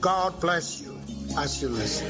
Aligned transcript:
God 0.00 0.40
bless 0.40 0.80
you 0.80 0.98
as 1.38 1.60
you 1.62 1.68
listen. 1.68 2.06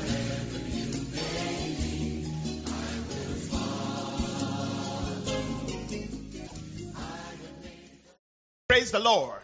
Praise 8.68 8.90
the 8.90 8.98
Lord. 8.98 9.40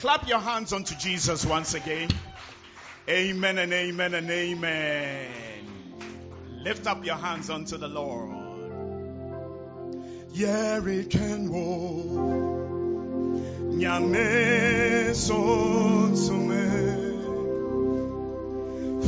Clap 0.00 0.28
your 0.28 0.40
hands 0.40 0.72
unto 0.72 0.94
Jesus 0.96 1.44
once 1.46 1.74
again. 1.74 2.08
Amen 3.08 3.58
and 3.58 3.72
amen 3.72 4.14
and 4.14 4.30
amen. 4.30 5.30
Lift 6.62 6.86
up 6.86 7.04
your 7.04 7.16
hands 7.16 7.50
unto 7.50 7.76
the 7.78 7.88
Lord. 7.88 8.30
Yerikenwo 10.32 11.68
Nyame 13.78 15.14
sonsume 15.14 17.07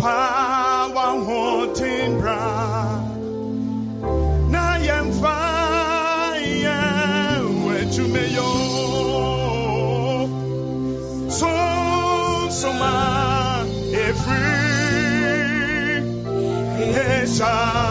Power 0.01 1.13
wanting 1.29 2.21
bra 2.21 2.41
Na 4.49 4.77
yemfa 4.87 5.37
wetumeyo 7.67 8.51
Sonsuma 11.39 12.93
efri 13.93 14.47
Esani 16.97 17.90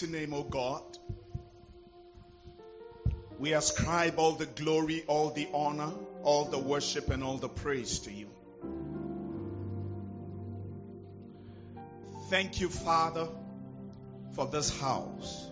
mighty 0.00 0.12
name, 0.12 0.32
O 0.34 0.42
God. 0.42 0.82
We 3.38 3.52
ascribe 3.54 4.18
all 4.18 4.32
the 4.32 4.46
glory, 4.46 5.04
all 5.06 5.30
the 5.30 5.48
honor, 5.52 5.92
all 6.22 6.44
the 6.44 6.58
worship, 6.58 7.10
and 7.10 7.24
all 7.24 7.38
the 7.38 7.48
praise 7.48 8.00
to 8.00 8.12
you. 8.12 8.28
Thank 12.28 12.60
you, 12.60 12.68
Father, 12.68 13.28
for 14.34 14.46
this 14.46 14.78
house. 14.80 15.48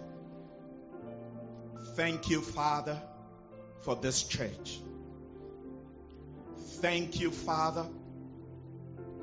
Thank 1.96 2.30
you, 2.30 2.40
Father, 2.40 3.00
for 3.80 3.96
this 3.96 4.22
church. 4.22 4.78
Thank 6.80 7.20
you, 7.20 7.30
Father, 7.30 7.86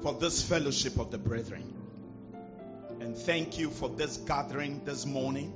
for 0.01 0.13
this 0.13 0.41
fellowship 0.41 0.99
of 0.99 1.11
the 1.11 1.17
brethren. 1.17 1.74
And 2.99 3.17
thank 3.17 3.57
you 3.57 3.69
for 3.69 3.89
this 3.89 4.17
gathering 4.17 4.81
this 4.85 5.05
morning. 5.05 5.53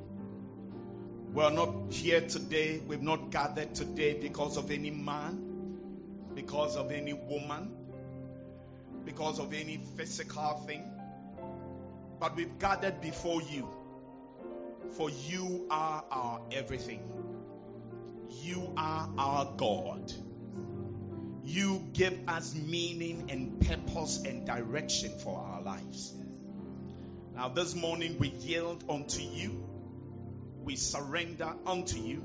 We're 1.33 1.51
not 1.51 1.73
here 1.91 2.21
today, 2.21 2.81
we've 2.87 3.01
not 3.01 3.31
gathered 3.31 3.75
today 3.75 4.13
because 4.19 4.57
of 4.57 4.71
any 4.71 4.89
man, 4.91 5.77
because 6.35 6.75
of 6.75 6.91
any 6.91 7.13
woman, 7.13 7.71
because 9.05 9.39
of 9.39 9.53
any 9.53 9.77
physical 9.97 10.63
thing. 10.67 10.83
But 12.19 12.35
we've 12.35 12.57
gathered 12.59 13.01
before 13.01 13.41
you, 13.43 13.69
for 14.91 15.09
you 15.09 15.67
are 15.69 16.03
our 16.11 16.41
everything. 16.51 17.01
you 18.43 18.73
are 18.77 19.09
our 19.17 19.53
God. 19.57 20.11
You 21.43 21.83
give 21.93 22.17
us 22.27 22.53
meaning 22.55 23.29
and 23.29 23.59
purpose 23.61 24.23
and 24.25 24.45
direction 24.45 25.11
for 25.19 25.39
our 25.39 25.61
lives. 25.61 26.13
Now, 27.39 27.47
this 27.47 27.73
morning 27.73 28.17
we 28.19 28.27
yield 28.27 28.83
unto 28.89 29.21
you, 29.21 29.63
we 30.65 30.75
surrender 30.75 31.53
unto 31.65 31.97
you, 31.97 32.21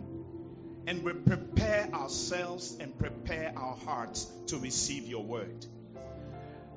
and 0.88 1.04
we 1.04 1.12
prepare 1.12 1.88
ourselves 1.94 2.76
and 2.80 2.98
prepare 2.98 3.52
our 3.56 3.76
hearts 3.76 4.26
to 4.48 4.58
receive 4.58 5.06
your 5.06 5.22
word. 5.22 5.66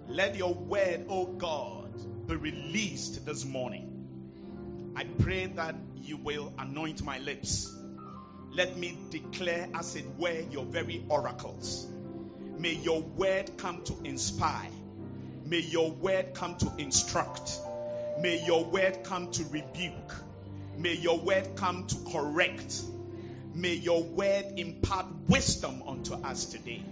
Let 0.07 0.35
your 0.35 0.53
word, 0.53 1.07
O 1.09 1.25
God, 1.25 2.27
be 2.27 2.35
released 2.35 3.25
this 3.25 3.43
morning. 3.43 4.93
I 4.95 5.05
pray 5.05 5.47
that 5.47 5.73
you 5.95 6.17
will 6.17 6.53
anoint 6.59 7.03
my 7.03 7.17
lips. 7.17 7.75
Let 8.51 8.77
me 8.77 8.99
declare, 9.09 9.67
as 9.73 9.95
it 9.95 10.05
were, 10.19 10.41
your 10.51 10.65
very 10.65 11.03
oracles. 11.09 11.87
May 12.59 12.73
your 12.73 13.01
word 13.01 13.57
come 13.57 13.83
to 13.85 13.97
inspire. 14.03 14.69
May 15.43 15.61
your 15.61 15.89
word 15.89 16.35
come 16.35 16.55
to 16.57 16.71
instruct. 16.77 17.61
May 18.19 18.43
your 18.43 18.65
word 18.65 19.03
come 19.03 19.29
to 19.31 19.43
rebuke. 19.45 20.15
May 20.75 20.93
your 20.93 21.19
word 21.19 21.55
come 21.55 21.85
to 21.85 21.95
correct. 22.11 22.81
May 23.53 23.73
your 23.73 24.03
word 24.03 24.45
impart 24.57 25.05
wisdom 25.27 25.83
unto 25.87 26.13
us 26.13 26.45
today. 26.45 26.83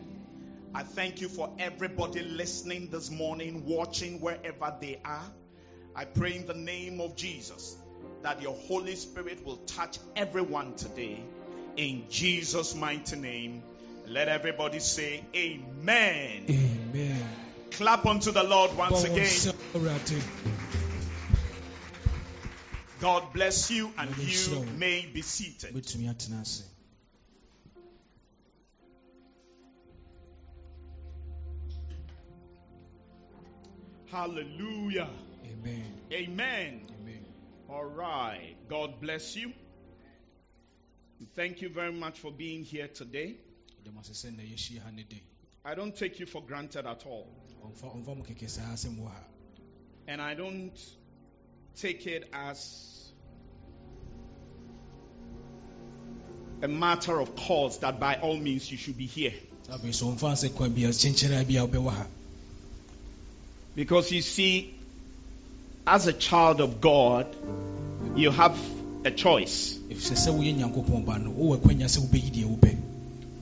I 0.73 0.83
thank 0.83 1.21
you 1.21 1.29
for 1.29 1.51
everybody 1.57 2.21
listening 2.21 2.89
this 2.91 3.09
morning, 3.09 3.65
watching 3.65 4.21
wherever 4.21 4.73
they 4.79 4.99
are. 5.03 5.31
I 5.95 6.05
pray 6.05 6.35
in 6.35 6.45
the 6.45 6.53
name 6.53 6.99
of 7.01 7.15
Jesus 7.15 7.75
that 8.21 8.41
your 8.41 8.55
Holy 8.67 8.95
Spirit 8.95 9.45
will 9.45 9.57
touch 9.57 9.97
everyone 10.15 10.75
today. 10.75 11.23
In 11.77 12.05
Jesus' 12.09 12.75
mighty 12.75 13.15
name. 13.15 13.63
Let 14.07 14.27
everybody 14.27 14.79
say 14.79 15.23
Amen. 15.35 16.45
Amen. 16.49 17.29
Clap 17.71 18.05
unto 18.05 18.31
the 18.31 18.43
Lord 18.43 18.77
once 18.77 19.03
again. 19.03 19.53
God 23.01 23.33
bless 23.33 23.69
you 23.71 23.91
and 23.97 24.17
you 24.17 24.65
may 24.77 25.05
be 25.05 25.21
seated. 25.21 25.73
Hallelujah. 34.11 35.09
Amen. 35.45 35.93
Amen. 36.11 36.81
Amen. 37.01 37.25
All 37.69 37.83
right. 37.83 38.55
God 38.69 39.01
bless 39.01 39.35
you. 39.35 39.51
Thank 41.35 41.61
you 41.61 41.69
very 41.69 41.91
much 41.91 42.19
for 42.19 42.31
being 42.31 42.63
here 42.63 42.87
today. 42.87 43.35
I 45.65 45.75
don't 45.75 45.95
take 45.95 46.19
you 46.19 46.25
for 46.25 46.41
granted 46.41 46.85
at 46.85 47.05
all. 47.05 47.27
And 50.07 50.21
I 50.21 50.33
don't 50.35 50.79
take 51.75 52.07
it 52.07 52.29
as 52.33 53.11
a 56.61 56.67
matter 56.67 57.19
of 57.19 57.35
course 57.35 57.77
that 57.77 57.99
by 57.99 58.15
all 58.15 58.37
means 58.37 58.71
you 58.71 58.77
should 58.77 58.97
be 58.97 59.05
here. 59.05 59.33
Because 63.75 64.11
you 64.11 64.21
see, 64.21 64.73
as 65.85 66.07
a 66.07 66.13
child 66.13 66.61
of 66.61 66.79
God, 66.79 67.27
you 68.15 68.31
have 68.31 68.57
a 69.03 69.11
choice. 69.11 69.77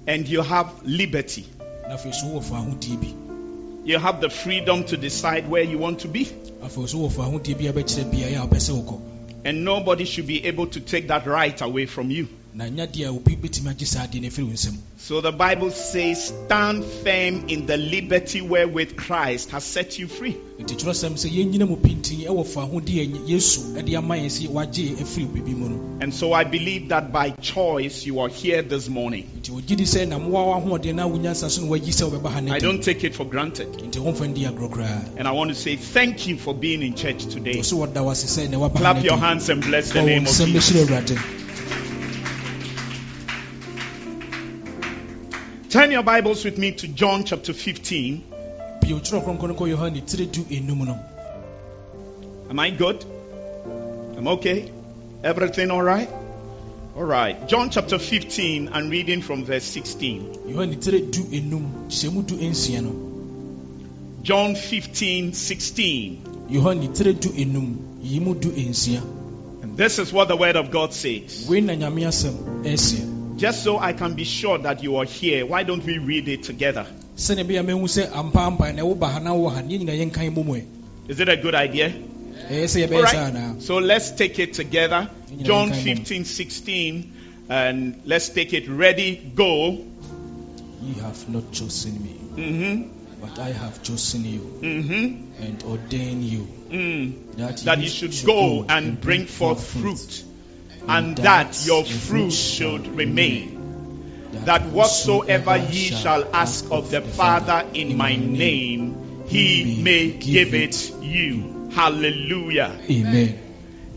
And 0.07 0.27
you 0.27 0.41
have 0.41 0.83
liberty. 0.83 1.45
You 3.85 3.99
have 3.99 4.21
the 4.21 4.29
freedom 4.29 4.85
to 4.85 4.97
decide 4.97 5.49
where 5.49 5.63
you 5.63 5.77
want 5.77 5.99
to 5.99 6.07
be. 6.07 6.27
And 9.45 9.65
nobody 9.65 10.05
should 10.05 10.25
be 10.25 10.45
able 10.45 10.67
to 10.67 10.79
take 10.79 11.09
that 11.09 11.25
right 11.25 11.61
away 11.61 11.85
from 11.85 12.09
you. 12.09 12.27
So 14.97 15.21
the 15.21 15.31
Bible 15.31 15.71
says, 15.71 16.27
stand 16.27 16.83
firm 16.85 17.49
in 17.49 17.65
the 17.65 17.77
liberty 17.77 18.41
wherewith 18.41 18.95
Christ 18.95 19.49
has 19.51 19.63
set 19.63 19.97
you 19.99 20.07
free. 20.07 20.37
And 25.99 26.13
so 26.13 26.33
I 26.33 26.43
believe 26.43 26.89
that 26.89 27.11
by 27.11 27.31
choice 27.31 28.05
you 28.05 28.19
are 28.19 28.29
here 28.29 28.61
this 28.61 28.87
morning. 28.87 29.27
I 32.51 32.59
don't 32.59 32.83
take 32.83 33.03
it 33.03 33.15
for 33.15 33.25
granted. 33.25 33.67
And 35.17 35.27
I 35.27 35.31
want 35.31 35.49
to 35.49 35.55
say 35.55 35.75
thank 35.75 36.27
you 36.27 36.37
for 36.37 36.53
being 36.53 36.83
in 36.83 36.93
church 36.95 37.25
today. 37.25 37.61
Clap 38.93 39.03
your 39.03 39.17
hands 39.17 39.49
and 39.49 39.61
bless 39.63 39.91
the 39.91 40.01
name 40.03 40.27
of 40.27 40.33
Jesus. 40.53 41.42
Turn 45.73 45.89
your 45.89 46.03
Bibles 46.03 46.45
with 46.45 46.59
me 46.59 46.71
to 46.73 46.87
John 46.87 47.23
chapter 47.23 47.51
15. 47.51 48.23
Am 52.51 52.59
I 52.59 52.69
good? 52.69 53.03
I'm 54.15 54.27
okay? 54.27 54.71
Everything 55.23 55.71
all 55.71 55.81
right? 55.81 56.07
All 56.95 57.03
right. 57.03 57.47
John 57.47 57.71
chapter 57.71 57.97
15 57.97 58.67
and 58.67 58.91
reading 58.91 59.23
from 59.23 59.45
verse 59.45 59.63
16. 59.63 60.43
John 64.21 64.53
15, 64.55 65.33
16. 65.33 66.49
And 69.63 69.75
this 69.75 69.97
is 69.97 70.13
what 70.13 70.27
the 70.27 70.37
word 70.37 70.55
of 70.55 70.69
God 70.69 70.93
says. 70.93 71.47
Just 73.43 73.63
so 73.63 73.77
I 73.77 73.91
can 73.91 74.13
be 74.13 74.23
sure 74.23 74.57
that 74.59 74.83
you 74.83 74.95
are 74.97 75.03
here, 75.05 75.45
why 75.45 75.63
don't 75.63 75.83
we 75.85 75.97
read 75.97 76.29
it 76.29 76.43
together? 76.43 76.85
Is 81.09 81.19
it 81.19 81.27
a 81.29 81.35
good 81.35 81.53
idea? 81.53 81.93
Right. 83.03 83.61
So 83.61 83.77
let's 83.79 84.11
take 84.11 84.39
it 84.39 84.53
together. 84.53 85.09
John 85.41 85.71
15, 85.73 86.23
16. 86.23 87.13
And 87.49 88.01
let's 88.05 88.29
take 88.29 88.53
it 88.53 88.69
ready, 88.69 89.17
go. 89.35 89.71
You 90.81 90.93
have 91.01 91.27
not 91.29 91.51
chosen 91.51 92.01
me, 92.01 92.15
Mm-hmm. 92.35 93.21
but 93.21 93.37
I 93.39 93.49
have 93.51 93.83
chosen 93.83 94.23
you 94.25 94.39
Mm-hmm. 94.61 95.43
and 95.43 95.63
ordained 95.63 96.23
you 96.23 96.47
Mm. 96.71 97.35
that, 97.37 97.57
That 97.57 97.79
you 97.79 97.89
should 97.89 98.15
go 98.25 98.65
and 98.69 98.99
bring 99.01 99.25
forth 99.25 99.63
fruit, 99.67 100.23
and 100.87 101.17
that 101.17 101.65
your 101.65 101.83
fruit 101.83 102.31
should 102.31 102.87
remain. 102.95 104.31
That 104.45 104.65
whatsoever 104.67 105.57
ye 105.57 105.89
shall 105.89 106.27
ask 106.33 106.71
of 106.71 106.91
the 106.91 107.01
Father 107.01 107.67
in 107.73 107.97
my 107.97 108.15
name, 108.15 109.25
he 109.27 109.81
may 109.81 110.11
give 110.11 110.53
it 110.53 110.91
you. 111.01 111.69
Hallelujah. 111.71 112.77
Amen. 112.89 113.39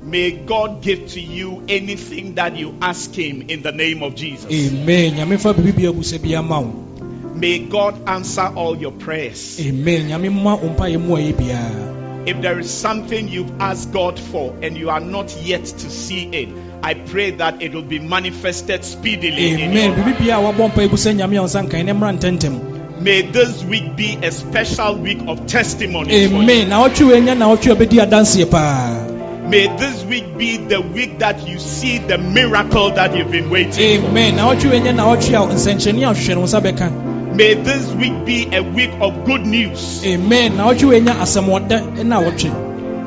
May 0.03 0.31
God 0.31 0.83
give 0.83 1.09
to 1.09 1.21
you 1.21 1.65
anything 1.69 2.37
that 2.37 2.57
you 2.57 2.77
ask 2.81 3.13
him 3.13 3.43
in 3.51 3.63
the 3.63 3.73
name 3.73 4.05
of 4.05 4.15
Jesus. 4.15 4.47
Amen. 4.47 5.15
Nyame 5.15 5.41
fa 5.41 5.53
biribi 5.53 5.77
bi 5.77 5.83
abusa 5.91 6.23
bi 6.23 6.37
ama 6.37 6.61
wo. 6.61 6.87
May 7.35 7.59
God 7.59 8.09
answer 8.09 8.47
all 8.55 8.77
your 8.77 8.93
prayers. 8.93 9.61
Amen. 9.61 10.09
Nyame 10.09 10.31
mma 10.31 10.63
wo 10.63 10.69
mpaeɛ 10.69 11.01
mu 11.01 11.17
a 11.17 11.21
ɛyɛ 11.21 11.35
biara. 11.35 12.29
If 12.29 12.41
there 12.41 12.59
is 12.59 12.71
something 12.71 13.29
you've 13.29 13.61
asked 13.61 13.93
God 13.93 14.19
for 14.19 14.55
and 14.63 14.77
you 14.77 14.91
are 14.91 15.01
not 15.01 15.37
yet 15.43 15.65
to 15.65 15.91
see 15.91 16.27
it, 16.27 16.49
I 16.83 16.95
pray 16.95 17.31
that 17.33 17.63
it 17.63 17.75
will 17.75 17.83
be 17.83 17.99
manifested 17.99 18.85
speedily. 18.85 19.53
in 19.55 19.61
Amen. 19.61 19.73
your 19.75 19.97
life. 19.97 20.17
Biribi 20.19 20.29
bi 20.29 20.35
a 20.35 20.39
wabɔ 20.41 20.71
mpaeɛ 20.73 20.91
bu 20.91 20.97
sɛ 20.97 21.15
Nyame 21.17 21.37
a 21.37 21.41
wo 21.43 21.47
nsa 21.47 21.67
nkan 21.69 21.85
ne 21.85 21.93
mmra 21.93 22.19
ntɛntɛm. 22.19 23.01
May 23.01 23.23
this 23.23 23.63
week 23.65 23.95
be 23.97 24.19
a 24.23 24.31
special 24.33 24.97
week 24.97 25.19
of 25.27 25.47
testimony. 25.47 26.13
Amen. 26.15 26.69
Na 26.71 26.89
ɔtwe 26.89 27.09
wei 27.09 27.21
nyɛ 27.21 27.37
na 27.37 27.55
ɔtwe 27.55 27.73
a 27.73 27.77
bɛdi 27.77 28.07
adanseɛ 28.07 28.51
paa. 28.51 29.07
you. 29.07 29.49
May 29.51 29.67
this 29.77 30.03
week 30.05 30.37
be 30.39 30.57
the 30.57 30.81
week 30.81 31.19
that 31.21 31.47
you 31.47 31.59
see 31.59 31.99
the 31.99 32.19
miracle 32.19 32.91
that 32.91 33.17
you've 33.17 33.31
been 33.31 33.51
waiting 33.51 34.01
for. 34.01 34.09
Amen. 34.09 34.37
Na 34.37 34.55
ɔtwe 34.55 34.71
wei 34.71 34.81
nyɛ 34.81 34.95
na 34.95 35.15
ɔtwe 35.15 35.35
a 35.35 35.55
nsɛnkyerɛnne 35.55 36.03
a 36.03 36.15
ɔhwehwɛ 36.15 36.35
no 36.35 36.41
wo 36.41 36.47
nsa 36.47 36.61
bɛka. 36.61 37.35
May 37.37 37.55
this 37.55 37.87
week 37.93 38.25
be 38.25 38.49
a 38.51 38.63
week 38.63 38.91
of 39.01 39.27
good 39.27 39.45
news. 39.45 40.03
Amen. 40.07 40.57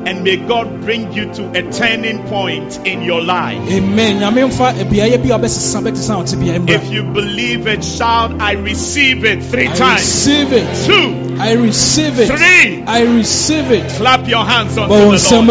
ɔtwe. 0.00 0.06
And 0.06 0.24
may 0.24 0.36
God 0.36 0.80
bring 0.82 1.12
you 1.12 1.32
to 1.34 1.50
a 1.58 1.62
turning 1.72 2.18
point 2.28 2.86
in 2.86 3.02
your 3.02 3.20
life. 3.22 3.70
Amen. 3.72 4.20
Nyame 4.20 4.48
mfa 4.48 4.72
beaeɛ 4.72 5.22
bi 5.22 5.28
a 5.34 5.38
ɔbɛsesa 5.38 5.82
bɛtesa 5.82 6.16
wo 6.16 6.22
te 6.24 6.36
beaeɛ 6.36 6.58
mmra. 6.66 6.70
If 6.70 6.90
you 6.90 7.02
believe 7.04 7.66
it, 7.66 7.84
shout, 7.84 8.40
I 8.40 8.52
receive 8.52 9.24
it 9.24 9.42
three 9.42 9.68
I 9.68 9.74
times. 9.74 10.00
receive 10.00 10.52
it. 10.52 10.86
Two, 10.86 11.36
I 11.38 11.52
receive 11.52 12.18
it. 12.18 12.28
three. 12.28 12.82
I 12.86 13.02
receive 13.02 13.70
it. 13.70 13.88
Clap 13.92 14.26
your 14.28 14.44
hands 14.44 14.76
unto 14.78 14.94
Bɔ 14.94 14.98
the 14.98 15.36
Lord. 15.36 15.50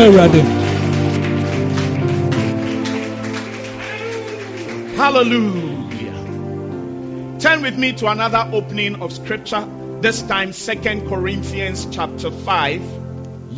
Hallelujah. 4.96 7.40
Turn 7.40 7.62
with 7.62 7.78
me 7.78 7.94
to 7.94 8.08
another 8.08 8.50
opening 8.52 9.02
of 9.02 9.14
scripture, 9.14 9.66
this 10.02 10.22
time 10.22 10.52
2 10.52 10.76
Corinthians 11.08 11.88
chapter 11.90 12.30
5. 12.32 12.82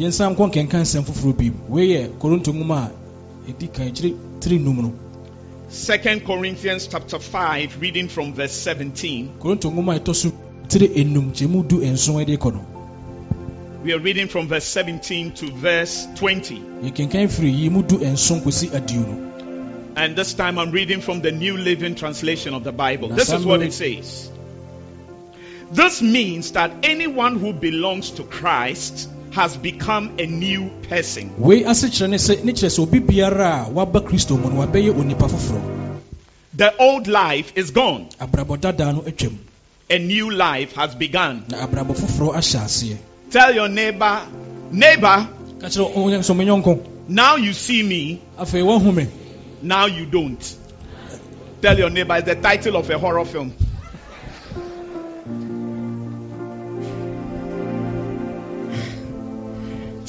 Yɛnsan 0.01 0.34
nkɔ 0.34 0.43
nkɛnka 0.50 0.77
nsɛm 0.81 1.03
foforɔ 1.05 1.38
bi 1.38 1.51
wei 1.70 1.88
yɛ 1.93 2.10
nwoma 2.20 2.77
a 2.89 2.91
ɛdi 3.51 3.72
kan 3.74 3.88
akyiri 3.88 4.15
tiri 4.39 4.58
num 4.60 4.81
no 4.81 4.93
2 5.72 6.20
Corinthians 6.25 6.88
chapter 6.88 7.17
5, 7.17 7.79
reading 7.79 8.10
from 8.10 8.34
verse 8.34 8.51
17. 8.51 9.29
koronto 9.39 9.70
nwoma 9.70 10.00
ɛtɔ 10.00 10.15
so 10.15 10.31
tiri 10.67 10.88
enum 10.96 11.31
kyɛmu 11.31 11.67
du 11.67 11.81
nson 11.81 12.15
ɛde 12.15 12.38
kɔ 12.38 12.53
no 12.53 12.65
We 13.84 13.93
are 13.93 14.00
reading 14.00 14.27
from 14.27 14.48
verse 14.48 14.65
17 14.65 15.31
to 15.34 15.51
verse 15.51 16.08
20. 16.15 16.55
yɛkenkan 16.84 17.29
firi 17.29 17.51
yi 17.62 17.70
mu 17.70 17.84
du 17.84 17.98
nson 18.00 18.41
kɔsi 18.41 18.70
adiu 18.72 19.05
no 19.08 19.27
And 19.96 20.15
this 20.15 20.34
time 20.34 20.58
I'm 20.58 20.72
reading 20.72 21.01
from 21.01 21.22
the 21.22 21.31
New 21.31 21.58
Living 21.58 21.96
Translation 21.96 22.53
of 22.53 22.63
the 22.63 22.72
Bible. 22.72 23.10
This 23.10 23.31
is 23.34 23.46
what 23.46 23.62
it 23.62 23.74
says. 23.74 24.31
This 25.70 26.01
means 26.01 26.53
that 26.53 26.72
anyone 26.84 27.38
who 27.38 27.51
belongs 27.51 28.12
to 28.12 28.24
Christ 28.24 29.10
has 29.31 29.55
become 29.57 30.11
a 30.19 30.25
new 30.27 30.69
person. 30.89 31.31
wei 31.38 31.63
ase 31.63 31.85
kyerɛ 31.89 32.09
ne 32.09 32.17
sɛ 32.17 32.43
ne 32.43 32.51
kyerɛ 32.53 32.69
sɛ 32.69 32.79
obi 32.83 33.00
biara 33.00 33.65
a 33.67 33.69
waba 33.69 34.01
kristo 34.01 34.38
mu 34.39 34.50
no 34.50 34.65
wabɛyɛ 34.65 34.93
onipa 34.93 35.27
foforɔ 35.29 35.61
The 36.53 36.75
old 36.77 37.07
life 37.07 37.53
is 37.55 37.71
gone. 37.71 38.07
abrabɔ 38.19 38.57
dadaa 38.59 38.93
no 38.95 39.01
atwam 39.01 39.38
A 39.89 40.00
new 40.00 40.29
life 40.31 40.73
has 40.73 40.95
begun. 40.95 41.45
na 41.50 41.65
abrabɔ 41.65 41.95
foforɔ 41.95 42.33
ahyɛ 42.35 42.59
aseɛ 42.65 42.97
Tell 43.31 43.53
your 43.55 43.69
neighbor, 43.69 44.21
neighbor, 44.71 45.27
ka 45.61 45.67
kyerɛ 45.67 45.93
ɔyɛ 45.93 46.19
nso 46.19 46.35
me 46.35 46.45
nyɔnko 46.45 46.79
now 47.07 47.35
you 47.35 47.51
see 47.53 47.83
me, 47.83 48.21
me 48.93 49.07
now 49.61 49.85
you 49.85 50.05
don't. 50.05 50.55
Tell 51.61 51.77
your 51.77 51.89
neighbor, 51.89 52.15
it's 52.15 52.25
the 52.25 52.35
title 52.35 52.77
of 52.77 52.89
a 52.89 52.97
horror 52.97 53.25
film. 53.25 53.53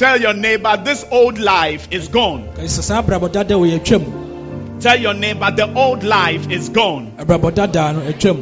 Tell 0.03 0.21
your 0.21 0.35
neighbor, 0.35 0.77
this 0.85 1.05
old 1.13 1.39
life 1.39 1.87
is 1.93 2.09
gone. 2.09 2.49
ka 2.57 2.63
sɛ 2.63 2.83
saa 2.83 3.03
abrabɔ 3.03 3.29
dadaa 3.35 3.55
wɔ 3.55 3.67
yɛatwam 3.79 4.81
Tell 4.81 4.99
your 4.99 5.15
neighbor, 5.15 5.53
the 5.55 5.73
old 5.75 6.03
life 6.03 6.51
is 6.51 6.71
gone 6.71 7.13
abrabɔ 7.19 7.53
dadaa 7.55 7.95
no 7.95 8.01
atwam 8.13 8.41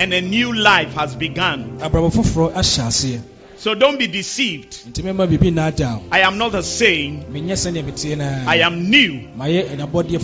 and 0.00 0.12
a 0.12 0.20
new 0.20 0.52
life 0.52 0.92
has 0.94 1.14
begun. 1.14 1.78
abrabɔ 1.78 2.10
foforɔ 2.10 2.52
ahyɛ 2.54 2.86
aseɛ 2.88 3.20
So 3.56 3.76
don't 3.76 4.00
be 4.00 4.08
deceived. 4.08 4.72
nti 4.90 5.04
mɛma 5.06 5.28
biribi 5.30 5.52
nnaadaa 5.52 5.94
wo 5.98 6.02
I 6.10 6.22
am 6.22 6.38
not 6.38 6.50
the 6.50 6.64
same. 6.64 7.22
menyɛ 7.32 7.54
sɛdeɛ 7.54 7.84
meteɛ 7.84 8.46
I 8.48 8.56
am 8.56 8.90
new 8.90 9.12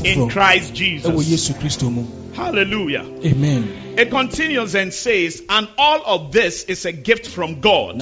in 0.03 0.29
Christ 0.31 0.75
Jesus. 0.75 1.29
yesu 1.29 1.55
kristo 1.61 1.93
mu 1.93 2.03
Hallelujah. 2.35 3.07
amen 3.25 3.95
It 3.97 4.11
continues 4.11 4.75
and 4.75 4.93
says, 4.93 5.45
and 5.49 5.69
all 5.79 6.03
of 6.05 6.33
this 6.33 6.65
is 6.65 6.85
a 6.87 6.93
gift 6.93 7.29
from 7.29 7.61
God 7.61 8.01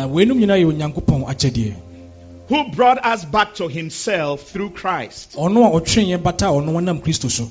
who 2.48 2.68
brought 2.70 3.04
us 3.04 3.24
back 3.24 3.54
to 3.54 3.68
himself 3.68 4.48
through 4.50 4.70
Christ. 4.70 5.34
ɔno 5.36 5.66
a 5.66 5.80
ɔtwe 5.80 6.06
yɛn 6.08 6.22
bata 6.22 6.46
a 6.46 6.50
ɔno 6.50 6.72
wɔnam 6.72 7.00
kristo 7.02 7.30
so 7.30 7.48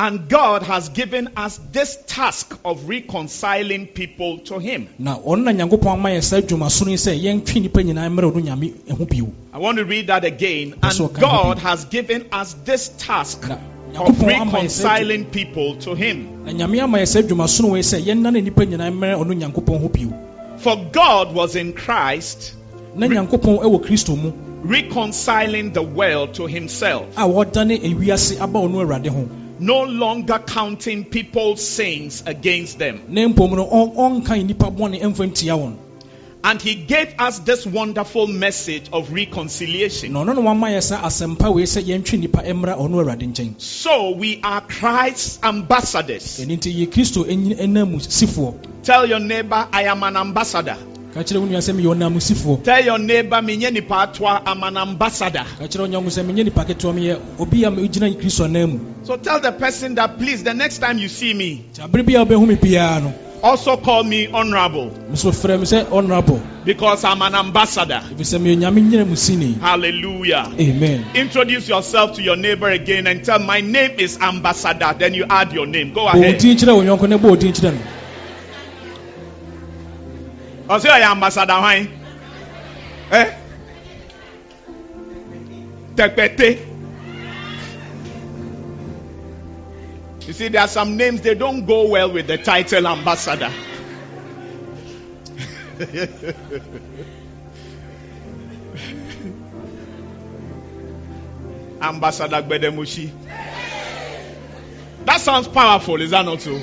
And 0.00 0.28
God 0.28 0.62
has 0.62 0.90
given 0.90 1.30
us 1.36 1.58
this 1.72 1.98
task 2.06 2.56
of 2.64 2.88
reconciling 2.88 3.88
people 3.88 4.38
to 4.50 4.60
him. 4.60 4.88
na 4.98 5.16
ɔno 5.18 5.42
na 5.42 5.50
nyankopɔn 5.52 5.92
ama 5.94 6.08
yɛ 6.10 6.22
saa 6.22 6.40
dwumasoro 6.40 6.90
yi 6.90 6.96
sɛ 6.96 7.20
yɛntwe 7.20 7.62
nnipa 7.68 7.82
nyinaa 7.82 8.08
mmerɛ 8.14 8.32
ɔno 8.32 8.42
nyame 8.44 8.72
ɛho 8.88 9.10
bio 9.10 9.32
I 9.52 9.58
want 9.58 9.78
to 9.78 9.84
read 9.84 10.06
that 10.06 10.24
again. 10.24 10.74
And 10.82 10.98
what 11.00 11.14
kind 11.14 11.24
of 11.24 11.30
God 11.30 11.58
has 11.58 11.84
given 11.86 12.26
us 12.30 12.54
this 12.64 12.90
task 12.98 13.42
of 13.50 13.58
nyankopɔn 13.92 14.40
ama 14.40 14.58
yɛ 14.60 14.70
saa 14.70 14.98
dwu- 14.98 15.08
reconciling 15.08 15.24
people 15.24 15.74
to 15.76 15.94
him. 15.96 16.44
na 16.44 16.52
nyame 16.52 16.80
ama 16.80 16.98
yɛ 16.98 17.08
saa 17.08 17.20
dwumasoro 17.22 17.70
wei 17.72 17.80
sɛ 17.80 18.00
yɛnna 18.04 18.32
ne 18.32 18.40
nnipa 18.42 18.64
nyinaa 18.70 18.92
mmerɛ 18.92 19.18
ɔno 19.24 19.34
nyankopɔn 19.42 19.80
ho 19.80 19.88
bio 19.88 20.12
For 20.58 20.76
God 20.92 21.34
was 21.34 21.56
in 21.56 21.72
Christ 21.72 22.52
na 22.98 23.06
nyankopɔn 23.06 23.60
ɛwɔ 23.62 23.80
kristo 23.84 24.16
mu 24.16 24.32
reconciling 24.64 25.72
the 25.72 25.82
world 25.82 26.34
to 26.34 26.46
himself, 26.46 27.06
a 27.16 27.22
wɔdane 27.22 27.80
ewiase 27.80 28.40
aba 28.40 28.58
ɔno 28.58 28.84
awurade 28.84 29.06
ho 29.08 29.28
no 29.60 29.82
longer 29.84 30.38
counting 30.38 31.04
people's 31.04 31.60
sins 31.66 32.22
against 32.26 32.78
them. 32.78 33.00
na 33.08 33.22
mmom 33.22 33.56
no 33.56 33.66
ɔnkan 33.66 34.44
nnipa 34.48 34.70
bɔne 34.76 35.00
ɛmfa 35.00 35.30
ntia 35.30 35.56
wɔn 35.58 35.74
And 36.44 36.62
he 36.62 36.76
gave 36.76 37.14
us 37.18 37.40
this 37.40 37.66
wonderful 37.66 38.28
message 38.28 38.84
of 38.92 39.12
reconciliation. 39.12 40.12
na 40.12 40.24
ɔno 40.24 40.34
na 40.36 40.40
wama 40.42 40.68
yɛ 40.70 40.82
saa 40.82 41.02
asɛmpa 41.02 41.52
wei 41.52 41.64
sɛ 41.64 41.82
yɛntwe 41.82 42.18
nnipa 42.22 42.42
mmra 42.46 42.76
ɔno 42.78 43.02
awurade 43.04 43.22
nkyɛn 43.32 43.60
So 43.60 44.10
we 44.10 44.40
are 44.42 44.60
Christ's 44.60 45.38
ambassadors. 45.42 46.38
ɛno 46.40 46.56
nti 46.58 46.72
yɛ 46.74 46.88
kristo 46.90 47.24
ɛnyi- 47.24 47.58
ɛnam 47.60 47.96
sifoɔ 48.00 48.54
Tell 48.84 49.06
your 49.06 49.20
neighbor, 49.20 49.66
I 49.72 49.82
am 49.84 50.02
an 50.04 50.16
ambassador. 50.16 50.76
Ka 51.14 51.20
kyerɛ 51.22 51.38
wo 51.40 51.46
nua 51.46 51.58
sɛ 51.60 51.72
meyɛ 51.74 51.94
ɔnam 51.94 52.16
sifoɔ 52.20 52.62
Tell 52.64 52.84
your 52.84 52.98
neighbor, 52.98 53.36
"Menye 53.42 53.72
nipa 53.72 53.94
atoa, 54.12 54.42
I'm 54.46 54.62
an 54.62 54.76
ambassador. 54.76 55.44
ka 55.58 55.64
kyerɛ 55.64 55.88
ɔnyɛ 55.88 56.06
sɛ 56.06 56.24
menyɛ 56.24 56.44
nipa 56.44 56.64
ketewa 56.64 56.94
meyɛ 56.94 57.18
obi 57.38 57.64
a 57.64 57.70
gyina 57.70 58.14
kristo 58.20 58.44
anan 58.44 58.70
mu 58.70 58.78
So 59.04 59.16
tell 59.16 59.40
the 59.40 59.52
person 59.52 59.94
that 59.96 60.18
please, 60.18 60.42
the 60.44 60.52
next 60.54 60.78
time 60.78 60.98
you 60.98 61.08
see 61.08 61.32
me, 61.34 61.64
nti 61.72 61.80
abere 61.88 62.04
bi 62.06 62.12
a 62.20 62.24
wobɛhu 62.24 62.46
me 62.46 62.56
biara 62.56 63.02
no 63.02 63.14
also 63.40 63.76
call 63.76 64.02
me 64.02 64.26
honorable 64.26 64.90
meso 65.12 65.30
frɛ 65.30 65.58
me 65.60 65.64
sɛ 65.64 65.86
honorable 65.92 66.42
because 66.64 67.04
I'm 67.04 67.22
an 67.22 67.34
ambassador. 67.36 68.02
ɛfiri 68.12 68.26
sɛ 68.26 68.38
meyɛ 68.40 68.58
nyame 68.58 68.80
nyina 68.90 69.06
mu 69.06 69.14
sini 69.14 69.58
Hallelujah. 69.60 70.50
amen 70.60 71.04
Introduce 71.14 71.68
yourself 71.68 72.16
to 72.16 72.22
your 72.22 72.36
neighbor 72.36 72.68
again 72.68 73.06
and 73.06 73.24
tell, 73.24 73.38
My 73.38 73.60
name 73.60 73.92
is 73.98 74.18
Ambassador. 74.20 74.94
Then 74.98 75.14
you 75.14 75.24
add 75.30 75.52
your 75.52 75.66
name. 75.66 75.92
Go 75.94 76.06
ahead. 76.06 76.38
I 80.68 81.00
am 81.00 81.12
Ambassador. 81.12 81.54
Why? 81.54 81.88
Eh? 83.10 83.34
Tepete. 85.94 86.66
You 90.26 90.32
see, 90.34 90.48
there 90.48 90.60
are 90.60 90.68
some 90.68 90.98
names 90.98 91.22
they 91.22 91.34
don't 91.34 91.64
go 91.64 91.88
well 91.88 92.12
with 92.12 92.26
the 92.26 92.36
title 92.36 92.86
ambassador. 92.86 93.50
ambassador 101.80 102.42
Gbedemushi. 102.42 103.10
That 105.06 105.20
sounds 105.22 105.48
powerful, 105.48 106.02
is 106.02 106.10
that 106.10 106.26
not 106.26 106.42
so? 106.42 106.58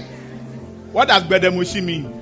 What 0.92 1.08
does 1.08 1.24
Gbedemushi 1.24 1.84
mean? 1.84 2.15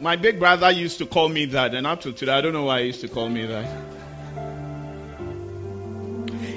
My 0.00 0.16
big 0.16 0.38
brother 0.38 0.70
used 0.70 0.96
to 0.98 1.06
call 1.06 1.28
me 1.28 1.44
that, 1.46 1.74
and 1.74 1.86
up 1.86 2.00
to 2.02 2.12
today, 2.12 2.32
I 2.32 2.40
don't 2.40 2.54
know 2.54 2.64
why 2.64 2.80
he 2.80 2.86
used 2.86 3.02
to 3.02 3.08
call 3.08 3.28
me 3.28 3.44
that. 3.44 3.66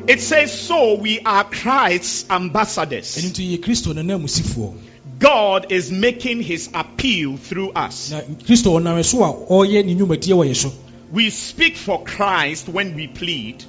It 0.07 0.21
says, 0.21 0.57
So 0.57 0.95
we 0.95 1.19
are 1.19 1.43
Christ's 1.43 2.29
ambassadors. 2.29 3.17
nti 3.17 3.57
yɛ 3.57 3.63
kristo 3.63 3.93
nanam 3.93 4.21
mu 4.21 4.27
sifoɔ 4.27 4.77
God 5.19 5.71
is 5.73 5.91
making 5.91 6.41
his 6.41 6.69
appeal 6.73 7.35
through 7.35 7.71
us. 7.71 8.12
na 8.12 8.21
kristo 8.21 8.77
a 8.77 8.81
ɔreyɛ 8.81 9.85
ne 9.85 9.95
nnwumadie 9.95 10.33
wɔ 10.33 10.47
yɛ 10.50 10.55
so 10.55 10.71
We 11.12 11.29
speak 11.29 11.75
for 11.75 12.03
Christ 12.03 12.69
when 12.69 12.95
we 12.95 13.07
plead, 13.07 13.63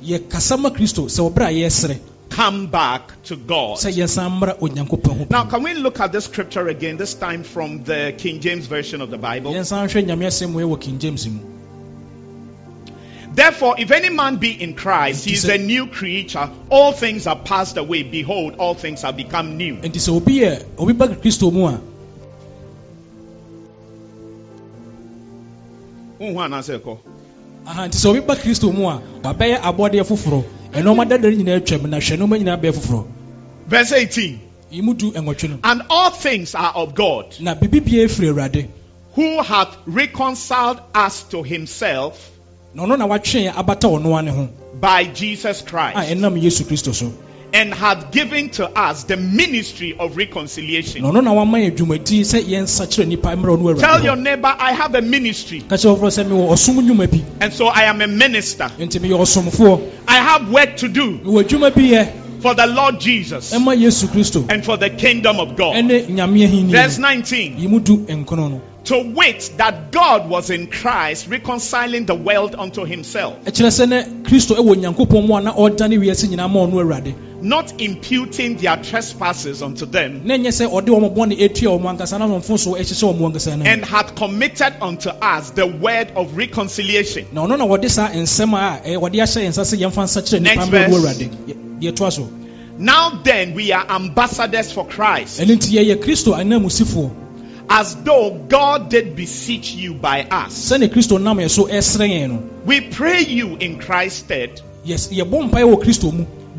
yɛkasa 2.31 2.31
ma 2.31 2.31
kristo 2.31 2.31
sɛ 2.31 2.31
ɔberɛ 2.31 2.31
a 2.31 2.31
yɛsere 2.31 2.31
Come 2.31 2.66
back 2.66 3.23
to 3.25 3.37
God. 3.37 3.78
sɛ 3.78 3.93
yɛsan 3.93 4.40
mmra 4.40 4.59
onyankopɔn 4.59 5.19
ho 5.19 5.26
Now, 5.31 5.45
can 5.45 5.62
we 5.62 5.75
look 5.75 6.00
at 6.00 6.12
this 6.12 6.25
scripture 6.25 6.69
again, 6.69 6.97
this 6.97 7.14
time 7.14 7.43
from 7.43 7.85
the 7.85 8.14
King 8.16 8.40
James 8.40 8.66
Version 8.66 9.00
of 9.00 9.11
the 9.11 9.19
Bible? 9.19 9.52
yɛnsan 9.52 9.88
hwɛ 9.88 10.07
nyame 10.07 10.26
asɛm 10.26 10.52
wei 10.52 10.64
wɔ 10.64 10.81
king 10.81 10.99
james 10.99 11.26
mu 11.28 11.40
Therefore, 13.35 13.75
if 13.81 13.90
any 13.90 14.11
man 14.11 14.37
be 14.37 14.50
in 14.62 14.75
Christ, 14.75 15.25
he 15.25 15.33
is 15.33 15.45
a 15.47 15.59
new 15.59 15.88
creature. 15.88 16.49
All 16.71 16.93
things 16.93 17.26
are 17.26 17.35
passed 17.35 17.76
away. 17.76 18.04
Behold, 18.04 18.54
all 18.61 18.75
things 18.75 19.02
have 19.02 19.16
become 19.16 19.57
new. 19.57 19.75
nti 19.76 19.99
sɛ 19.99 20.11
obi 20.16 20.38
yɛ 20.38 20.62
obi 20.78 20.93
ba 20.93 21.09
kristo 21.09 21.52
mu 21.52 21.66
a 21.66 21.81
aha 27.66 27.88
nti 27.88 27.97
sɛ 27.99 28.07
obi 28.11 28.21
ba 28.21 28.37
kristo 28.37 28.73
mu 28.73 28.87
a 28.88 29.02
wabɛyɛ 29.23 29.59
abɔdeɛ 29.61 30.04
foforɔ 30.07 30.45
ɛnɔɔma 30.75 31.09
dadare 31.09 31.37
nyinaa 31.37 31.57
atwam 31.61 31.87
na 31.90 31.99
hwɛ 31.99 32.16
nɔɔma 32.19 32.38
nyinaa 32.38 32.61
bɛyɛ 32.61 32.73
foforɔ 32.75 33.04
Verse 33.66 33.93
18. 33.93 34.40
yi 34.71 34.83
mu 34.83 34.95
du 34.95 35.12
ɛnwɔtwe 35.12 35.50
no 35.50 35.59
And 35.64 35.83
all 35.88 36.11
things 36.11 36.54
are 36.54 36.73
of 36.75 36.95
God, 36.95 37.26
na 37.40 37.54
biribi 37.54 37.81
biara 37.81 38.09
firi 38.09 38.28
awurade 38.33 38.69
who 39.14 39.43
hath 39.43 39.76
reconciled 39.87 40.81
us 40.95 41.23
to 41.31 41.43
himself 41.43 42.31
na 42.75 42.83
ɔno 42.85 42.99
na 42.99 43.07
watwe 43.07 43.45
yɛn 43.47 43.54
abata 43.54 43.88
ɔno 43.88 44.19
ane 44.19 44.28
ho. 44.28 44.49
by 44.81 45.04
Jesus 45.04 45.61
a 45.62 45.64
Christ, 45.64 45.97
ɛnam 45.97 46.40
yesu 46.43 46.64
kristo 46.64 46.93
so 46.95 47.12
and 47.54 47.73
hath 47.73 48.11
given 48.11 48.50
to 48.50 48.68
us 48.68 49.04
the 49.04 49.16
ministry 49.16 49.96
of 49.96 50.16
reconciliation. 50.16 51.02
ɔno 51.02 51.23
na 51.23 51.32
wama 51.32 51.58
yɛn 51.62 51.76
dwumadi 51.76 52.20
sɛ 52.20 52.42
yɛnsa 52.42 52.87
kyerɛ 52.90 53.06
nnipa 53.06 53.37
mmerɛ 53.37 53.56
ɔno 53.56 53.78
Tell 53.78 54.02
your 54.04 54.16
neighbor, 54.16 54.54
I 54.58 54.73
have 54.73 54.94
a 54.96 55.00
ministry, 55.00 55.61
ka 55.61 55.76
kyerɛ 55.76 55.96
wɔforɔ 55.96 56.11
sɛ 56.11 56.25
mewɔ 56.28 56.49
ɔsom 56.50 56.75
nnwuma 56.82 57.11
bi 57.11 57.23
and 57.40 57.52
so 57.52 57.68
I 57.68 57.84
am 57.84 58.00
a 58.02 58.08
minister. 58.08 58.64
enti 58.78 58.99
meyɛ 59.00 59.18
ɔsomfoɔ 59.20 59.90
I 60.08 60.16
have 60.16 60.50
work 60.50 60.76
to 60.78 60.88
do 60.88 61.20
mewɔ 62.45 62.55
adwuma 62.55 62.55
bi 62.55 62.55
yɛ 62.55 62.55
for 62.55 62.55
the 62.55 62.67
Lord 62.67 63.01
Jesus 63.01 63.53
ɛma 63.53 63.77
yesu 63.77 64.07
kristo 64.09 64.45
and 64.51 64.65
for 64.65 64.77
the 64.77 64.91
kingdom 64.91 65.41
of 65.41 65.57
God. 65.57 65.77
ɛne 65.77 66.07
nyame 66.09 66.47
ahenni 66.47 66.71
Verse 66.71 66.99
19. 66.99 67.59
yi 67.59 67.67
mu 67.67 67.81
du 67.81 67.99
nkono 67.99 68.51
no 68.51 68.61
To 68.85 68.99
wit, 68.99 69.53
that 69.57 69.93
God 69.93 70.29
was 70.29 70.51
in 70.51 70.67
Christ 70.67 71.29
reconciling 71.29 72.05
the 72.05 72.15
world 72.15 72.55
unto 72.55 72.85
himself, 72.85 73.43
ɛkyerɛ 73.47 73.71
sɛ 73.71 73.89
ne 73.89 74.03
kristo 74.25 74.57
ɛwɔ 74.57 74.75
nyankopɔn 74.77 75.27
mu 75.27 75.37
a 75.37 75.41
na 75.41 75.53
ɔdane 75.55 75.99
wiase 75.99 76.29
nyinaa 76.29 76.51
ma 76.51 76.61
ɔno 76.67 76.73
awurade 76.83 77.15
not 77.45 77.79
imputing 77.81 78.57
their 78.57 78.77
trespasses 78.79 79.63
unto 79.63 79.85
them, 79.87 80.23
na 80.25 80.35
ɛnyɛ 80.37 80.49
sɛ 80.49 80.71
ɔde 80.71 80.87
wɔn 80.89 81.15
bɔne 81.15 81.39
ɛtua 81.39 81.79
wɔn 81.81 81.97
ankasa 81.99 82.19
na 82.19 82.27
wɔmfo 82.27 82.59
so 82.59 82.73
ɛhyehyɛ 82.75 83.19
wɔn 83.19 83.33
ankasa 83.33 83.59
no 83.59 83.65
and 83.65 83.85
had 83.85 84.15
committed 84.17 84.75
unto 84.81 85.11
us 85.11 85.51
the 85.51 85.67
word 85.67 86.11
of 86.17 86.37
reconciliation. 86.37 87.27
na 87.33 87.47
ɔno 87.47 87.59
na 87.59 87.67
wɔde 87.67 87.91
saa 87.91 88.09
nsɛm 88.09 88.53
a 88.55 88.81
eh, 88.87 88.91
ɛyɛ 88.95 89.01
wɔde 89.01 89.15
ahyɛ 89.15 89.45
yɛn 89.45 89.49
nsa 89.49 89.63
sɛ 89.63 89.79
yɛmfa 89.79 90.03
nsa 90.05 90.23
kyerɛ 90.23 90.43
Next 90.43 90.69
verse. 90.69 91.19
Mu 91.85 91.93
awurade 91.93 91.93
Yɛ- 91.93 91.93
mm. 91.93 91.93
deɛ 91.93 91.93
ɛtoa 91.93 92.12
so. 92.12 92.29
Now 92.76 93.21
then, 93.23 93.55
we 93.55 93.71
are 93.73 93.87
ambassadors 93.88 94.73
for 94.73 94.85
Christ, 94.87 95.41
ɛno 95.41 95.57
nti 95.57 95.73
yɛyɛ 95.75 95.97
kristo 96.03 96.35
anamusifoɔ 96.35 97.11
as 97.69 97.95
though 97.97 98.31
God 98.49 98.91
did 98.91 99.17
beseech 99.17 99.75
you 99.75 99.95
by 99.95 100.23
us. 100.31 100.53
sɛne 100.71 100.88
kristo 100.88 101.21
nam 101.21 101.38
yɛ 101.38 101.49
so 101.50 101.64
ɛsrɛ 101.67 102.09
yɛn 102.11 102.29
no. 102.31 102.43
We 102.67 102.81
pray 102.81 103.21
you 103.23 103.57
in 103.57 103.79
Christ's 103.79 104.19
stead, 104.21 104.61
Yes, 104.85 105.09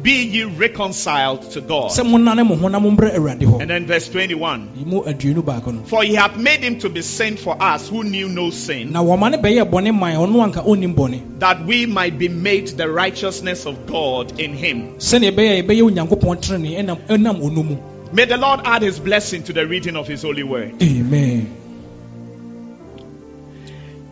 yɛbɔ 0.05 0.11
mpaeɛ 0.11 0.13
wɔ 0.13 0.13
kristo 0.13 0.13
mu 0.21 0.29
be 0.29 0.37
ye 0.37 0.43
reconciled 0.43 1.51
to 1.51 1.61
God. 1.61 1.91
sɛ 1.91 2.03
monnane 2.05 2.45
mo 2.47 2.55
ho 2.55 2.67
na 2.67 2.79
mombrɛ 2.79 3.15
awurade 3.15 3.41
hɔ 3.41 3.61
And 3.61 3.69
then 3.69 3.85
verse 3.87 4.07
21. 4.09 4.69
yi 4.77 4.85
mu 4.85 5.01
aduonu 5.01 5.41
baako 5.43 5.73
no 5.73 5.81
For 5.85 6.03
he 6.03 6.13
hath 6.15 6.37
made 6.37 6.59
him 6.61 6.79
to 6.79 6.89
be 6.89 7.01
sin 7.01 7.37
for 7.37 7.57
us 7.61 7.89
who 7.89 8.03
knew 8.03 8.29
no 8.29 8.49
sin, 8.51 8.91
na 8.91 9.03
wɔma 9.03 9.31
ne 9.31 9.37
bɛyɛ 9.37 9.69
bɔne 9.69 9.97
man 9.99 10.15
ɔno 10.17 10.43
anka 10.53 10.63
ɔnnim 10.65 10.93
bɔne 10.95 11.39
that 11.39 11.65
we 11.65 11.85
might 11.85 12.17
be 12.17 12.27
made 12.29 12.67
the 12.67 12.89
righteousness 12.89 13.65
of 13.65 13.85
God 13.87 14.39
in 14.39 14.53
him. 14.53 14.95
sɛneɛ 14.97 15.31
ɛbɛyɛ 15.31 15.59
a 15.59 15.63
yɛbɛyɛ 15.63 15.81
onyankopɔn 15.91 16.41
tenene 16.41 16.77
ɛnam 16.85 17.07
ɛnam 17.07 17.41
ɔno 17.41 17.65
mu 17.65 17.77
May 18.13 18.25
the 18.25 18.37
Lord 18.37 18.61
add 18.63 18.83
his 18.83 18.99
blessing 18.99 19.43
to 19.43 19.53
the 19.53 19.65
reading 19.67 19.95
of 19.95 20.07
his 20.07 20.21
holy 20.21 20.43
word. 20.43 20.81
amen 20.81 21.49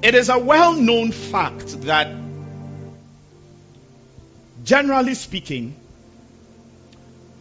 It 0.02 0.16
is 0.16 0.28
a 0.30 0.38
well 0.38 0.74
known 0.74 1.12
fact 1.14 1.82
that, 1.84 2.08
generally 4.66 5.14
speaking, 5.14 5.76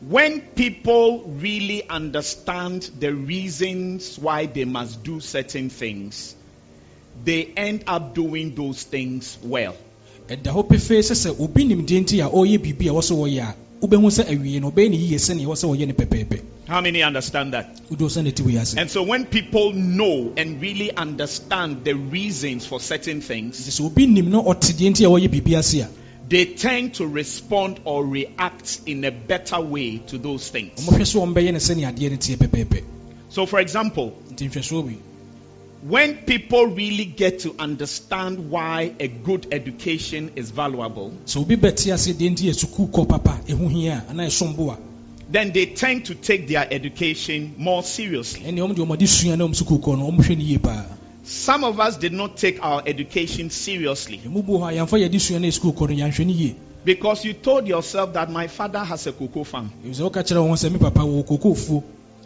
when 0.08 0.40
people 0.40 1.22
really 1.38 1.88
understand 1.88 2.82
the 2.98 3.14
reasons 3.14 4.18
why 4.18 4.46
they 4.46 4.64
must 4.64 5.02
do 5.04 5.20
certain 5.20 5.70
things, 5.70 6.34
they 7.24 7.44
end 7.56 7.84
up 7.86 8.14
doing 8.14 8.54
those 8.54 8.82
things 8.82 9.38
well. 9.44 9.76
ɛda 10.28 10.52
hɔ 10.54 10.62
pefee 10.68 11.02
sɛ 11.02 11.14
sɛ 11.14 11.40
obi 11.40 11.64
nim 11.64 11.84
deɛ 11.86 12.00
nti 12.02 12.20
a 12.24 12.28
ɔreyɛ 12.30 12.58
biribi 12.58 12.86
a 12.88 12.92
ɛwɔ 12.92 13.02
sɛ 13.02 13.14
wɔyɛ 13.20 13.42
a 13.42 13.54
wobɛhu 13.86 14.10
sɛ 14.10 14.24
awie 14.30 14.60
no 14.60 14.70
ɔbɛyɛ 14.70 14.90
ne 14.90 14.96
yie 14.96 15.16
sɛneɛ 15.18 15.44
ɛwɔ 15.46 15.56
sɛ 15.62 15.66
wɔyɛ 15.70 15.86
ne 15.86 15.92
pɛpɛɛpɛ 15.92 16.40
How 16.68 16.80
many 16.80 17.02
understand 17.02 17.52
that? 17.54 17.80
wodɔ 17.90 18.06
sɛ 18.08 18.22
ne 18.24 18.30
ti 18.30 18.42
wɔ 18.42 18.60
ase 18.60 18.74
And 18.76 18.90
so 18.90 19.02
when 19.02 19.26
people 19.26 19.72
know 19.72 20.32
and 20.36 20.60
really 20.62 20.90
understand 20.96 21.84
the 21.84 21.94
reasons 21.94 22.64
for 22.66 22.80
certain 22.80 23.20
things, 23.20 23.58
nti 26.32 26.56
sɛ 26.56 26.64
obi 26.64 26.80
nim 26.80 26.90
na 26.90 26.92
ɔte 26.92 26.92
deɛ 26.92 26.92
nti 26.92 26.92
a 26.92 26.92
wɔyɛ 26.92 26.92
biribi 26.92 26.92
ase 26.92 26.92
a 26.92 26.92
they 26.92 26.94
tend 26.94 26.94
to 26.94 27.06
respond 27.06 27.80
or 27.84 28.06
react 28.06 28.80
in 28.86 29.04
a 29.04 29.10
better 29.10 29.60
way 29.60 29.98
to 29.98 30.18
those 30.18 30.50
things. 30.50 30.88
ɔmohwɛ 30.88 31.04
sɛ 31.04 31.34
ɔmbɛyɛ 31.34 31.52
ne 31.52 31.58
sɛneɛ 31.58 31.94
adeɛ 31.94 32.10
no 32.10 32.16
teɛ 32.16 32.36
pɛpɛɛpɛ 32.36 32.82
So, 33.28 33.46
for 33.46 33.60
example, 33.60 34.12
nti 34.30 34.50
nhwɛsoɔ 34.50 34.86
bi 34.86 34.96
when 35.82 36.14
people 36.18 36.66
really 36.66 37.04
get 37.04 37.40
to 37.40 37.56
understand 37.58 38.50
why 38.50 38.92
a 39.00 39.08
good 39.08 39.48
education 39.50 40.30
is 40.36 40.50
valuable, 40.50 41.12
sɛ 41.26 41.40
obi 41.40 41.56
bɛte 41.56 41.92
ase 41.92 42.12
deɛ 42.12 42.30
nti 42.30 42.44
yɛ 42.48 42.54
sukuu 42.54 42.90
kɔ 42.90 43.08
papa 43.08 43.40
ɛho 43.46 43.70
hia 43.70 44.04
a 44.08 44.12
anaa 44.12 44.26
ɛsom 44.26 44.56
bo 44.56 44.70
a 44.70 44.78
then 45.30 45.50
they 45.52 45.66
tend 45.66 46.04
to 46.04 46.14
take 46.14 46.46
their 46.46 46.66
education 46.70 47.54
more 47.56 47.82
seriously. 47.82 48.42
Ɛne 51.22 51.54
ɔm 51.54 51.54
deɛ 51.54 51.54
ɔmɔde 51.54 51.54
sua 51.54 51.58
na 51.58 51.62
ɔm 51.62 51.62
sukuu 51.62 51.62
kɔ 51.62 51.62
no 51.62 51.62
ɔmhwɛ 51.62 51.62
no 51.62 51.62
yie 51.62 51.62
paa 51.62 51.62
Some 51.62 51.64
of 51.64 51.80
us 51.80 51.96
did 51.96 52.12
not 52.12 52.36
take 52.36 52.58
our 52.62 52.82
education 52.86 53.50
seriously. 53.50 54.20
Ɛmu 54.26 54.44
bu 54.44 54.58
hɔ 54.58 54.72
a 54.72 54.76
yɛmfa 54.76 54.98
yɛde 55.08 55.20
sua 55.20 55.38
no 55.38 55.48
yɛ 55.48 55.58
sukuu 55.58 55.72
kɔ 55.74 55.88
no 55.88 55.94
yɛanhwɛ 56.04 56.26
no 56.26 56.32
yie 56.32 56.56
because 56.84 57.24
you 57.24 57.32
told 57.32 57.68
yourself 57.68 58.12
that 58.14 58.30
my 58.30 58.48
father 58.48 58.80
has 58.80 59.06
a 59.06 59.12
cocoa 59.12 59.44
farm. 59.44 59.70
ɛfiri 59.84 59.94
sɛ 59.94 60.10
woka 60.10 60.22
kyerɛ 60.22 60.42
wo 60.42 60.48
ho 60.48 60.54
sɛ 60.54 60.72
me 60.72 60.78
papa 60.78 61.00
wɔ 61.00 61.24
kokoofuo 61.26 61.82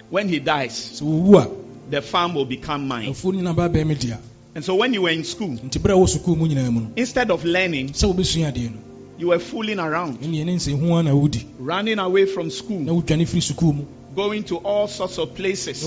When 0.08 0.28
he 0.28 0.38
dies, 0.38 1.00
sɛ 1.00 1.02
wɔwu 1.02 1.36
a 1.42 1.50
the 1.90 2.02
farm 2.02 2.34
will 2.34 2.44
become 2.46 2.88
mine. 2.88 3.10
afuo 3.10 3.32
no 3.32 3.40
nyina 3.40 3.54
baa 3.56 3.68
bɛɛ 3.68 3.86
me 3.86 3.94
dea 3.94 4.16
And 4.54 4.64
so 4.64 4.74
when 4.76 4.94
you 4.94 5.02
were 5.02 5.10
in 5.10 5.24
school, 5.24 5.50
nti 5.50 5.78
berɛ 5.78 5.92
a 5.92 5.96
wɔ 5.98 6.08
sukuu 6.18 6.36
mu 6.36 6.46
nyinaa 6.48 6.72
mu 6.72 6.80
no 6.80 6.90
instead 6.96 7.30
of 7.30 7.44
learning, 7.44 7.90
sɛ 7.90 8.12
wobɛsua 8.14 8.52
adeɛ 8.52 8.70
no 8.72 8.78
you 9.18 9.28
were 9.28 9.38
fooling 9.38 9.78
around, 9.78 10.20
ɛne 10.20 10.44
ɛne 10.44 10.54
nsɛ 10.56 10.78
hu 10.78 10.94
a 10.94 11.02
na 11.02 11.10
wodi 11.10 11.44
running 11.58 11.98
away 11.98 12.24
from 12.26 12.50
school, 12.50 12.80
wodwane 12.80 13.26
firi 13.28 13.42
sukuu 13.42 13.74
mu. 13.74 13.84
going 14.14 14.42
to 14.44 14.56
all 14.58 14.88
sorts 14.88 15.18
of 15.18 15.34
places. 15.34 15.84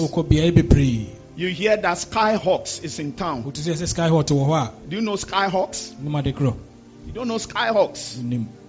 Na 1.39 1.45
wokɔ 1.45 1.47
beaeɛ 1.47 1.47
bebree 1.47 1.47
You 1.47 1.47
hear 1.47 1.77
that 1.77 1.97
Skyhawks 1.97 2.83
is 2.83 2.99
in 2.99 3.13
town. 3.13 3.43
wote 3.43 3.55
sɛ 3.55 3.73
sɛ 3.75 3.87
sky 3.87 4.09
hot 4.09 4.27
wɔ 4.27 4.47
hɔ 4.47 4.55
a 4.57 4.89
Do 4.89 4.95
you 4.95 5.01
know 5.01 5.15
Skyhawks? 5.15 5.99
nim 5.99 6.15
ade 6.15 6.35
korɔ 6.35 6.53
You 7.07 7.13
don't 7.13 7.27
know 7.27 7.37
Skyhawks. 7.37 8.17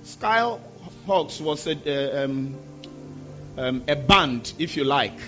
Skyhawks 0.05 1.41
was 1.41 1.67
a, 1.67 1.73
uh, 1.73 2.25
um, 2.25 2.55
um, 3.59 3.83
a 3.89 3.97
band, 3.97 4.53
if 4.59 4.77
you 4.77 4.85
like, 4.85 5.19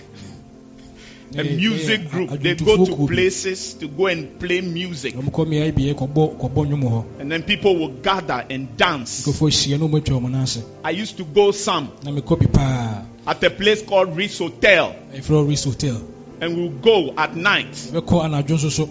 a 1.37 1.43
music 1.43 2.09
group. 2.09 2.29
They 2.29 2.55
go 2.55 2.85
to 2.85 3.07
places 3.07 3.73
to 3.75 3.87
go 3.87 4.07
and 4.07 4.39
play 4.39 4.61
music. 4.61 5.15
ɔmkɔ 5.15 5.45
beaeɛ 5.45 5.71
beaeɛ 5.73 5.93
kɔbɔ 5.95 6.37
kɔbɔ 6.39 6.65
nnwom 6.67 6.83
hɔ 6.83 7.03
And 7.19 7.31
then 7.31 7.43
people 7.43 7.75
will 7.75 7.89
gather 8.01 8.45
and 8.49 8.77
dance. 8.77 9.25
nkurɔfoɔ 9.27 9.49
hyia 9.49 9.79
na 9.79 9.87
ɔmatwa 9.87 10.19
ɔmo 10.21 10.31
no 10.31 10.41
ase 10.41 10.63
I 10.83 10.91
used 10.91 11.17
to 11.17 11.23
go 11.25 11.51
some 11.51 11.91
na 12.03 12.11
mekɔ 12.11 12.39
bi 12.39 12.45
paa 12.45 13.01
at 13.27 13.43
a 13.43 13.49
place 13.49 13.81
called 13.81 14.15
Ritz 14.15 14.39
Hotel. 14.39 14.95
ɛfrɛ 15.13 15.47
ris 15.47 15.63
hotel 15.65 16.01
And 16.43 16.57
we'll 16.57 16.69
go 16.71 17.13
at 17.17 17.37
night. 17.37 17.71
bɛkɔ 17.71 18.25
anadwo 18.25 18.57
nso 18.57 18.69
so 18.69 18.89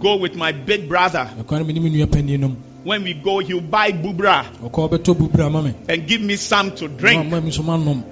Go 0.00 0.16
with 0.16 0.36
my 0.36 0.52
big 0.52 0.88
brother. 0.88 1.28
ɛkwan 1.36 1.58
no 1.58 1.64
mene 1.64 1.82
me 1.82 1.90
nua 1.90 2.06
pani 2.10 2.36
nom 2.36 2.56
When 2.84 3.02
we 3.02 3.12
go, 3.14 3.40
he'll 3.40 3.60
buy 3.60 3.90
bubra 3.90 4.44
ɔkɔ 4.62 4.88
bɛtɔ 4.90 5.16
bubra 5.16 5.50
ma 5.50 5.62
me 5.62 5.74
and 5.88 6.06
give 6.06 6.20
me 6.20 6.36
some 6.36 6.70
to 6.76 6.86
drink. 6.86 7.26
ma 7.28 7.40
mi 7.40 7.50
nso 7.50 7.64
manom 7.64 8.04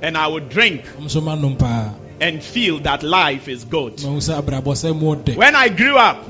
And 0.00 0.16
I 0.16 0.28
will 0.28 0.40
drink 0.48 0.84
ɔmo 0.98 1.04
nso 1.10 1.20
manom 1.22 1.58
paa 1.58 1.92
and 2.22 2.42
feel 2.42 2.78
that 2.80 3.02
life 3.02 3.48
is 3.48 3.64
good. 3.64 4.02
mahu 4.02 4.16
sɛ 4.16 4.40
abrabɔ 4.42 4.72
sɛ 4.82 4.98
mu 4.98 5.14
ɔdɛ 5.14 5.36
When 5.36 5.54
I 5.54 5.68
grew 5.68 5.98
up, 5.98 6.24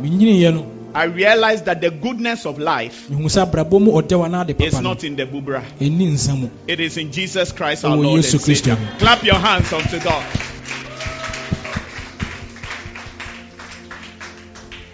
I 0.94 1.04
realized 1.04 1.66
that 1.66 1.80
the 1.80 1.90
goodness 1.92 2.46
of 2.46 2.58
life 2.58 3.06
mehu 3.08 3.26
sɛ 3.26 3.46
abrabɔ 3.48 3.80
mu 3.80 3.92
ɔdɛ 3.92 4.18
wa 4.18 4.26
na 4.26 4.40
ade 4.42 4.60
is 4.60 4.80
not 4.80 5.04
in 5.04 5.14
the 5.14 5.24
bubra. 5.24 5.62
ɛni 5.80 6.14
nsa 6.14 6.36
mu 6.36 6.48
It 6.66 6.80
is 6.80 6.96
in 6.96 7.12
Jesus 7.12 7.52
Christ 7.52 7.84
our 7.84 7.96
Lord 7.96 8.24
and 8.24 8.40
Savior. 8.40 8.76
Clap 8.98 9.22
your 9.22 9.36
hands 9.36 9.72
unto 9.72 10.00
God. 10.00 10.24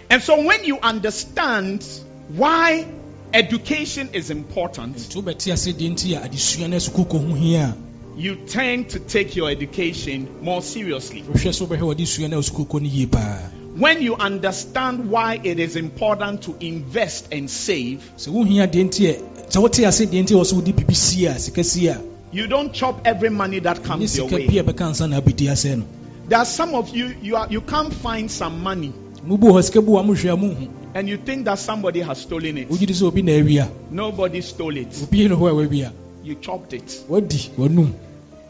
And 0.09 0.21
so 0.21 0.43
when 0.43 0.63
you 0.65 0.79
understand 0.79 1.85
why 2.29 2.87
education 3.33 4.09
is 4.13 4.29
important, 4.29 4.95
nti 4.97 5.15
wobɛte 5.21 5.51
ase 5.53 5.73
deɛ 5.73 5.89
nti 5.91 6.15
a 6.15 6.27
adesua 6.27 6.69
no 6.69 6.77
asukuu 6.77 7.05
kɔ 7.07 7.27
ho 7.29 7.33
hia 7.35 7.65
a 7.65 7.85
you 8.17 8.35
tend 8.47 8.89
to 8.91 8.99
take 8.99 9.35
your 9.35 9.49
education 9.49 10.27
more 10.41 10.61
seriously. 10.61 11.21
wohwɛ 11.23 11.51
sɛ 11.51 11.67
wobɛhwɛ 11.67 11.95
wɔde 11.95 12.07
sua 12.07 12.27
no 12.27 12.39
a 12.39 12.41
sukuu 12.41 12.67
kɔ 12.67 12.81
no 12.81 12.87
yie 12.87 13.05
paa 13.07 13.49
When 13.75 14.01
you 14.01 14.15
understand 14.15 15.09
why 15.09 15.37
it 15.43 15.59
is 15.59 15.75
important 15.75 16.43
to 16.43 16.55
invest 16.61 17.27
and 17.33 17.49
save, 17.49 18.09
sɛ 18.17 18.29
wohia 18.29 18.67
deɛ 18.71 18.85
nti 18.89 19.01
ɛ 19.11 19.49
sɛ 19.49 19.61
wote 19.61 19.79
ase 19.79 20.05
deɛ 20.05 20.23
nti 20.23 20.31
a 20.31 20.37
wɔ 20.39 20.45
sɛ 20.45 20.53
wode 20.53 20.75
biribi 20.75 20.95
sie 20.95 21.25
a 21.25 21.37
sika 21.39 21.63
sie 21.63 21.87
a 21.87 22.01
you 22.31 22.47
don't 22.47 22.73
chop 22.73 23.01
every 23.05 23.29
money 23.29 23.59
that 23.59 23.83
comes 23.83 24.15
your 24.17 24.27
way. 24.27 24.47
bi 24.47 24.53
a 24.59 24.63
ɛbɛka 24.63 24.91
nsa 24.91 25.09
na 25.09 25.19
abɛdi 25.19 25.47
asɛ 25.51 25.77
no 25.77 25.85
There 26.27 26.39
are 26.39 26.45
some 26.45 26.73
of 26.73 26.89
you, 26.89 27.13
you, 27.21 27.35
are, 27.35 27.47
you 27.51 27.61
can't 27.61 27.93
find 27.93 28.31
some 28.31 28.63
money 28.63 28.91
mubu 29.25 29.47
hɔ 29.53 29.63
sika 29.63 29.81
bi 29.81 29.87
wɔ 29.91 29.99
a 29.99 30.03
mohwɛ 30.03 30.33
a 30.33 30.37
mohu 30.37 30.67
and 30.93 31.09
you 31.09 31.17
think 31.17 31.45
that 31.45 31.59
somebody 31.59 31.99
has 32.01 32.19
stolen 32.21 32.57
it. 32.57 32.69
wogye 32.69 32.85
di 32.87 32.93
sɛ 32.93 33.03
obi 33.07 33.21
na 33.21 33.31
awia 33.33 33.67
Nobody 33.91 34.41
stole 34.41 34.77
it. 34.77 34.99
obi 35.03 35.27
ne 35.27 35.35
hɔ 35.35 35.49
a 35.49 35.53
wawia 35.53 35.91
You 36.23 36.35
chopped 36.41 36.73
it. 36.73 37.03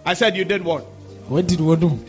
I 0.05 0.13
said 0.13 0.37
you 0.37 0.45
did 0.45 0.63
what? 0.63 0.83
What 1.27 1.45
did 1.47 1.59
ne 1.59 1.65
wanum 1.65 1.99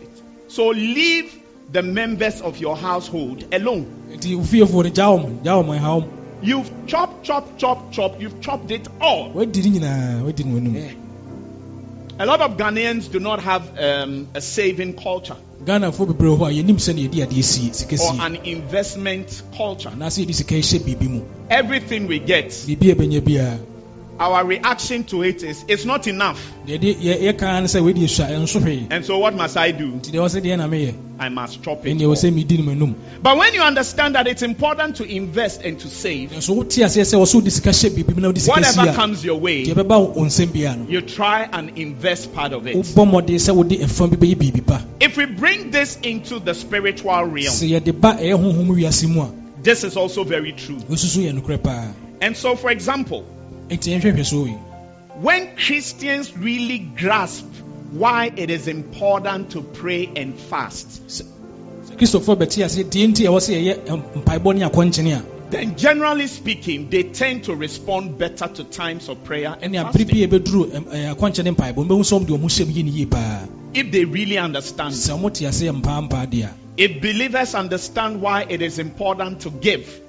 So 0.49 0.69
leave 0.69 1.35
the 1.73 1.83
members 1.83 2.41
of 2.41 2.59
your 2.59 2.77
household 2.77 3.45
alone. 3.53 3.87
nti 4.13 4.37
wofiefoɔ 4.37 4.85
no 4.85 4.91
gya 4.91 5.07
wɔm 5.15 5.43
gya 5.43 5.63
wɔm 5.65 5.79
ɛha 5.79 6.03
wɔm 6.03 6.09
You've 6.43 6.71
chopped, 6.87 7.25
chopped, 7.25 7.59
chopped, 7.59 7.95
chopped. 7.95 8.21
You've 8.21 8.41
chopped 8.43 8.71
it 8.71 8.87
all. 9.01 9.31
wadi 9.31 9.63
ne 9.63 9.79
nyinaa 9.81 10.25
wadi 10.25 10.45
ne 10.45 10.61
wanum 10.61 10.95
A 12.19 12.25
lot 12.27 12.41
of 12.41 12.57
Ghanaians 12.57 13.11
do 13.13 13.19
not 13.21 13.41
have 13.41 13.79
um, 13.79 14.29
a 14.35 14.41
saving 14.41 14.95
culture 14.95 15.37
ghanafoɔ 15.65 16.07
bebree 16.09 16.31
wɔ 16.31 16.39
hɔ 16.39 16.47
a 16.49 16.53
yɛnim 16.53 16.79
yɛde 16.79 17.23
adeɛ 17.27 17.43
sie 17.43 17.73
sika 17.73 17.97
or 18.03 18.15
an 18.21 18.37
investment 18.45 19.43
culture. 19.57 19.91
anaasɛ 19.91 20.25
yɛde 20.27 20.35
sika 20.35 20.55
hyɛ 20.55 20.79
biribi 20.85 21.09
mu. 21.09 21.23
Everything 21.49 22.07
we 22.07 22.19
get, 22.19 22.51
biribi 22.51 22.91
a 22.91 22.95
ɛbɛnya 22.95 23.21
biara 23.21 23.59
our 24.19 24.45
reaction 24.45 25.05
to 25.05 25.23
it 25.23 25.43
is 25.43 25.65
it's 25.69 25.85
not 25.85 26.07
enough. 26.07 26.41
deɛ 26.67 26.81
de 26.81 26.95
yɛ 26.95 27.21
yɛka 27.33 27.61
ne 27.63 27.67
sɛ 27.69 27.85
wei 27.85 27.93
deɛ 27.93 28.09
sua 28.09 28.27
ɛnso 28.27 28.61
hwee 28.63 28.87
And 28.91 29.05
so 29.05 29.19
what 29.19 29.35
must 29.35 29.57
I 29.57 29.71
do? 29.73 29.93
nti 29.93 30.11
deɛ 30.13 30.21
wɔ 30.25 30.29
sɛ 30.29 30.41
deɛ 30.43 30.59
na 30.59 30.67
meyɛ 30.69 30.95
I 31.19 31.29
must 31.29 31.63
chop 31.63 31.87
it. 31.87 31.97
ɛneɛ 31.97 32.11
off. 32.11 32.19
sɛ 32.19 32.33
medi 32.35 32.57
no 32.59 32.65
m'anum 32.73 32.95
But 33.23 33.37
when 33.37 33.55
you 33.55 33.61
understand 33.63 34.15
that 34.15 34.27
it's 34.27 34.43
important 34.43 34.97
to 34.97 35.05
invest 35.05 35.63
and 35.63 35.79
to 35.81 35.89
save, 35.89 36.31
nso 36.31 36.57
wote 36.57 36.71
aseɛ 36.71 37.03
sɛ 37.05 37.19
wɔ 37.19 37.25
sɛ 37.25 37.35
wode 37.35 37.53
sika 37.53 37.71
hyɛ 37.71 37.91
biribi 37.91 38.15
mu 38.15 38.21
na 38.23 38.29
wode 38.29 38.39
sika 38.41 38.65
si 38.65 38.79
whatever 38.79 38.97
comes 38.97 39.25
your 39.25 39.39
way, 39.39 39.65
deɛ 39.67 39.75
ɛbɛba 39.75 40.15
wo 40.17 40.25
nsɛm 40.25 40.47
biara 40.49 40.77
no 40.79 40.87
you 40.89 41.01
try 41.03 41.49
and 41.53 41.79
invest 41.79 42.33
part 42.35 42.53
of 42.53 42.67
it. 42.67 42.77
wobɔ 42.77 43.07
mmɔden 43.11 43.37
sɛ 43.37 43.55
wode 43.55 43.71
ɛfa 43.81 44.11
bi 44.11 44.17
bɛyɛ 44.17 44.35
biribi 44.37 44.67
pa 44.67 44.81
If 45.01 45.17
we 45.17 45.27
bring 45.27 45.71
this 45.71 45.99
into 46.03 46.39
the 46.39 46.55
spiritual 46.55 47.25
realm, 47.25 47.53
sɛ 47.53 47.69
yɛde 47.81 48.01
ba 48.01 48.17
ɛyɛ 48.19 48.35
honhom 48.43 48.69
wiase 48.69 49.07
mu 49.09 49.23
a 49.23 49.31
this 49.63 49.85
is 49.85 49.97
also 49.97 50.25
very 50.25 50.53
true. 50.53 50.77
wosusu 50.89 51.25
yɛ 51.31 51.39
nokorɛ 51.41 51.63
paa 51.63 51.89
And 52.21 52.35
so, 52.35 52.57
for 52.57 52.71
example, 52.71 53.25
enti 53.69 53.93
yɛnhwɛhwɛ 53.93 54.25
so 54.25 54.45
yi 54.45 54.57
when 55.21 55.57
Christians 55.57 56.37
really 56.37 56.79
grasp 56.79 57.47
why 57.93 58.31
it 58.37 58.51
is 58.51 58.69
important 58.69 59.51
to 59.51 59.63
pray 59.63 60.11
and 60.15 60.39
fast, 60.39 61.07
sɛ 61.09 61.23
kristofoɔ 61.97 62.37
bɛte 62.37 62.65
aseɛ 62.65 62.85
deɛ 62.85 63.09
nti 63.09 63.25
a 63.27 63.31
ɛwɔ 63.31 63.41
sɛ 63.41 63.53
yɛyɛ 63.57 63.87
ɛm, 63.87 64.03
mpaebɔ 64.23 64.55
ne 64.55 64.69
akɔnkyene 64.69 65.17
a 65.19 65.25
then 65.49 65.77
generally 65.77 66.27
speaking, 66.27 66.91
they 66.91 67.05
tend 67.05 67.45
to 67.45 67.55
respond 67.55 68.19
better 68.19 68.49
to 68.49 68.65
times 68.65 69.09
of 69.09 69.23
prayer 69.23 69.57
and 69.63 69.75
fasting. 69.77 70.07
bi 70.07 70.19
a 70.19 70.27
ɛbɛduru 70.27 70.65
ɛm, 70.67 70.85
ɛɛ, 70.85 71.15
akɔnkyene 71.17 71.55
mpaebɔ 71.57 71.77
no 71.77 71.97
bɛhu 71.97 72.03
sɛ 72.03 72.21
ɔm 72.21 72.27
de 72.27 72.33
ɔmo 72.33 72.47
hyɛm 72.47 72.75
yie 72.75 72.83
ne 72.83 72.91
yie 72.91 73.07
paa. 73.07 73.47
If 73.73 73.93
they 73.93 74.05
really 74.05 74.39
understand, 74.39 74.93
sɛ 74.95 75.19
ɔmo 75.19 75.33
te 75.33 75.45
aseɛ 75.45 75.81
mpaapaa 75.81 76.27
deɛ 76.27 76.45
a 76.45 76.51
if 76.77 77.01
believers 77.01 77.55
understand 77.55 78.21
why 78.21 78.45
it 78.49 78.61
is 78.61 78.79
important 78.79 79.41
to 79.41 79.51
give, 79.51 80.01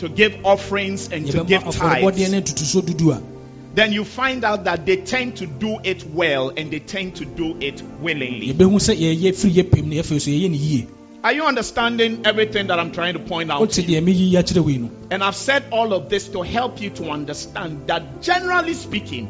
sɛ 0.00 0.08
gyidifoɔ 0.08 0.16
te 0.16 0.28
ase 0.28 0.28
deɛ 0.28 0.40
nti 0.40 0.40
a 0.40 0.40
ɛwɔ 0.40 0.40
sɛ 0.40 0.40
yɛma 0.40 0.40
to 0.40 0.40
give 0.40 0.44
offerings 0.44 1.08
and 1.12 1.26
to 1.30 1.44
give 1.44 1.62
tithes, 1.62 2.30
ne 2.32 2.40
ntotosoɔ 2.40 2.82
dudu 2.82 3.12
a 3.12 3.22
then 3.72 3.92
you 3.92 4.04
find 4.04 4.44
out 4.44 4.64
that 4.64 4.84
they 4.84 4.96
tend 4.96 5.36
to 5.36 5.46
do 5.46 5.78
it 5.84 6.04
well 6.04 6.52
and 6.56 6.72
they 6.72 6.80
tend 6.80 7.14
to 7.16 7.24
do 7.24 7.56
it 7.60 7.82
willingly. 8.00 8.52
yɛbɛhu 8.52 8.80
sɛ 8.80 8.96
yɛyɛ 8.96 9.34
firi 9.34 9.52
yɛ 9.54 9.70
pɛm 9.70 9.84
na 9.86 9.96
yɛfei 9.96 10.20
so 10.20 10.30
yɛyɛ 10.30 10.50
ne 10.50 10.56
yie 10.56 10.86
Are 11.22 11.34
you 11.34 11.44
understanding 11.44 12.22
everything 12.24 12.68
that 12.68 12.80
I'm 12.80 12.92
trying 12.92 13.12
to 13.12 13.20
point 13.20 13.50
out? 13.50 13.70
to 13.70 13.82
you? 13.82 14.00
deɛ 14.00 14.04
meyi 14.04 14.32
akyerɛ 14.32 14.64
wei 14.64 14.78
no 14.78 14.90
And 15.10 15.22
I've 15.22 15.36
said 15.36 15.64
all 15.70 15.92
of 15.92 16.08
this 16.08 16.28
to 16.28 16.42
help 16.42 16.80
you 16.80 16.90
to 16.90 17.10
understand 17.10 17.86
that 17.88 18.22
generally 18.22 18.72
speaking, 18.72 19.28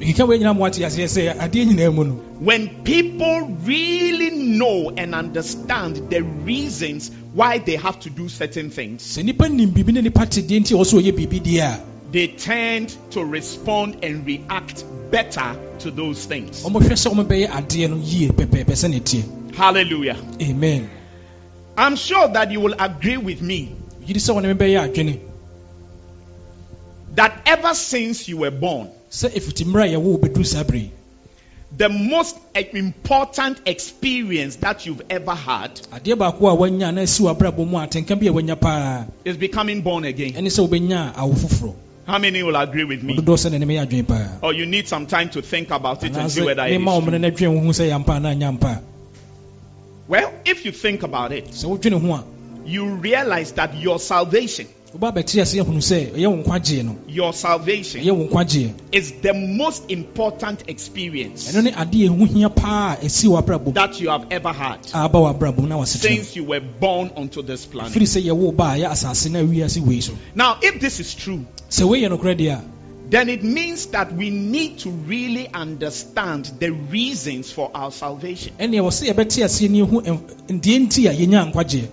mekeka 0.00 0.26
wei 0.26 0.38
nyina 0.38 0.56
mo 0.56 0.66
ate 0.66 0.80
aseɛ 0.88 1.06
sɛ 1.06 1.36
adeɛ 1.38 1.66
nyinaa 1.66 1.94
mu 1.94 2.04
no 2.04 2.14
when 2.40 2.82
people 2.84 3.40
really 3.64 4.30
know 4.30 4.90
and 4.96 5.14
understand 5.14 6.10
the 6.10 6.22
reasons 6.22 7.10
why 7.36 7.58
they 7.58 7.76
have 7.76 8.00
to 8.00 8.08
do 8.08 8.30
certain 8.30 8.70
things, 8.70 9.02
sɛ 9.02 9.22
nnipa 9.22 9.52
nim 9.52 9.70
biribi 9.70 9.92
ne 9.92 10.00
nnipa 10.00 10.28
te 10.28 10.40
deɛ 10.40 10.60
nti 10.60 10.72
a 10.72 10.76
ɛwɔ 10.78 10.84
sɛ 10.84 11.02
ɔyɛ 11.02 11.12
biribi 11.18 11.40
deɛ 11.42 11.60
a 11.60 11.80
they 12.10 12.28
tend 12.28 12.96
to 13.10 13.22
respond 13.22 13.98
and 14.02 14.24
react 14.26 14.84
better 15.10 15.54
to 15.80 15.90
those 15.90 16.24
things. 16.24 16.62
ɔmohwɛ 16.64 16.96
sɛ 16.96 17.12
ɔmobɛyɛ 17.12 17.48
adeɛ 17.50 17.90
no 17.90 17.96
yie 18.02 18.28
pɛpɛɛpɛ 18.28 18.72
sɛ 18.72 18.88
ne 18.90 19.00
teɛ 19.00 19.54
Hallelujah. 19.54 20.16
amen. 20.40 20.88
I'm 21.76 21.96
sure 21.96 22.26
that 22.28 22.50
you 22.52 22.60
will 22.60 22.74
agree 22.78 23.18
with 23.18 23.42
me 23.42 23.76
gyidi 24.06 24.16
sɛ 24.16 24.32
wɔne 24.34 24.56
mebɛyɛ 24.56 24.88
adwene. 24.94 25.20
that 27.16 27.42
ever 27.44 27.74
since 27.74 28.28
you 28.28 28.38
were 28.38 28.50
born, 28.50 28.88
the 31.76 31.88
most 31.88 32.36
important 32.54 33.60
experience 33.66 34.56
that 34.56 34.86
you've 34.86 35.02
ever 35.10 35.34
had 35.34 35.74
adeɛ 35.92 36.14
baako 36.16 36.48
a 36.52 36.56
wanya 36.56 36.92
na 36.94 37.02
asi 37.02 37.22
w'abrabɔ 37.22 37.66
mu 37.68 37.78
a 37.78 37.86
atɛnka 37.86 38.18
bi 38.20 38.26
a 38.26 38.32
wanya 38.32 38.58
paa 38.60 39.04
is 39.24 39.36
becoming 39.36 39.82
born 39.82 40.04
again. 40.04 40.32
ɛne 40.32 40.46
sɛ 40.48 40.68
wobɛnya 40.68 41.14
awo 41.14 41.34
foforɔ 41.34 41.74
How 42.06 42.18
many 42.18 42.40
will 42.44 42.54
agree 42.54 42.84
with 42.84 43.02
me? 43.02 43.16
dodoɔ 43.16 43.36
sɛ 43.36 43.50
ne 43.52 43.58
ne 43.58 43.66
mɛyɛ 43.66 43.86
adwene 43.88 44.08
paa 44.08 44.28
Or 44.42 44.52
you 44.54 44.64
need 44.66 44.88
some 44.88 45.06
time 45.06 45.28
to 45.30 45.42
think 45.42 45.70
about 45.70 46.04
it 46.04 46.16
and 46.16 46.30
see 46.30 46.42
whether 46.42 46.64
it 46.64 46.72
is 46.72 46.78
mema 46.80 46.92
wo 46.94 47.00
mene 47.00 47.10
true. 47.10 47.18
no 47.18 47.30
adwene 47.30 47.54
wo 47.54 47.60
ho 47.66 47.70
sɛ 47.70 47.90
yɛmpa 47.90 48.20
anaa 48.20 48.34
nya 48.38 48.52
mpa 48.58 48.76
a 48.76 48.82
Well, 50.08 50.32
if 50.44 50.64
you 50.64 50.70
think 50.70 51.02
about 51.02 51.32
it, 51.32 51.48
sɛ 51.48 51.64
wodwene 51.78 52.00
ho 52.00 52.12
a 52.14 52.24
you 52.64 52.84
realize 52.96 53.52
that 53.52 53.74
your 53.76 53.98
salvation, 54.00 54.66
woba 54.96 55.12
bɛte 55.12 55.40
ase 55.42 55.54
ahunu 55.60 55.78
sɛ 55.80 56.12
ɛyɛ 56.14 56.26
wo 56.26 56.36
nkwagyeɛ 56.42 56.84
no. 56.84 56.96
Your 57.08 57.32
salvation 57.32 58.00
is 58.92 59.12
the 59.20 59.34
most 59.34 59.90
important 59.90 60.64
experience 60.68 61.52
ɛno 61.52 61.64
ne 61.64 61.70
adeɛ 61.72 62.08
ɛho 62.08 62.26
hia 62.28 62.48
paa 62.48 62.92
a 62.94 63.04
ɛsi 63.04 63.26
w'abrabɔ 63.28 63.66
mu 63.66 63.72
that 63.72 64.00
you 64.00 64.08
have 64.08 64.26
ever 64.30 64.52
had. 64.52 64.78
A 64.94 64.98
aba 65.04 65.18
w'abrabɔ 65.18 65.58
mu 65.60 65.68
na 65.68 65.76
wasetena 65.76 66.16
since 66.16 66.36
you 66.36 66.44
were 66.44 66.60
born 66.60 67.10
onto 67.16 67.42
this 67.42 67.66
planet. 67.66 67.92
firi 67.92 68.06
sɛ 68.06 68.22
yɛwo 68.24 68.56
ba 68.56 68.72
a 68.74 68.78
yɛ 68.78 68.90
asase 68.90 69.30
no 69.30 69.44
awiase 69.44 69.80
wei 69.80 70.00
so. 70.00 70.12
Now, 70.34 70.58
if 70.62 70.80
this 70.80 70.98
is 71.00 71.14
true, 71.14 71.44
sɛ 71.68 71.86
wei 71.88 72.00
yɛ 72.02 72.08
nokorɛ 72.16 72.36
deɛ 72.38 72.52
a 72.58 72.62
then 73.08 73.28
it 73.28 73.44
means 73.44 73.86
that 73.86 74.12
we 74.12 74.30
need 74.30 74.78
to 74.80 74.90
really 74.90 75.46
understand 75.54 76.50
the 76.58 76.70
reasons 76.70 77.52
for 77.52 77.70
our 77.74 77.92
salvation. 77.92 78.52
ɛneɛ 78.58 78.80
wɔ 78.80 78.88
sɛ 78.90 79.12
yɛbɛte 79.12 79.44
aseɛ 79.44 79.70
ne 79.70 79.82
yɛhu 79.82 80.02
ɛm- 80.04 80.60
deɛ 80.60 80.86
nti 80.88 81.06
a 81.06 81.12
yɛnya 81.14 81.52
nkwagyeɛ 81.52 81.88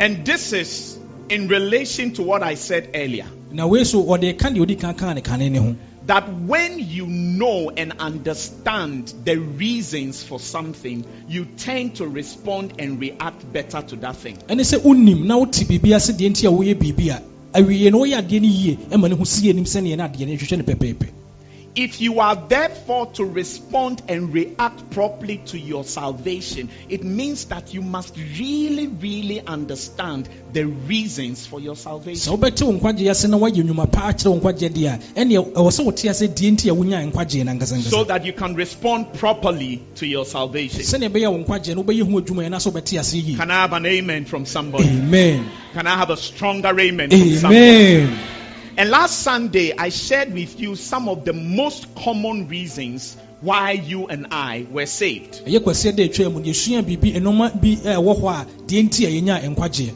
And 0.00 0.24
this 0.24 0.52
is 0.52 0.98
in 1.28 1.48
relation 1.48 2.12
to 2.12 2.22
what 2.22 2.42
I 2.42 2.54
said 2.54 2.90
earlier. 2.94 3.26
na 3.52 3.66
wei 3.66 3.84
so 3.84 4.02
ɔde 4.02 4.38
ka 4.38 4.48
deɛ 4.48 4.60
ɔdi 4.66 4.80
kan 4.80 4.94
kaa 4.94 5.12
ne 5.14 5.20
kane 5.20 5.52
ne 5.52 5.58
ho 5.58 5.76
that 6.06 6.28
when 6.28 6.78
you 6.78 7.06
know 7.06 7.70
and 7.70 7.94
understand 7.98 9.12
the 9.24 9.36
reasons 9.36 10.22
for 10.22 10.38
something, 10.38 11.02
you 11.28 11.46
tend 11.56 11.96
to 11.96 12.06
respond 12.06 12.74
and 12.78 13.00
react 13.00 13.50
better 13.52 13.80
to 13.80 13.96
that 13.96 14.16
thing. 14.16 14.36
ɛne 14.48 14.60
sɛ 14.60 14.80
wonim 14.80 15.24
na 15.24 15.38
wote 15.38 15.64
biribi 15.68 15.94
ase 15.94 16.12
deɛ 16.12 16.30
nti 16.30 16.46
a 16.46 16.50
woyɛ 16.52 16.74
biribi 16.74 17.08
a 17.10 17.22
awie 17.58 17.90
no 17.90 18.00
woyɛ 18.00 18.20
adeɛ 18.22 18.40
no 18.42 18.48
yie 18.48 18.76
ɛma 18.90 19.08
ne 19.08 19.16
ho 19.16 19.24
sie 19.24 19.50
anim 19.50 19.64
sɛneɛ 19.64 19.96
na 19.96 20.08
adeɛ 20.08 20.26
no 20.26 20.34
hwehwɛ 20.34 20.58
no 20.58 20.64
pɛpɛɛpɛ 20.64 21.08
If 21.76 22.00
you 22.00 22.20
are 22.20 22.36
therefore 22.36 23.06
to 23.14 23.24
respond 23.24 24.00
and 24.08 24.32
react 24.32 24.90
properly 24.90 25.38
to 25.46 25.58
your 25.58 25.82
salvation, 25.82 26.70
it 26.88 27.02
means 27.02 27.46
that 27.46 27.74
you 27.74 27.82
must 27.82 28.16
really, 28.16 28.86
really 28.86 29.40
understand 29.44 30.28
the 30.52 30.64
reasons 30.66 31.44
for 31.48 31.58
your 31.58 31.74
salvation. 31.74 32.32
wobɛte 32.32 32.62
wo 32.62 32.72
nkwagyeɛ 32.78 33.10
ase 33.10 33.24
na 33.28 33.36
woayɛ 33.38 33.64
nnwuma 33.64 33.90
paa 33.90 34.12
kyerɛ 34.12 34.30
wo 34.30 34.38
nkwagyeɛ 34.40 34.68
deɛ 34.70 34.86
a 35.16 35.20
ɛneɛ 35.20 35.52
ɛwɔ 35.52 35.70
sɛ 35.70 35.84
wote 35.84 36.04
ase 36.04 36.22
deɛ 36.28 36.52
nti 36.52 36.68
a 36.70 36.74
wonya 36.74 37.10
nkwagyeɛ 37.10 37.44
no 37.44 37.52
ankasankasa 37.52 37.90
So 37.90 38.04
that 38.04 38.24
you 38.24 38.32
can 38.34 38.54
respond 38.54 39.12
properly 39.14 39.82
to 39.96 40.06
your 40.06 40.24
salvation. 40.24 40.82
sɛneɛ 40.82 41.08
ɛbɛyɛ 41.10 41.32
wo 41.32 41.38
nkwagyeɛ 41.44 41.74
no 41.74 41.82
wobɛyɛ 41.82 42.02
ho 42.12 42.20
adwuma 42.20 42.46
ɛna 42.46 42.60
sɛ 42.62 42.70
wobɛte 42.72 43.00
ase 43.00 43.14
yie 43.14 43.36
Can 43.36 43.50
I 43.50 43.62
have 43.62 43.72
an 43.72 43.84
amen 43.86 44.26
from 44.26 44.46
somebody? 44.46 44.88
amen 44.88 45.44
Can 45.72 45.88
I 45.88 45.96
have 45.96 46.10
a 46.10 46.16
stronger 46.16 46.68
amen 46.78 47.10
from 47.10 47.18
somebody? 47.34 47.56
amen 47.58 48.18
And 48.76 48.90
last 48.90 49.20
Sunday, 49.20 49.72
I 49.76 49.88
shared 49.90 50.32
with 50.34 50.58
you 50.58 50.74
some 50.74 51.08
of 51.08 51.24
the 51.24 51.32
most 51.32 51.94
common 51.94 52.48
reasons 52.48 53.16
why 53.40 53.70
you 53.72 54.08
and 54.08 54.26
I 54.32 54.66
were 54.68 54.86
saved. 54.86 55.44
ɛyɛ 55.46 55.60
kwaseɛ 55.60 55.94
da 55.96 56.02
atwa 56.08 56.32
mu 56.32 56.40
yɛsua 56.40 56.82
biribi 56.82 57.14
ɛnɔma 57.14 57.60
bi 57.60 57.68
a 57.88 57.94
ɛwɔ 57.94 58.20
hɔ 58.20 58.32
a 58.32 58.46
deɛ 58.66 58.82
nti 58.88 59.06
a 59.06 59.10
yɛnya 59.10 59.54
nkwagyeɛ 59.54 59.92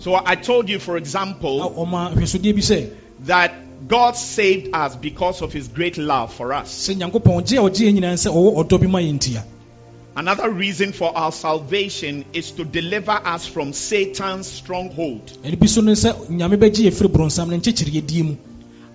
So 0.00 0.14
I 0.14 0.34
told 0.36 0.68
you, 0.68 0.78
for 0.78 0.96
example, 0.98 1.74
ɔma 1.74 2.14
hwɛsodeɛ 2.14 2.54
bi 2.54 2.60
sɛ 2.60 2.90
that 3.20 3.54
God 3.88 4.14
saved 4.16 4.74
us 4.74 4.94
because 4.96 5.40
of 5.40 5.52
his 5.52 5.68
great 5.68 5.96
love 5.96 6.32
for 6.34 6.52
us. 6.52 6.88
Another 10.18 10.50
reason 10.50 10.90
for 10.90 11.16
our 11.16 11.30
salvation 11.30 12.24
is 12.32 12.50
to 12.52 12.64
deliver 12.64 13.12
us 13.12 13.46
from 13.46 13.72
Satan's 13.72 14.48
stronghold. 14.48 15.30
ɛno 15.44 15.58
bi 15.60 15.66
so 15.66 15.80
no 15.80 15.92
sɛ 15.92 16.12
nyame 16.28 16.56
bɛgye 16.56 16.86
yɛ 16.86 16.92
firi 16.92 17.08
borɔnsam 17.08 17.50
no 17.50 17.56
nkyekyereɛdie 17.56 18.24
mu 18.24 18.36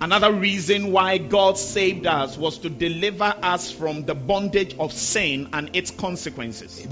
Another 0.01 0.33
reason 0.33 0.91
why 0.91 1.17
God 1.17 1.57
saved 1.57 2.05
us 2.07 2.38
was 2.38 2.57
to 2.57 2.69
deliver 2.69 3.33
us 3.41 3.71
from 3.71 4.03
the 4.03 4.13
bondage 4.13 4.75
of 4.77 4.91
sin 4.91 5.47
and 5.53 5.69
its 5.73 5.91
consequences. 5.91 6.86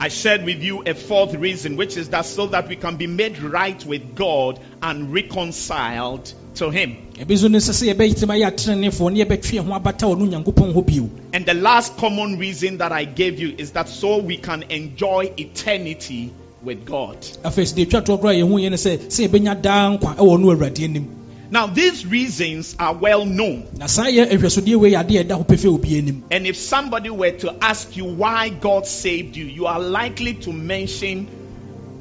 I 0.00 0.08
shared 0.08 0.44
with 0.44 0.62
you 0.62 0.82
a 0.86 0.94
fourth 0.94 1.34
reason, 1.34 1.76
which 1.76 1.96
is 1.96 2.10
that 2.10 2.24
so 2.24 2.46
that 2.48 2.68
we 2.68 2.76
can 2.76 2.96
be 2.96 3.08
made 3.08 3.40
right 3.42 3.84
with 3.84 4.14
God 4.14 4.60
and 4.80 5.12
reconciled 5.12 6.32
to 6.54 6.70
Him. 6.70 6.96
And 11.32 11.44
the 11.46 11.54
last 11.54 11.96
common 11.96 12.38
reason 12.38 12.78
that 12.78 12.92
I 12.92 13.04
gave 13.04 13.40
you 13.40 13.54
is 13.58 13.72
that 13.72 13.88
so 13.88 14.18
we 14.18 14.36
can 14.36 14.62
enjoy 14.70 15.32
eternity 15.36 16.30
with 16.62 16.84
God. 16.84 17.16
Afei 21.52 21.90
sɛ 21.90 22.08
deɛ 22.08 22.18
ɛtwa 22.18 22.20
toɔ 22.20 22.20
koraa 22.20 22.20
yɛhu 22.20 22.22
yɛ 22.28 22.54
no 22.54 22.62
sɛ 22.62 22.72
sɛ 22.72 22.72
yɛbɛnya 22.72 22.72
daa 22.72 22.72
nkwa 22.72 22.72
ɛwɔ 22.72 22.72
no 22.72 22.72
awurade 22.72 22.72
anim 22.72 22.72
Now, 22.72 22.72
these 22.72 22.72
reasons 22.72 22.76
are 22.78 22.94
well 22.94 23.24
known. 23.24 23.66
na 23.76 23.86
saa 23.86 24.04
yɛ 24.06 24.30
ahwɛsodeɛ 24.30 24.76
wei 24.76 24.90
yɛ 24.92 25.04
adeɛ 25.04 25.20
a 25.20 25.24
ɛda 25.24 25.38
hɔ 25.38 25.46
pɛfɛ 25.46 25.74
obi 25.74 25.98
anim 25.98 26.22
And 26.30 26.46
if 26.46 26.56
somebody 26.56 27.10
were 27.10 27.30
to 27.30 27.54
ask 27.62 27.96
you 27.96 28.04
why 28.04 28.48
God 28.50 28.86
saved 28.86 29.36
you, 29.36 29.44
you 29.46 29.66
are 29.66 29.80
likely 29.80 30.34
to 30.34 30.52
mention 30.52 31.26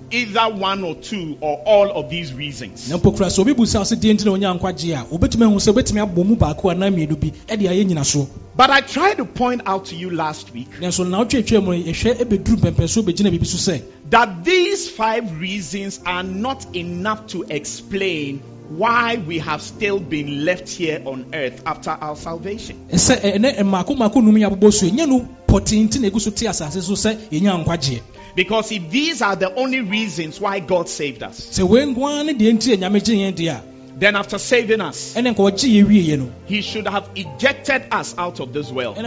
either 0.10 0.47
one 0.49 0.83
or 0.86 0.95
two 0.95 1.38
or 1.41 1.57
all 1.65 1.91
of 1.91 2.10
these 2.10 2.33
reasons. 2.33 2.89
na 2.89 2.97
mpo 2.97 3.12
kora 3.17 3.27
sɛ 3.29 3.39
obi 3.39 3.53
bu 3.53 3.65
sa 3.65 3.81
sɛ 3.81 3.95
deɛ 3.99 4.13
nti 4.15 4.25
na 4.25 4.31
onya 4.31 4.53
nkwagye 4.53 4.95
a 4.95 5.03
wobɛtumi 5.05 5.43
ahu 5.43 5.55
sɛ 5.60 5.73
wobɛtumi 5.73 5.99
abɔ 6.05 6.25
mu 6.25 6.36
baako 6.36 6.71
anaa 6.73 6.89
mmienu 6.91 7.19
bi 7.19 7.31
ɛde 7.47 7.67
ayɛ 7.67 7.86
nyinasoɔ 7.86 8.27
But 8.55 8.71
I 8.71 8.81
tried 8.81 9.17
to 9.17 9.25
point 9.25 9.62
out 9.67 9.86
to 9.88 9.95
you 9.95 10.10
last 10.10 10.53
week 10.53 10.69
nanso 10.79 11.07
na 11.10 11.23
wotwetwe 11.23 11.62
mu 11.63 11.73
no 11.77 11.83
yɛhwɛ 11.91 12.15
ɛbɛduru 12.23 12.55
mpɛmpɛnsoɔ 12.57 13.03
bɛgyina 13.03 13.31
biribi 13.38 13.45
so 13.45 13.57
sɛ 13.71 13.81
that 14.10 14.45
these 14.45 14.89
five 14.89 15.39
reasons 15.41 15.99
are 16.05 16.23
not 16.23 16.65
enough 16.75 17.27
to 17.27 17.43
explain 17.49 18.39
why 18.69 19.15
we 19.17 19.39
have 19.39 19.62
still 19.62 19.99
been 19.99 20.45
left 20.45 20.69
here 20.69 21.01
on 21.06 21.25
earth 21.34 21.62
after 21.65 21.91
our 21.91 22.15
salvation. 22.15 22.88
sɛ 22.91 23.36
ɛnɛ 23.36 23.60
mmaako 23.63 23.95
mmaako 23.95 24.23
num 24.23 24.36
yɛ 24.36 24.49
abobɔ 24.49 24.73
so 24.73 24.86
ɛnyɛ 24.88 25.08
no 25.08 25.27
pɔtee 25.47 25.99
na 25.99 26.08
egu 26.10 26.19
so 26.19 26.32
te 26.32 26.45
asase 26.45 26.82
so 26.82 26.93
sɛ 26.93 27.15
yɛnya 27.32 27.63
nkwagyeɛ 27.63 28.01
Because 28.36 28.71
if 28.71 28.89
these 28.91 29.21
are 29.23 29.36
the 29.36 29.51
only 29.56 29.82
reasons 29.82 30.39
why 30.39 30.60
God 30.60 30.88
saved 30.89 31.23
us, 31.23 31.39
sɛ 31.39 31.67
wei 31.67 31.86
nkoa 31.86 32.25
ne 32.25 32.34
deɛ 32.34 32.53
nti 32.53 32.73
a 32.73 32.77
nyame 32.77 33.03
gye 33.03 33.15
yɛn 33.15 33.34
deɛ 33.34 33.49
a 33.56 33.62
then 33.99 34.15
after 34.15 34.38
saving 34.38 34.82
us, 34.82 35.13
ɛne 35.15 35.34
nka 35.34 35.51
ɔgye 35.51 35.69
yɛ 35.69 35.86
wieɛ 35.86 36.19
no 36.19 36.30
He 36.45 36.62
should 36.62 36.88
have 36.88 37.10
ejected 37.15 37.84
us 37.91 38.15
out 38.17 38.39
of 38.39 38.53
this 38.53 38.69
world 38.71 38.97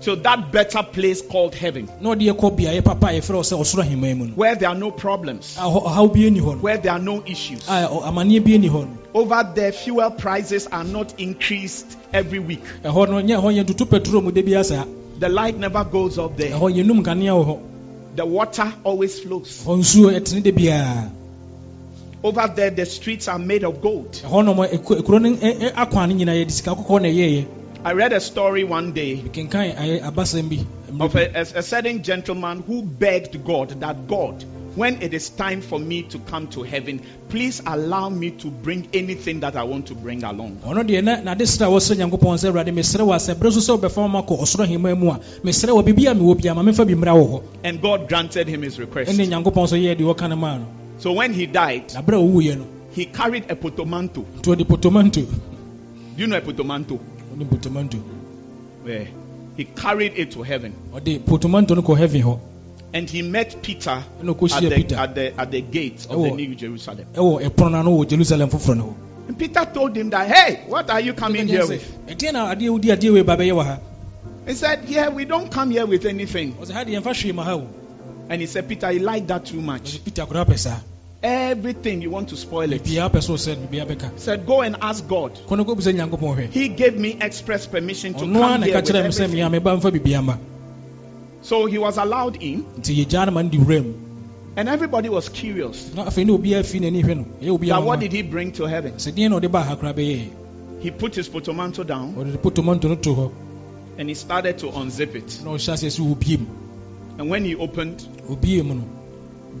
ɛne 0.00 0.04
nka 0.04 0.04
ɔsɛ 0.04 0.04
ɔtutu 0.04 0.04
yɛ 0.04 0.04
kora 0.04 0.04
firi 0.04 0.04
asase 0.04 0.04
wei 0.04 0.04
so 0.04 0.14
to 0.14 0.16
that 0.22 0.52
better 0.52 0.82
place 0.82 1.22
called 1.22 1.54
heaven, 1.54 1.88
na 2.00 2.10
ɔde 2.14 2.22
yɛkɔ 2.32 2.56
beaeɛ 2.56 2.84
papa 2.84 3.06
a 3.06 3.10
yɛfrɛ 3.12 3.34
wɔ 3.34 3.42
sɛ 3.42 3.58
ɔsoro 3.60 3.82
ahemman 3.82 4.16
mu 4.16 4.26
no 4.26 4.32
where 4.34 4.54
there 4.54 4.68
are 4.68 4.74
no 4.74 4.90
problems, 4.90 5.56
a 5.58 5.62
hɔ- 5.62 5.84
ɔhaw 5.84 6.12
bi 6.14 6.20
ani 6.26 6.40
hɔ 6.40 6.54
no 6.56 6.58
where 6.62 6.76
there 6.78 6.92
are 6.92 6.98
no 6.98 7.22
issues. 7.26 7.66
a 7.68 7.88
ɔ- 7.88 8.02
amanneɛ 8.04 8.44
bi 8.44 8.52
ani 8.54 8.68
hɔ 8.68 8.86
no 8.86 8.98
Over 9.14 9.42
there, 9.54 9.72
fuel 9.72 10.10
prices 10.10 10.66
are 10.70 10.84
not 10.84 11.14
increased 11.18 11.86
every 12.12 12.38
week. 12.38 12.62
ɛhɔ 12.84 13.08
no 13.08 13.20
nyɛ 13.22 13.40
ɛhɔ 13.42 13.64
yɛntoto 13.64 13.88
petrol 13.90 14.22
mu 14.22 14.30
da 14.32 14.42
bi 14.42 14.54
asa 14.54 14.86
The 15.18 15.28
light 15.28 15.58
never 15.58 15.82
goes 15.82 16.16
up 16.18 16.36
there. 16.36 16.50
ɛhɔ 16.50 16.72
yɛnum 16.76 17.02
kanea 17.02 17.32
wɔ 17.34 17.44
hɔ 17.46 17.58
The 18.16 18.26
water 18.26 18.72
always 18.84 19.18
flows. 19.18 19.62
hɔ 19.66 19.78
nsuo 19.78 20.12
ɛtene 20.20 20.42
da 20.42 20.50
biara 20.52 21.10
Over 22.22 22.48
there, 22.54 22.70
the 22.70 22.84
streets 22.84 23.28
are 23.28 23.38
made 23.38 23.62
of 23.62 23.80
gold. 23.80 24.12
Ɛhɔ 27.84 27.84
nom 27.84 27.84
ɛku- 27.84 27.84
ekuro 27.84 27.84
no 27.84 27.84
ɛ- 27.84 27.84
ɛ- 27.84 27.84
akwan 27.84 27.84
no 27.84 27.84
nyinaa 27.84 27.84
yɛde 27.84 27.84
sika 27.84 27.84
kɔkɔɔ 27.84 27.84
na 27.84 27.84
ɛyɛɛyɛ 27.84 27.84
I 27.84 27.92
read 27.92 28.12
a 28.12 28.20
story 28.20 28.64
one 28.64 28.92
day 28.92 29.16
kenkan 29.32 29.76
ayɛ 29.76 30.02
abasɛm 30.02 30.48
bi 30.48 31.04
of 31.04 31.14
a, 31.16 31.26
a, 31.34 31.40
a 31.40 31.62
certain 31.62 32.02
gentleman 32.02 32.62
who 32.66 32.82
begged 32.82 33.44
God 33.44 33.80
that 33.80 34.08
God, 34.08 34.44
when 34.74 35.02
it 35.02 35.12
is 35.14 35.28
time 35.30 35.60
for 35.60 35.78
me 35.78 36.02
to 36.02 36.18
come 36.18 36.46
to 36.48 36.62
heaven, 36.62 37.00
please 37.28 37.60
allow 37.66 38.08
me 38.08 38.30
to 38.30 38.48
bring 38.50 38.88
anything 38.92 39.40
that 39.40 39.54
I 39.56 39.64
want 39.64 39.86
to 39.88 39.94
bring 39.94 40.24
along. 40.24 40.60
ɔno 40.64 40.82
deɛ 40.84 41.02
na 41.04 41.20
nade 41.20 41.40
srɛ 41.40 41.66
a 41.66 41.70
wɔsrɛ 41.70 41.96
nyankopɔn 41.96 42.38
sɛ 42.38 42.50
awurade 42.52 42.72
mesrɛ 42.74 43.04
wɔ 43.06 43.14
asɛ 43.16 43.34
berɛ 43.34 43.52
so 43.52 43.60
sɛ 43.60 43.80
wobɛfa 43.80 44.10
ma 44.10 44.22
kɔ 44.22 44.40
ɔsoro 44.40 44.64
ahemma 44.66 44.94
mu 44.98 45.10
a 45.10 45.20
mesrɛ 45.44 45.70
wɔ 45.70 45.82
biribi 45.84 46.10
a 46.10 46.14
mewɔ 46.14 46.36
bia 46.40 46.54
ma 46.54 46.62
memfa 46.62 46.84
bi 46.86 46.94
mmra 46.94 47.14
wɔ 47.14 47.28
hɔ 47.30 47.42
And 47.64 47.80
God 47.82 48.08
granted 48.08 48.48
him 48.48 48.62
his 48.62 48.78
request. 48.78 49.10
so 49.10 49.16
yɛɛ 49.22 49.96
deɛ 49.96 50.14
wɔka 50.14 50.28
no 50.28 50.36
maa 50.36 50.58
no 50.58 50.66
So 50.98 51.12
when 51.12 51.32
he 51.32 51.46
died, 51.46 51.92
na 51.94 52.02
berɛ 52.02 52.14
a 52.14 52.22
ɔwuiɛ 52.26 52.58
no 52.58 52.66
he 52.92 53.04
carried 53.06 53.50
a 53.50 53.54
potomanto 53.56 54.24
Do 54.42 54.50
you 56.16 56.26
know 56.26 56.36
a 56.36 56.40
potomanto? 56.40 56.98
Where 58.82 59.08
he 59.56 59.64
carried 59.64 60.12
it 60.16 60.32
to 60.32 60.42
heaven. 60.42 60.74
ɔde 60.92 61.20
potomanto 61.20 61.74
no 61.74 61.82
kɔ 61.82 61.96
heaven 61.98 62.22
hɔ 62.22 62.40
And 62.94 63.08
he 63.10 63.20
met 63.20 63.62
Peter 63.62 63.90
at 63.90 64.04
the, 64.22 64.96
at 64.98 65.14
the, 65.14 65.38
at 65.38 65.50
the 65.50 65.60
gate 65.60 66.06
of 66.08 66.22
the. 66.22 66.30
New 66.30 66.54
Jerusalem. 66.54 67.06
ɛwɔ 67.14 67.48
ɛpono 67.48 67.70
no 67.70 67.78
ano 67.78 67.90
wɔ 67.98 68.08
jerusalem 68.08 68.48
foforɔ 68.48 68.94
And 69.28 69.38
Peter 69.38 69.64
told 69.74 69.94
him 69.96 70.08
that, 70.10 70.26
hey, 70.30 70.64
what 70.68 70.88
are 70.88 71.00
you 71.00 71.12
coming 71.12 71.46
here 71.46 71.66
with? 71.66 72.06
ɛdeɛ 72.06 72.32
na 72.32 72.54
adeɛ 72.54 72.70
wodi 72.70 72.96
adeɛ 72.96 73.12
wei 73.12 73.22
ba 73.22 73.36
bɛyɛ 73.36 73.52
wɔ 73.52 73.64
ha 73.64 73.78
He 74.46 74.54
said, 74.54 74.88
yeah, 74.88 75.08
we 75.10 75.26
don't 75.26 75.50
come 75.52 75.70
here 75.70 75.84
with 75.86 76.06
anything. 76.06 76.54
ɔsɛ 76.54 76.72
ha 76.72 76.84
deɛ 76.84 77.00
yɛmfa 77.00 77.12
hwee 77.14 77.34
ma 77.34 77.44
ha 77.44 77.54
o 77.56 77.68
And 78.30 78.40
he 78.40 78.46
said, 78.46 78.68
Peter, 78.68 78.92
you 78.92 79.00
like 79.00 79.26
that 79.26 79.46
too 79.46 79.60
much. 79.60 80.00
Ɔsɛ 81.22 81.62
peter 81.62 81.80
koraa 81.80 81.82
pɛ 81.82 81.82
saa 81.82 81.88
Everything 81.90 82.02
you 82.02 82.10
want 82.10 82.28
to 82.28 82.36
spoil 82.36 82.72
it. 82.72 82.86
He 82.86 82.96
biribiaa 82.96 83.10
pɛ 83.10 83.18
sɛ 83.18 83.30
ɔsɛ 83.34 83.56
biribiaa 83.68 84.18
said, 84.18 84.46
go 84.46 84.60
and 84.62 84.76
ask 84.80 85.06
God. 85.08 85.32
kɔno 85.48 85.64
kɔbisa 85.64 85.92
nyankopɔn 85.94 86.36
hwɛ 86.36 86.50
He 86.50 86.68
gave 86.68 86.96
me 86.98 87.16
express 87.20 87.66
permission 87.66 88.14
to 88.14 88.20
come 88.20 88.62
here 88.62 88.74
with 88.76 88.84
kyerɛ 88.84 89.02
me 89.04 89.08
sɛ 89.08 89.20
everything. 89.24 89.50
mea 89.50 89.60
meba 89.60 89.76
mfa 89.80 89.90
biribiaa 89.92 90.22
mba 90.24 90.38
So 91.42 91.66
he 91.66 91.78
was 91.78 91.96
allowed 91.98 92.36
in, 92.42 92.64
nti 92.80 93.04
yɛgyaa 93.04 93.26
no 93.26 93.32
ma 93.32 93.42
no 93.42 93.48
de 93.48 93.58
wura 93.58 93.84
mu 93.84 93.94
and 94.56 94.68
everybody 94.68 95.08
was 95.08 95.28
curious. 95.28 95.92
na 95.94 96.04
afei 96.06 96.24
ne 96.26 96.32
obiaa 96.36 96.64
fi 96.64 96.80
n'ani 96.80 97.02
hwɛ 97.04 97.16
no 97.16 97.24
ɛyɛ 97.40 97.68
That 97.68 97.82
what 97.84 98.00
did 98.00 98.12
he 98.12 98.22
bring 98.22 98.52
to 98.52 98.64
heaven? 98.64 98.94
sɛ 98.94 99.12
deɛ 99.12 99.30
na 99.30 99.38
ɔde 99.40 99.50
baa 99.50 99.62
ha 99.62 99.76
koraa 99.76 99.94
bɛyɛɛ 99.94 100.28
He 100.80 100.90
put 100.92 101.14
his 101.16 101.28
potomanto 101.28 101.84
down 101.86 102.14
ɔde 102.14 102.36
potomanto 102.38 102.84
no 102.88 102.94
to 102.96 103.14
hɔ 103.14 103.30
and 103.98 104.08
he 104.08 104.14
started 104.14 104.58
to 104.58 104.66
unzip 104.66 105.14
it. 105.16 105.40
na 105.44 105.50
ɔhyɛ 105.50 105.72
aseɛ 105.72 105.90
sɛ 105.98 106.14
wɔbie 106.14 106.38
mu 106.40 106.46
And 107.18 107.28
when 107.30 107.44
he 107.44 107.56
opened, 107.56 108.04
ɔbie 108.30 108.64
mu 108.64 108.74
no 108.74 108.84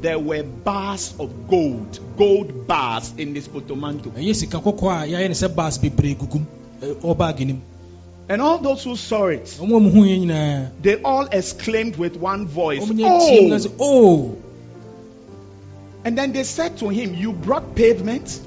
there 0.00 0.18
were 0.18 0.42
bars 0.42 1.14
of 1.18 1.48
gold, 1.48 1.98
gold 2.16 2.66
bars 2.66 3.12
in 3.16 3.34
this 3.34 3.48
potomanto. 3.48 4.10
ɛyɛ 4.10 4.34
sika 4.34 4.58
kɔkɔɔ 4.58 4.90
a 4.90 5.06
yɛayɛ 5.06 5.28
ne 5.28 5.34
sɛ 5.34 5.54
bas 5.54 5.78
bebree 5.78 6.14
gugum 6.14 6.46
ɔbaage 6.80 7.46
no 7.46 7.54
mu 7.54 7.60
And 8.30 8.42
all 8.42 8.58
those 8.58 8.84
who 8.84 8.94
saw 8.94 9.26
it, 9.26 9.44
ɔmo 9.44 9.76
a 9.76 9.80
muhu 9.80 10.04
yɛ 10.04 10.26
nyinaa 10.26 10.70
they 10.82 10.96
all 11.02 11.26
exclaimed 11.26 11.96
with 11.96 12.16
one 12.16 12.46
voice, 12.46 12.84
ɔmo 12.84 12.92
nyɛ 12.92 13.28
tie 13.28 13.40
mu 13.40 13.48
na 13.48 13.58
Oh! 13.80 14.36
And 16.04 16.16
then 16.16 16.32
they 16.32 16.44
said 16.44 16.78
to 16.78 16.88
him, 16.88 17.14
You 17.14 17.32
brought 17.32 17.74
pavement? 17.74 18.40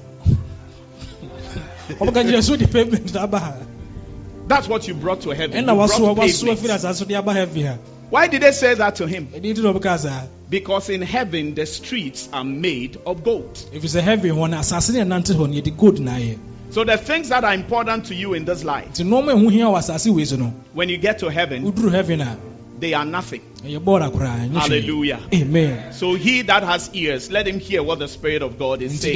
ɔmo 1.89 2.13
ka 2.13 2.23
kyerɛ 2.23 2.43
so 2.43 2.55
de 2.55 2.67
pavement 2.67 3.13
na 3.13 3.23
aba 3.23 3.39
ha 3.39 3.53
That's 4.47 4.67
what 4.67 4.87
you 4.87 4.93
brought 4.93 5.21
to 5.21 5.29
heaven. 5.29 5.57
You 5.57 5.65
brought 5.65 5.89
pavement. 6.17 7.81
Asase 8.11 8.19
so 8.19 8.19
de 8.19 8.19
aba 8.19 8.19
heaven 8.19 8.19
ha 8.19 8.19
Why 8.19 8.27
did 8.27 8.41
they 8.41 8.51
say 8.51 8.73
that 8.75 8.95
to 8.95 9.07
him? 9.07 9.27
ɛdeɛ 9.27 9.53
nti 9.55 9.63
na 9.63 9.73
ɔbɛka 9.73 9.99
saa 9.99 10.23
Because 10.49 10.89
in 10.89 11.01
heaven 11.01 11.55
the 11.55 11.65
streets 11.65 12.27
are 12.33 12.43
made 12.43 12.97
of 13.05 13.23
gold. 13.23 13.53
ɛfiri 13.73 13.89
sɛ 13.89 14.01
heaven 14.01 14.31
hɔ 14.31 14.49
no 14.49 14.57
asase 14.57 14.93
ne 14.93 14.99
ɛnante 14.99 15.33
hɔ 15.35 15.49
no 15.49 15.61
yɛde 15.61 15.77
gold 15.77 15.99
So 16.71 16.83
the 16.85 16.97
things 16.97 17.29
that 17.29 17.43
are 17.43 17.53
important 17.53 18.05
to 18.05 18.15
you 18.15 18.33
in 18.33 18.45
this 18.45 18.63
life, 18.63 18.89
nti 18.93 19.03
nneɛma 19.05 19.31
a 19.31 19.35
ɛho 19.35 19.51
hia 19.51 19.65
wɔ 19.65 19.77
asase 19.79 20.09
wei 20.13 20.25
so 20.25 20.35
no 20.37 20.53
when 20.73 20.89
you 20.89 20.97
get 20.97 21.19
to 21.19 21.29
heaven, 21.29 21.63
heaven 21.89 22.21
a 22.21 22.37
they 22.79 22.93
are 22.95 23.05
nothing. 23.05 23.41
ɛyɛ 23.63 23.79
bɔɔla 23.79 24.11
koraa. 24.11 24.51
Hallelujah. 24.53 25.19
amen 25.33 25.93
So 25.93 26.15
he 26.15 26.41
that 26.43 26.63
has 26.63 26.89
ears, 26.93 27.29
let 27.31 27.47
him 27.47 27.59
hear 27.59 27.83
what 27.83 27.99
the 27.99 28.07
Spirit 28.07 28.41
of 28.41 28.57
God 28.57 28.81
is 28.81 28.99
saying. 28.99 29.15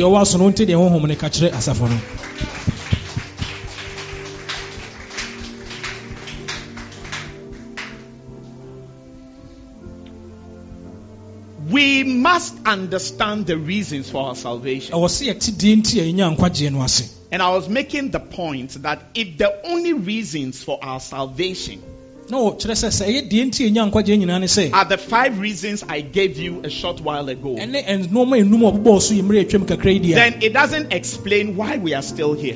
We 11.76 12.06
must 12.06 12.56
understand 12.66 13.48
the 13.48 13.58
reasons 13.58 14.10
for 14.10 14.28
our 14.28 14.36
salvation. 14.36 14.94
ɛwɔ 14.96 15.08
sɛ 15.10 15.24
yɛte 15.28 15.52
deɛ 15.60 15.76
nti 15.82 16.00
a 16.00 16.04
yɛnya 16.08 16.38
nkwagyeɛ 16.38 16.72
no 16.72 16.82
ase 16.82 17.10
And 17.34 17.42
I 17.42 17.50
was 17.50 17.68
making 17.68 18.12
the 18.12 18.22
point 18.22 18.82
that 18.84 19.02
if 19.14 19.38
the 19.38 19.52
only 19.68 19.92
reasons 19.92 20.64
for 20.64 20.80
our 20.82 21.02
salvation 21.02 21.82
na 22.30 22.38
ɔkyerɛ 22.38 22.76
sɛ 22.80 22.88
sɛ 23.00 23.04
ɛyɛ 23.10 23.30
deɛ 23.30 23.44
nti 23.50 23.66
a 23.66 23.70
yɛnya 23.70 23.92
nkwagyeɛ 23.92 24.18
nyinaa 24.22 24.40
ne 24.40 24.48
sɛ 24.48 24.72
are 24.72 24.86
the 24.86 24.98
five 24.98 25.38
reasons 25.38 25.84
I 25.90 26.00
gave 26.00 26.40
you 26.40 26.62
a 26.64 26.70
short 26.70 27.02
while 27.02 27.28
ago, 27.28 27.58
ɛne 27.58 27.84
nnoɔma 28.08 28.40
enum 28.40 28.64
a 28.64 28.72
ɔbobɔɔ 28.72 29.02
so 29.02 29.14
yɛ 29.14 29.24
mmerɛ 29.24 29.46
atwam 29.46 29.68
kakra 29.68 30.16
then 30.16 30.36
it 30.44 30.54
doesn't 30.54 30.94
explain 30.94 31.58
why 31.58 31.76
we 31.76 31.94
are 31.94 32.02
still 32.02 32.36
here. 32.36 32.56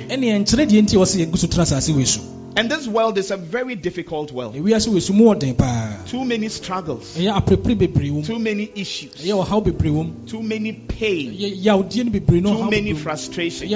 Ɛne 2.49 2.49
ɛnkyerɛ 2.49 2.49
deɛ 2.49 2.49
nti 2.49 2.49
a 2.49 2.49
ɛwɔ 2.49 2.49
sɛ 2.49 2.49
yɛgu 2.49 2.49
so 2.49 2.49
tena 2.49 2.49
asase 2.49 2.49
wei 2.49 2.49
so 2.49 2.55
And 2.55 2.69
this 2.71 2.87
world 2.87 3.17
is 3.17 3.31
a 3.31 3.37
very 3.37 3.75
difficult 3.75 4.31
world. 4.31 4.55
ewiase 4.55 4.87
wei 4.87 4.99
so 4.99 5.13
mu 5.13 5.25
ɔden 5.25 5.57
paa. 5.57 5.97
Too 6.05 6.25
many 6.25 6.49
struggles, 6.49 7.15
ɛyɛ 7.17 7.33
aperepere 7.35 7.75
bebree 7.77 8.09
wɔ 8.09 8.13
mu 8.13 8.23
too 8.23 8.39
many 8.39 8.71
issues, 8.75 9.13
ɛyɛ 9.15 9.45
ɔhaw 9.45 9.63
bebree 9.63 9.91
wɔ 9.91 10.05
mu 10.05 10.13
too 10.27 10.41
many 10.41 10.73
pain, 10.73 11.31
ɛyɛ 11.31 11.63
yawdeɛ 11.63 12.05
no 12.05 12.11
bebree 12.11 12.41
no 12.41 12.53
too 12.55 12.63
many 12.69 12.81
bebree 12.81 12.81
wɔ 12.81 12.83
mu. 12.83 12.93
ɛyɛ 12.93 12.97
frustrations. 12.97 13.71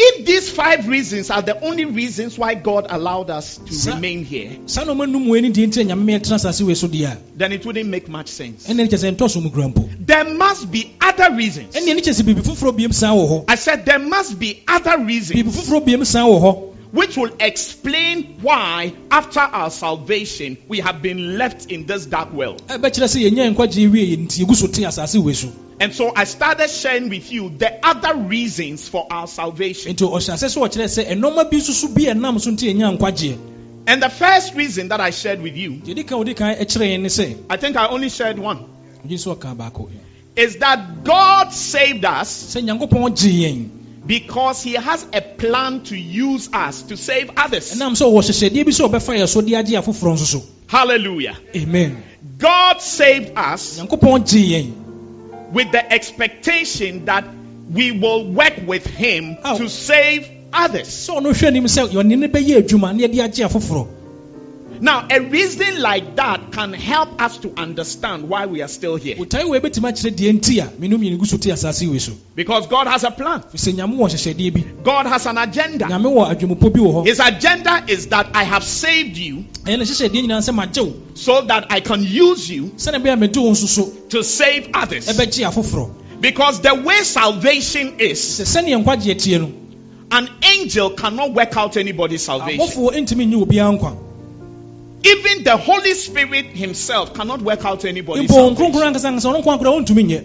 If 0.00 0.26
these 0.26 0.48
five 0.52 0.86
reasons 0.86 1.28
are 1.28 1.42
the 1.42 1.60
only 1.60 1.84
reasons 1.84 2.38
why 2.38 2.54
God 2.54 2.86
allowed 2.88 3.30
us 3.30 3.56
to 3.56 3.72
Sir. 3.72 3.94
remain 3.94 4.24
here, 4.24 4.52
saa 4.66 4.84
nnoɔma 4.84 5.10
num 5.10 5.26
wei 5.26 5.40
ne 5.40 5.50
deɛ 5.50 5.66
nti 5.66 5.80
a 5.80 5.84
nyame 5.86 6.04
ma 6.06 6.12
yɛtena 6.12 6.36
asase 6.38 6.62
wei 6.62 6.74
so 6.74 6.86
deɛ 6.86 7.06
a 7.14 7.18
then 7.36 7.50
it 7.52 7.66
wouldn't 7.66 7.88
make 7.90 8.08
much 8.08 8.28
sense. 8.28 8.68
ɛne 8.68 8.76
ne 8.76 8.86
kyɛ 8.86 8.98
sɛ 9.02 9.16
ɛntɔ 9.16 9.28
so 9.28 9.40
mu 9.40 9.50
kura 9.50 9.66
mpo 9.68 9.88
There 10.06 10.24
must 10.24 10.70
be 10.70 10.94
other 11.00 11.34
reasons. 11.34 11.74
ɛne 11.74 11.86
ne 11.96 12.00
kyɛ 12.00 12.14
sɛ 12.14 12.22
biribi 12.22 12.42
foforɔ 12.46 12.76
biam 12.78 12.94
san 12.94 13.10
wɔ 13.16 13.28
hɔ 13.28 13.44
I 13.48 13.56
said 13.56 13.84
there 13.86 13.98
must 13.98 14.38
be 14.38 14.62
other 14.68 14.98
reasons 15.04 15.68
foforɔ 16.92 16.94
biam 16.94 16.94
san 16.94 16.94
wɔ 16.94 16.94
hɔ 16.94 16.94
which 16.94 17.16
will 17.16 17.30
explain 17.40 18.38
why, 18.40 18.92
after 19.10 19.40
our 19.40 19.70
salvation, 19.70 20.56
we 20.68 20.80
have 20.80 21.02
been 21.02 21.38
left 21.38 21.66
in 21.66 21.86
this 21.86 22.06
dark 22.06 22.32
world. 22.32 22.62
Eh, 22.68 22.78
ɛbɛkyerɛ 22.78 23.06
sɛ 23.06 23.30
yɛnya 23.30 23.54
nkwagye 23.54 23.90
wie 23.90 24.16
yɛ 24.16 24.26
nti 24.26 24.44
yɛgu 24.44 24.54
so 24.54 24.66
te 24.66 24.82
asase 24.82 25.18
wei 25.22 25.34
so 25.34 25.52
And 25.80 25.94
so 25.94 26.12
I 26.14 26.24
started 26.24 26.68
sharing 26.70 27.08
with 27.08 27.30
you 27.30 27.50
the 27.50 27.72
other 27.86 28.16
reasons 28.16 28.88
for 28.88 29.06
our 29.10 29.26
salvation. 29.26 29.94
nti 29.94 30.08
ɔhyɛ 30.10 30.34
ase 30.34 30.54
sɛ 30.56 30.68
ɔkyerɛ 30.68 30.86
sɛ 30.86 31.06
ɛnɔɔma 31.10 31.50
bi 31.50 31.56
nso 31.58 31.72
so 31.72 31.88
bi 31.88 32.02
a 32.02 32.14
ɛnam 32.14 32.40
so 32.40 32.50
nti 32.50 32.72
yɛnya 32.74 32.96
nkwagyeɛ 32.98 33.38
And 33.86 34.02
the 34.02 34.10
first 34.10 34.54
reason 34.54 34.88
that 34.88 35.00
I 35.00 35.10
shared 35.10 35.40
with 35.40 35.56
you, 35.56 35.72
deɛ 35.72 35.94
di 35.94 36.04
kan 36.04 36.18
odi 36.18 36.34
kan 36.34 36.56
ɛkyerɛ 36.56 36.94
yɛn 36.94 37.00
ne 37.00 37.08
sɛ 37.08 37.36
I 37.48 37.56
think 37.56 37.76
I 37.76 37.88
only 37.88 38.08
shared 38.08 38.38
one, 38.38 38.58
ɔgye 39.06 39.12
nso 39.14 39.36
ɔka 39.36 39.56
baako 39.56 39.88
is 40.36 40.56
that 40.58 41.02
God 41.02 41.52
saved 41.52 42.04
us 42.04 42.54
sɛ 44.08 44.16
nyankopɔn 44.16 44.16
gye 44.16 44.16
yɛn 44.16 44.16
Because 44.16 44.62
he 44.62 44.72
has 44.74 45.06
a 45.12 45.20
plan 45.20 45.82
to 45.84 45.96
use 45.96 46.48
us 46.52 46.82
to 46.82 46.96
save 46.96 47.30
others. 47.36 47.72
ɛnam 47.74 47.92
sɛ 47.92 48.04
ɔwɔ 48.10 48.22
hyehyɛdeɛ 48.22 48.64
bi 48.64 48.70
sɛ 48.72 48.88
ɔbɛfa 48.88 49.18
yɛ 49.18 49.28
so 49.28 49.40
de 49.42 49.52
agye 49.54 49.78
afoforɔ 49.78 50.14
nso 50.14 50.26
so 50.26 50.42
Hallelujah. 50.66 51.36
amen 51.54 52.02
God 52.38 52.80
saved 52.80 53.32
us 53.36 53.78
nyankopɔn 53.78 54.24
gyee 54.26 54.50
yɛn 54.50 55.52
with 55.52 55.72
the 55.72 55.92
expectation 55.92 57.04
that 57.06 57.24
we 57.70 57.92
will 57.92 58.24
work 58.32 58.54
with 58.66 58.86
him 58.86 59.36
to 59.56 59.68
save 59.68 60.28
others. 60.52 61.08
Now, 64.80 65.06
a 65.10 65.20
reason 65.20 65.80
like 65.82 66.16
that 66.16 66.52
can 66.52 66.72
help 66.72 67.20
us 67.20 67.38
to 67.38 67.52
understand 67.56 68.28
why 68.28 68.46
we 68.46 68.62
are 68.62 68.68
still 68.68 68.96
here. 68.96 69.16
botae 69.16 69.48
wei 69.48 69.58
bɛtumi 69.60 69.90
akyerɛ 69.90 70.10
deɛ 70.16 70.32
nti 70.38 70.58
a 70.60 70.80
menu 70.80 70.98
mmienu 70.98 71.18
gu 71.18 71.24
so 71.26 71.36
te 71.36 71.50
asase 71.50 71.88
wei 71.90 71.98
so 71.98 72.12
Because 72.36 72.66
God 72.68 72.86
has 72.86 73.04
a 73.04 73.10
plan, 73.10 73.40
sɛ 73.54 73.72
nyame 73.74 73.96
wɔ 73.96 74.08
hyehyɛdeɛ 74.08 74.54
bi 74.54 74.64
God 74.84 75.06
has 75.06 75.26
an 75.26 75.38
agenda. 75.38 75.86
nyame 75.86 76.06
wɔ 76.06 76.34
adwumopɔ 76.34 76.72
bi 76.72 76.80
wɔ 76.80 76.92
hɔ 76.94 77.06
His 77.06 77.18
agenda 77.20 77.84
is 77.88 78.06
that 78.08 78.28
I 78.34 78.44
have 78.44 78.62
saved 78.64 79.16
you 79.16 79.44
ɛyɛ 79.64 79.78
ne 79.78 79.84
hyehyɛdeɛ 79.84 80.22
nyinaa 80.26 80.42
sɛ 80.48 80.54
magye 80.54 80.82
wo 80.84 80.94
so 81.14 81.40
that 81.42 81.66
I 81.70 81.80
can 81.80 82.04
use 82.04 82.48
you 82.48 82.66
sɛne 82.76 83.02
bɛyɛ 83.02 83.12
a 83.14 83.16
megye 83.28 83.42
wo 83.42 83.50
nso 83.50 83.66
so 83.66 83.92
to 84.10 84.22
save 84.22 84.70
others. 84.74 85.06
Because 86.20 86.60
the 86.60 86.74
way 86.74 87.02
salvation 87.02 87.94
is, 88.00 88.20
sɛ 88.20 88.62
sɛneɛ 88.62 88.84
nkwagyeɛ 88.84 89.22
tie 89.24 89.38
no 89.38 89.52
an 90.10 90.28
angel 90.42 90.90
cannot 90.90 91.32
work 91.32 91.56
out 91.56 91.76
anybody's 91.76 92.22
salvation. 92.22 92.66
Even 95.04 95.44
the 95.44 95.56
Holy 95.56 95.94
Spirit 95.94 96.46
Himself 96.46 97.14
cannot 97.14 97.40
work 97.42 97.64
out 97.64 97.84
anybody's 97.84 98.30
salvation. 98.30 98.56
nkronkron 98.56 98.82
ankasa 98.94 99.08
ankasa 99.08 99.28
ɔno 99.30 99.42
nko 99.42 99.52
akora 99.52 99.70
ɔntumi 99.84 100.04
nyɛ 100.06 100.24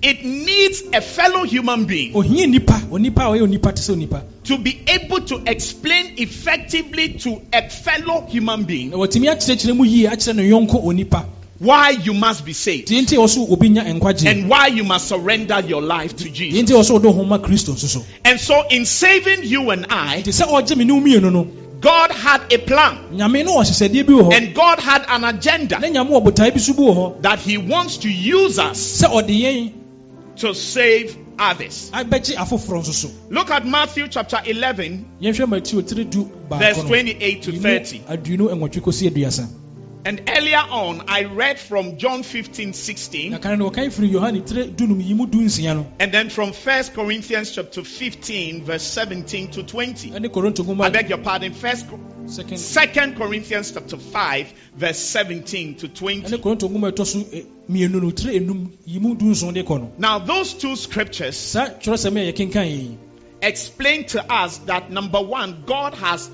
It 0.00 0.24
needs 0.24 0.82
a 0.92 1.00
fellow 1.00 1.44
human 1.44 1.84
being 1.84 2.14
ohia 2.16 2.46
nipa 2.46 2.80
onipa 2.90 3.22
a 3.22 3.30
ɔyɛ 3.38 3.42
onipa 3.48 3.74
te 3.74 3.82
sɛ 3.82 3.94
onipa. 3.96 4.22
to 4.44 4.58
be 4.58 4.80
able 4.86 5.20
to 5.22 5.42
explain 5.46 6.14
effectively 6.18 7.14
to 7.14 7.40
a 7.52 7.68
fellow 7.68 8.26
human 8.28 8.64
being 8.64 8.90
na 8.90 8.96
watumi 8.96 9.26
akyerɛkyerɛ 9.28 9.76
mu 9.76 9.84
yie 9.84 10.06
akyerɛ 10.08 10.36
ne 10.36 10.48
yɔnko 10.50 10.84
onipa. 10.84 11.24
why 11.58 11.90
you 11.90 12.14
must 12.14 12.44
be 12.44 12.52
saved 12.52 12.88
deɛ 12.88 13.02
nti 13.02 13.14
a 13.14 13.20
ɔso 13.20 13.50
obi 13.50 13.70
nya 13.70 13.82
nkwagyeɛ 13.84 14.26
and 14.30 14.48
why 14.48 14.66
you 14.68 14.84
must 14.84 15.08
surrender 15.08 15.60
your 15.66 15.82
life 15.82 16.16
to 16.16 16.28
Jesus. 16.28 16.62
nti 16.62 16.70
a 16.74 16.78
ɔso 16.78 17.00
ɔde 17.00 17.12
ho 17.14 17.24
ma 17.24 17.38
kristo 17.38 17.72
nso 17.74 17.86
so 17.88 18.04
And 18.24 18.38
so, 18.40 18.62
in 18.68 18.84
saving 18.84 19.42
you 19.44 19.70
and 19.70 19.86
I, 19.90 20.22
nti 21.80 21.88
sɛ 21.88 21.98
ɔgye 21.98 22.02
me 22.02 22.02
ne 22.02 22.10
wo 22.10 22.10
mmienu 22.10 22.10
no 22.10 22.10
God 22.10 22.10
had 22.10 22.52
a 22.52 22.58
plan. 22.58 22.98
Nyame 23.12 23.44
no 23.44 23.56
wɔ 23.56 23.62
hyehyɛdeɛ 23.64 24.06
bi 24.06 24.12
wɔ 24.12 24.22
hɔ. 24.22 24.34
And 24.36 24.54
God 24.54 24.80
had 24.80 25.04
an 25.08 25.24
agenda 25.24 25.78
na 25.78 25.88
nyame 25.88 26.10
wɔ 26.10 26.24
botae 26.24 26.52
bi 26.52 26.58
so 26.58 26.72
bi 26.74 26.82
wɔ 26.82 26.94
hɔ. 26.94 27.22
that 27.22 27.38
He 27.40 27.58
wants 27.58 27.98
to 27.98 28.08
use 28.10 28.58
us 28.58 29.02
sɛ 29.02 29.10
ɔde 29.10 29.40
yɛn 29.40 29.72
to 30.36 30.54
save 30.54 31.16
others. 31.38 31.90
abɛgye 31.92 32.34
afoforɔ 32.36 32.82
nso 32.86 33.10
Look 33.30 33.50
at 33.50 33.66
Matthew 33.66 34.08
chapter 34.08 34.40
11, 34.44 35.06
yɛnhwɛ 35.22 35.48
mateo 35.48 35.82
tiri 35.82 36.04
du 36.10 36.30
verse 36.50 36.82
28 36.82 37.42
to 37.42 37.52
30. 37.52 38.02
Aduonu 40.08 40.16
nwɔtwe 40.16 40.24
kɔsi 40.24 40.28
aduasa 40.28 40.28
And 40.28 40.28
earlier 40.28 40.64
on, 40.70 41.02
I 41.08 41.24
read 41.24 41.58
from 41.58 41.96
John 41.98 42.22
15, 42.22 42.72
16. 42.72 43.30
na 43.32 43.38
kane 43.38 43.58
no 43.58 43.70
wɔkan 43.70 43.90
firi 43.92 44.10
yohane 44.10 44.42
tiri 44.42 44.70
dunum 44.74 45.00
yi 45.06 45.14
mu 45.14 45.26
du 45.26 45.38
nsia 45.38 45.74
no 45.74 45.86
And 46.00 46.12
then 46.12 46.30
from 46.30 46.52
1 46.52 46.84
Corinthians 46.94 47.50
chapter 47.50 47.82
15, 47.84 48.64
verse 48.64 48.82
17 48.82 49.50
to 49.52 49.62
20. 49.62 50.14
I 50.14 50.88
beg 50.90 51.08
your 51.08 51.18
pardon. 51.18 51.52
First, 51.52 51.86
second 52.26 52.58
Second 52.58 53.16
Corinthians 53.16 53.72
chapter 53.72 53.96
5, 53.96 54.52
verse 54.76 54.98
17 54.98 55.74
to 55.76 55.88
20. 55.88 56.22
ɛne 56.22 56.38
korinto 56.40 56.68
nwoma 56.68 56.88
a 56.88 56.92
ɛtɔ 56.92 57.06
so 57.06 57.18
eh, 57.32 57.42
mmienu 57.68 58.00
no 58.00 58.10
tiri 58.10 58.40
enum 58.40 58.70
yi 58.86 58.98
mu 59.00 59.14
du 59.14 59.26
nson 59.26 59.52
de 59.54 59.62
kɔ 59.62 59.80
no 59.80 59.92
Now, 59.98 60.18
those 60.18 60.54
two 60.54 60.76
scriptures 60.76 61.36
saa 61.36 61.68
kyerɛsɛm 61.68 62.16
a 62.16 62.32
yɛkenkan 62.32 62.66
yi 62.66 62.98
explain 63.40 64.04
to 64.06 64.32
us 64.32 64.58
that 64.66 64.90
number 64.90 65.20
one, 65.20 65.62
God 65.66 65.94
has 65.94 66.28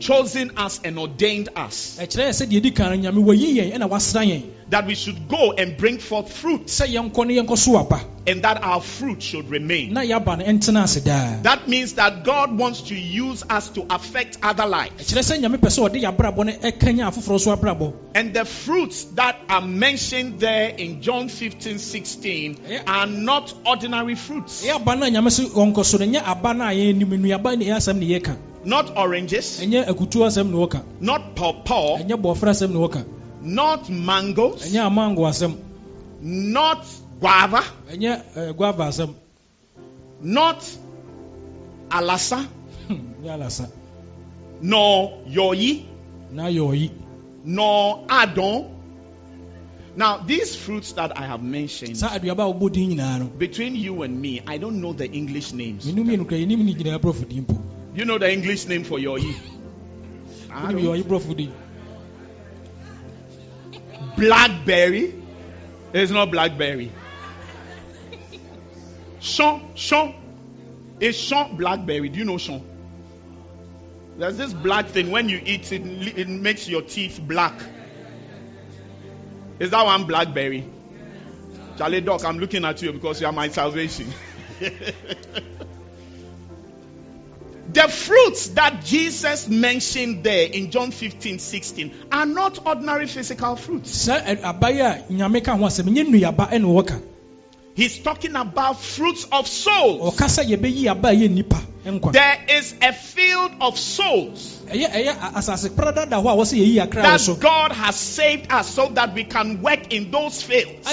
chosen 0.00 0.52
us 0.56 0.80
and 0.84 0.98
ordained 0.98 1.50
us. 1.56 1.98
Ɛkyerɛ 2.00 2.28
yɛ 2.28 2.32
sɛ 2.32 2.46
deɛ 2.46 2.62
di 2.62 2.70
kan 2.70 2.90
no 2.90 3.10
nyame 3.10 3.22
wayi 3.24 3.56
yɛn 3.56 3.72
ɛna 3.74 3.88
wasra 3.88 4.24
yɛn 4.24 4.42
that 4.70 4.86
we 4.86 4.94
should 4.94 5.28
go 5.28 5.52
and 5.52 5.76
bring 5.76 5.98
forth 5.98 6.32
fruit. 6.32 6.66
Sɛ 6.66 6.86
yɛnkɔ 6.88 7.26
ne 7.26 7.36
yɛnkɔ 7.36 7.58
so 7.58 7.76
aba 7.76 8.00
and 8.26 8.42
that 8.42 8.62
our 8.62 8.80
fruit 8.80 9.22
should 9.22 9.48
remain. 9.50 9.92
na 9.92 10.00
yɛaba 10.02 10.38
no 10.38 10.44
ɛntena 10.44 10.84
ase 10.84 11.00
daa. 11.00 11.40
That 11.42 11.68
means 11.68 11.94
that 11.94 12.24
God 12.24 12.56
wants 12.56 12.82
to 12.82 12.94
use 12.94 13.44
us 13.48 13.68
to 13.70 13.86
affect 13.90 14.38
other 14.42 14.66
lives. 14.66 15.12
ɛkyerɛ 15.12 15.22
sɛ 15.22 15.40
nyame 15.40 15.58
pɛ 15.58 15.68
sɛ 15.68 15.88
ɔde 15.88 16.02
yɛabrabɔ 16.02 16.46
no 16.46 16.52
ɛkanya 16.52 17.08
afoforɔ 17.10 17.40
so 17.40 17.56
abrabɔ. 17.56 17.92
And 18.14 18.34
the 18.34 18.44
fruits 18.44 19.04
that 19.16 19.36
are 19.48 19.60
mentioned 19.60 20.40
there 20.40 20.68
in 20.70 21.02
John 21.02 21.28
15 21.28 21.78
16 21.78 22.58
are 22.86 23.06
not 23.06 23.52
ordinary 23.66 24.14
fruits, 24.14 24.64
ɛyɛ 28.64 28.78
aba 28.78 28.84
no 28.84 28.92
a 28.92 29.08
nyame 29.08 29.42
so 29.42 29.50
ɔnkɔ 29.50 29.50
so 29.50 29.64
no 30.10 30.16
ɛnyɛ 30.16 30.22
aba 30.22 30.22
no 30.22 30.22
a 30.22 30.22
yɛnim 30.22 30.22
nnuaba 30.22 30.22
ne 30.22 30.22
ɛyɛ 30.22 30.24
asɛm 30.24 30.24
ne 30.24 30.24
yɛka 30.24 30.24
not 30.24 30.24
oranges, 30.24 30.24
ɛnyɛ 30.24 30.24
akutuo 30.24 30.26
asɛm 30.26 30.50
ne 30.50 30.56
wɔka 30.56 30.82
not 31.00 31.34
pawpaw, 31.36 31.98
ɛnyɛ 31.98 32.22
bɔfra 32.22 32.50
asɛm 32.50 32.70
ne 32.72 32.78
wɔka 32.78 33.04
not 33.42 33.88
mangoes, 33.90 34.62
ɛnyɛ 34.62 34.86
amango 34.86 35.26
asɛm 35.26 35.56
not 36.22 36.84
guava, 37.20 37.62
eh, 37.90 38.26
not 40.22 40.76
alasa, 41.90 42.46
Hmm, 42.88 43.24
alasa. 43.24 43.70
Nor 44.62 45.12
yoyi, 45.28 45.84
nor 47.44 48.04
adon. 48.08 48.76
Now, 49.96 50.18
these 50.18 50.54
fruits 50.54 50.92
that 50.92 51.18
I 51.18 51.26
have 51.26 51.42
mentioned, 51.42 51.96
saa 51.96 52.08
aduaba 52.18 52.44
a 52.48 52.52
wɔbɔ 52.52 52.72
din 52.72 52.90
nyinaa 52.90 53.18
no. 53.20 53.24
between 53.26 53.74
you 53.76 54.02
and 54.02 54.20
me, 54.20 54.40
I 54.46 54.58
don't 54.58 54.80
know 54.80 54.92
the 54.92 55.10
English 55.10 55.52
names. 55.52 55.86
Menu 57.94 57.96
mmienu 57.96 57.96
kura 57.96 57.96
yɛnim 57.96 57.96
ne 57.96 57.96
gyina 57.96 57.96
borɔfo 57.96 57.96
din 57.96 57.96
mpo 57.96 57.96
You 57.96 58.04
know 58.04 58.18
the 58.18 58.32
English 58.32 58.66
name 58.66 58.84
for 58.84 58.98
yoyi? 58.98 59.34
I 60.50 60.72
wonim 60.72 60.82
don't- 60.84 61.04
yɛ 61.04 61.26
ɔyi 61.36 61.50
Blackberry. 64.16 65.14
It's 65.92 66.10
not 66.12 66.30
blackberry. 66.30 66.90
Sean, 69.20 69.72
Sean. 69.74 70.14
It's 71.00 71.18
Sean 71.18 71.56
blackberry. 71.56 72.08
Do 72.08 72.18
you 72.18 72.24
know 72.24 72.38
Sean? 72.38 72.62
There's 74.18 74.36
this 74.36 74.52
black 74.52 74.88
thing 74.88 75.10
when 75.10 75.28
you 75.28 75.40
eat 75.44 75.72
it, 75.72 75.82
it 76.18 76.28
makes 76.28 76.68
your 76.68 76.82
teeth 76.82 77.20
black. 77.22 77.54
Is 79.58 79.70
that 79.70 79.84
one 79.84 80.04
blackberry? 80.04 80.64
Charlie 81.78 82.00
Doc, 82.02 82.24
I'm 82.24 82.38
looking 82.38 82.64
at 82.64 82.82
you 82.82 82.92
because 82.92 83.20
you 83.20 83.26
are 83.26 83.32
my 83.32 83.48
salvation. 83.48 84.06
the 87.72 87.88
fruits 87.88 88.48
that 88.50 88.84
Jesus 88.84 89.48
mentioned 89.48 90.24
there 90.24 90.46
in 90.46 90.70
John 90.70 90.90
15, 90.90 91.38
16 91.38 91.92
are 92.10 92.26
not 92.26 92.66
ordinary 92.66 93.06
physical 93.06 93.56
fruits. 93.56 93.90
saa 93.94 94.18
ɛ- 94.20 94.40
abaeɛ 94.42 95.08
a 95.08 95.12
nyame 95.12 95.44
ka 95.44 95.56
ho 95.56 95.64
asɛm 95.64 95.88
ɛnyɛ 95.88 96.06
nnuaba 96.08 96.50
ɛne 96.50 96.64
wɔka 96.64 97.00
He's 97.74 97.98
talking 98.00 98.34
about 98.34 98.80
fruits 98.80 99.26
of 99.30 99.46
souls. 99.46 100.14
ɔka 100.14 100.26
sɛ 100.26 100.44
yɛbɛyi 100.56 100.90
aba 100.90 101.08
a 101.10 101.12
ɛyɛ 101.14 101.28
nnipa 101.28 101.60
nkwa 101.86 102.12
There 102.12 102.38
is 102.58 102.74
a 102.82 102.92
field 102.92 103.52
of 103.60 103.78
souls 103.78 104.58
ɛyɛ 104.68 104.90
ɛyɛ 104.90 105.08
a- 105.08 105.38
asase 105.38 105.68
pradada 105.70 106.20
hɔ 106.20 106.26
a 106.32 106.36
wɔsɛ 106.36 106.58
yɛyi 106.58 106.74
that 107.02 107.40
God 107.40 107.72
has 107.72 107.94
saved 107.96 108.50
us 108.52 108.68
so 108.68 108.88
that 108.94 109.14
we 109.14 109.24
can 109.24 109.62
work 109.62 109.92
in 109.92 110.10
those 110.10 110.42
fields. 110.42 110.88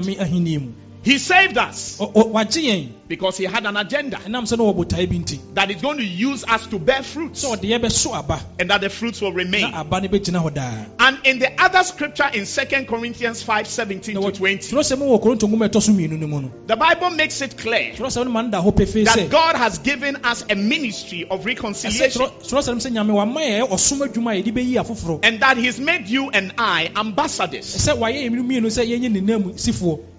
Nyame 1.05 1.09
ahenni 1.09 1.09
mu 1.09 1.13
He 1.13 1.19
saved 1.19 1.59
us 1.59 1.99
Ɔ- 1.99 2.13
ɔ- 2.13 2.33
wagye 2.33 2.63
yɛn. 2.63 2.89
because 3.09 3.37
He 3.37 3.45
had 3.45 3.67
an 3.67 3.77
agenda 3.77 4.17
ɛnam 4.19 4.45
sɛ 4.45 4.59
na 4.59 4.65
wɔ 4.65 4.77
botae 4.77 5.09
bi 5.09 5.39
that 5.55 5.71
is 5.71 5.83
going 5.83 5.99
to 5.99 6.05
use 6.05 6.45
us 6.45 6.67
to 6.69 6.79
bear 6.79 7.03
fruits 7.03 7.45
sɛ 7.45 7.57
ɔde 7.57 7.79
yɛbɛso 7.81 8.15
aba. 8.15 8.41
and 8.59 8.71
that 8.71 8.81
the 8.81 8.89
fruits 8.89 9.21
will 9.21 9.33
remain. 9.33 9.71
na 9.71 9.81
aba 9.81 10.01
no 10.01 10.09
bɛgyina 10.09 10.43
hɔ 10.43 10.55
daa. 10.55 10.87
And 10.99 11.19
in 11.25 11.39
the 11.39 11.51
other 11.63 11.83
scripture 11.85 12.31
in 12.33 12.47
2 12.47 12.85
Corinthians 12.87 13.43
5 13.43 13.67
17 13.67 14.15
to 14.15 14.31
20, 14.33 14.59
twerɛsɛm 14.75 14.99
wɔ 14.99 15.23
korinto 15.23 15.49
nwoma 15.49 15.67
a 15.67 15.69
ɛtɔ 15.69 15.83
so 15.83 15.93
mmienu 15.93 16.19
no 16.19 16.27
mu 16.27 16.41
no. 16.43 16.51
the 16.67 16.77
Bible 16.77 17.11
makes 17.11 17.41
it 17.43 17.57
clear 17.59 17.93
twerɛsɛm 17.95 18.25
no 18.25 18.31
ma 18.31 18.43
no 18.43 18.51
da 18.51 18.63
hɔ 18.63 18.75
pefee 18.75 19.05
that 19.05 19.31
God 19.31 19.57
has 19.57 19.79
given 19.79 20.17
us 20.25 20.45
a 20.49 20.55
ministry 20.55 21.27
of 21.29 21.45
reconciliation. 21.45 22.23
twerɛ- 22.23 22.49
twerɛsɛm 22.49 22.77
sɛ 22.81 22.93
nyame 22.93 23.11
wama 23.13 23.41
yɛ 23.41 23.69
ɔsom 23.69 24.07
adwuma 24.07 24.39
a 24.39 24.43
yɛde 24.43 24.53
bɛyi 24.55 24.75
afoforɔ 24.75 25.21
and 25.25 25.41
that 25.41 25.57
he's 25.59 25.79
made 25.81 26.09
you 26.09 26.31
and 26.31 26.53
I 26.59 26.91
ambassadors. 26.97 27.67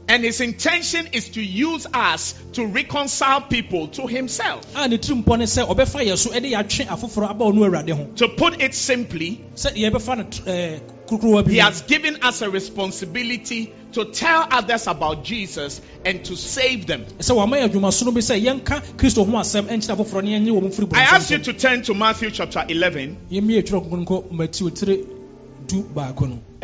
Sɛ 0.08 0.10
wayɛ 0.10 0.10
yɛn 0.10 0.10
mmienu 0.10 0.10
sɛ 0.10 0.10
yɛnyɛ 0.10 0.10
nenam 0.10 0.10
sifoɔ 0.10 0.10
And 0.10 0.24
his 0.24 0.42
intention 0.42 1.08
is 1.14 1.30
to 1.30 1.42
use 1.42 1.88
us 1.94 2.34
to 2.54 2.66
reconcile 2.66 3.42
people 3.42 3.88
to 3.90 4.08
himself. 4.08 4.76
a 4.76 4.88
ne 4.88 4.98
tiri 4.98 5.24
mpɔ 5.24 5.38
ne 5.38 5.46
sɛ 5.46 5.68
ɔbɛfa 5.68 6.06
yɛ 6.06 6.18
so 6.18 6.32
de 6.32 6.52
yɛatwe 6.52 6.88
afoforɔ 6.88 7.30
aba 7.30 7.46
ɔno 7.46 7.66
awurade 7.70 7.92
ho. 7.92 8.06
To 8.16 8.28
put 8.30 8.62
it 8.62 8.74
simply, 8.74 9.44
sɛ 9.56 9.76
yɛbɛfa 9.76 10.18
no 10.18 10.24
ɛɛ 10.24 10.48
eh, 10.48 10.80
kurukuruwa 11.08 11.48
he 11.50 11.58
has 11.58 11.82
given 11.82 12.18
us 12.22 12.42
a 12.42 12.50
responsibility 12.50 13.74
to 13.94 14.06
tell 14.06 14.48
others 14.50 14.88
about 14.88 15.24
Jesus 15.24 15.82
and 16.06 16.26
to 16.26 16.36
save 16.36 16.88
them. 16.88 17.06
sɛ 17.20 17.36
wama 17.36 17.58
yɛ 17.58 17.70
adwumasono 17.70 18.14
bi 18.14 18.22
sɛ 18.22 18.42
yɛnka 18.42 18.98
kristo 18.98 19.26
ho 19.26 19.32
asɛm 19.32 19.68
ɛnkyerɛ 19.68 19.96
afoforɔ 19.98 20.24
ne 20.24 20.40
yɛnye 20.40 20.52
wɔn 20.62 20.74
firi 20.74 20.94
I 20.94 21.16
ask 21.16 21.30
you 21.32 21.40
to 21.40 21.54
turn 21.54 21.82
to 21.84 21.94
Matthew 21.94 22.32
chapter 22.32 22.66
11 22.68 23.18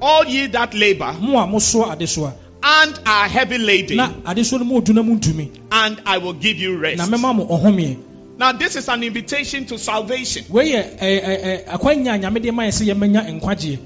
all 0.00 0.24
ye 0.26 0.46
that 0.48 0.74
labor 0.74 1.12
mo 1.20 1.38
a 1.38 1.46
mosoa 1.46 1.96
adesoa 1.96 2.32
and 2.62 2.98
are 3.06 3.28
heavy 3.28 3.58
laden, 3.58 3.96
na 3.96 4.08
adesoa 4.12 4.58
no 4.58 4.64
mu 4.64 4.80
odu 4.80 4.92
na 4.94 5.02
mu 5.02 5.18
ntumi. 5.18 5.50
and 5.72 6.00
I 6.06 6.18
will 6.18 6.32
give 6.34 6.56
you 6.56 6.76
rest. 6.78 6.98
na 6.98 7.06
mɛma 7.06 7.34
mo 7.34 7.46
ɔhomeɛ 7.46 7.96
Now, 8.38 8.52
this 8.52 8.76
is 8.76 8.86
an 8.90 9.02
invitation 9.02 9.64
to 9.66 9.78
salvation. 9.78 10.44
wei 10.50 10.72
yɛ 10.72 10.98
ɛɛ 10.98 11.24
ɛɛ 11.24 11.64
akwanya 11.66 12.14
a 12.14 12.18
nyame 12.18 12.42
de 12.42 12.50
ma 12.52 12.64
yɛ 12.64 12.68
sɛ 12.68 12.94
yɛmɛnya 12.94 13.40
nkwagyeɛ 13.40 13.78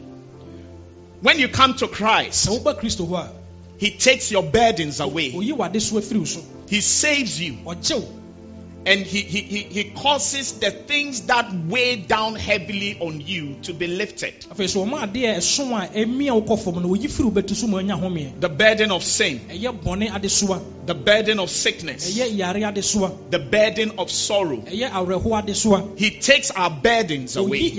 When 1.23 1.39
you 1.39 1.49
come 1.49 1.75
to 1.75 1.87
Christ, 1.87 2.49
sɛ 2.49 2.59
woba 2.59 2.79
kristo 2.81 3.07
hɔ 3.07 3.19
a 3.19 3.29
He 3.79 3.91
takes 3.93 4.31
your 4.31 4.43
burdens 4.43 5.01
away, 5.01 5.33
oyi 5.33 5.53
w'adesoa 5.57 6.03
firi 6.03 6.19
wo 6.19 6.25
so. 6.25 6.41
He 6.69 6.83
saves 6.83 7.41
you, 7.41 7.57
and 8.87 9.01
he, 9.01 9.21
he, 9.21 9.41
he, 9.41 9.59
he 9.63 9.85
causes 9.91 10.59
the 10.59 10.71
things 10.71 11.23
that 11.23 11.53
weigh 11.53 11.97
down 11.97 12.35
heavily 12.35 12.97
on 13.01 13.21
you 13.21 13.57
to 13.63 13.73
be 13.75 13.87
lifted. 13.87 14.35
afei 14.51 14.69
sɛ 14.69 14.87
ɔma 14.87 15.01
adeɛ 15.07 15.35
a 15.35 15.39
ɛso 15.39 15.65
a 15.73 15.87
ɛmia 16.05 16.33
wo 16.33 16.43
kɔ 16.43 16.59
fam 16.65 16.83
no 16.83 16.89
oyi 16.89 17.09
firi 17.09 17.25
wo 17.25 17.31
bɛtu 17.31 17.55
so 17.55 17.67
ma 17.67 17.79
anya 17.79 17.97
homeɛ 17.97 18.41
The 18.41 18.49
burden 18.49 18.91
of 18.91 19.03
sin, 19.05 19.41
ɛyɛ 19.51 19.83
bɔne 19.83 20.11
adesoa 20.11 20.61
the 20.87 20.95
burden 20.95 21.39
of 21.41 21.51
sickness, 21.51 22.11
ɛyɛ 22.11 22.37
yare 22.37 22.61
adesoa 22.73 23.13
the 23.31 23.39
burden 23.39 23.93
of 23.99 24.11
sorrow. 24.11 24.57
ɛyɛ 24.59 24.91
awerɛho 24.91 25.43
adesoa 25.45 25.99
He 25.99 26.11
takes 26.11 26.51
our 26.51 26.71
burdens 26.71 27.37
away. 27.37 27.71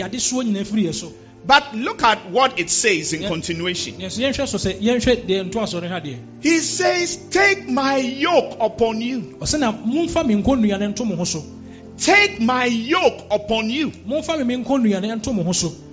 Yadesoa 1.52 1.74
nyinaa 1.74 1.82
firi 1.82 1.84
yɛ 1.84 1.91
so 1.91 1.91
But 1.91 1.91
look 1.91 2.04
at 2.04 2.30
what 2.32 2.60
it 2.60 2.70
says 2.70 3.14
in 3.14 3.28
continuation. 3.28 3.93
yɛsɛ 3.93 4.20
yɛnhwɛ 4.20 4.47
so 4.47 4.58
sɛ 4.58 4.80
yɛnhwɛ 4.80 5.26
deɛ 5.26 5.52
ntoaso 5.52 5.82
no 5.82 5.88
ha 5.88 5.99
deɛ 5.99 6.18
He 6.41 6.60
says, 6.60 7.18
Take 7.30 7.68
my 7.70 7.97
yoke 7.97 8.58
upon 8.60 9.02
you. 9.02 9.20
ɔsɛ 9.39 9.60
na 9.60 9.72
momfa 9.74 10.26
me 10.26 10.36
nkɔnnua 10.36 10.80
no 10.80 10.88
nto 10.88 11.06
mo 11.06 11.16
ho 11.16 11.24
so 11.24 11.43
Take 11.97 12.39
my 12.39 12.66
yoke 12.66 13.26
upon 13.30 13.70
you. 13.70 13.91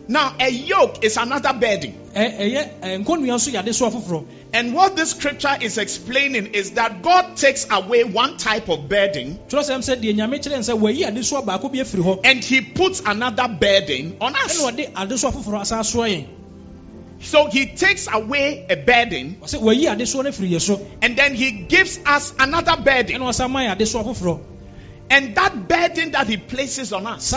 Momfa 0.08 0.14
me 0.14 0.16
me 0.16 0.16
nkɔnnua 0.16 0.16
no 0.16 0.16
nto 0.16 0.16
mo 0.16 0.16
ho 0.16 0.16
so 0.16 0.16
Now, 0.16 0.34
a 0.40 0.48
yoke 0.50 1.04
is 1.04 1.16
another 1.16 1.52
burden. 1.52 1.94
Ɛ- 2.14 2.38
ɛyɛ 2.38 2.68
ɛ, 2.80 3.04
nkɔnnua 3.04 3.34
nso 3.36 3.50
yɛ 3.52 3.62
adesoa 3.62 3.90
foforɔ 3.92 4.24
And 4.52 4.72
what 4.74 4.96
this 4.96 5.10
scripture 5.10 5.56
is 5.60 5.76
explaining 5.76 6.46
is 6.54 6.70
that 6.72 7.02
God 7.02 7.36
takes 7.36 7.66
away 7.70 8.04
one 8.04 8.38
type 8.38 8.68
of 8.70 8.88
burden 8.88 9.38
kyerɛ 9.48 9.60
sɛm 9.60 9.78
sɛ 9.80 9.96
deɛ 10.02 10.14
nyame 10.16 10.38
kyerɛ 10.42 10.54
n 10.56 10.62
sɛ 10.62 10.78
wayi 10.80 11.04
adesoa 11.04 11.44
baako 11.44 11.68
bi 11.70 11.78
afiri 11.80 12.02
hɔ 12.02 12.20
and 12.24 12.42
he 12.42 12.60
puts 12.62 13.02
another 13.04 13.48
burden 13.48 14.16
on 14.20 14.34
us. 14.34 14.58
ɔde 14.62 14.92
adesoa 14.92 15.32
foforɔ 15.32 15.60
asa 15.60 15.84
soa 15.84 16.08
yɛn 16.08 16.24
So 17.20 17.48
he 17.48 17.66
takes 17.66 18.08
away 18.10 18.64
a 18.70 18.76
burden 18.76 19.36
ɔsɛ 19.42 19.60
wayi 19.60 19.84
adesoa 19.84 20.24
no 20.24 20.30
afiri 20.30 20.50
yɛ 20.50 20.60
so 20.62 20.80
and 21.02 21.16
then 21.16 21.34
he 21.34 21.50
gives 21.50 21.98
us 22.06 22.32
another 22.38 22.76
burden. 22.82 23.20
ɛna 23.20 23.28
ɔsa 23.28 23.50
ma 23.50 23.60
yɛ 23.60 23.76
adesoa 23.76 24.04
foforɔ 24.04 24.40
And 25.10 25.34
that 25.36 25.68
burden 25.68 26.10
that 26.12 26.26
he 26.26 26.36
places 26.36 26.92
on 26.92 27.06
us 27.06 27.32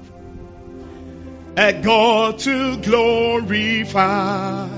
a 1.56 1.72
God 1.82 2.38
to 2.40 2.76
glorify, 2.78 4.68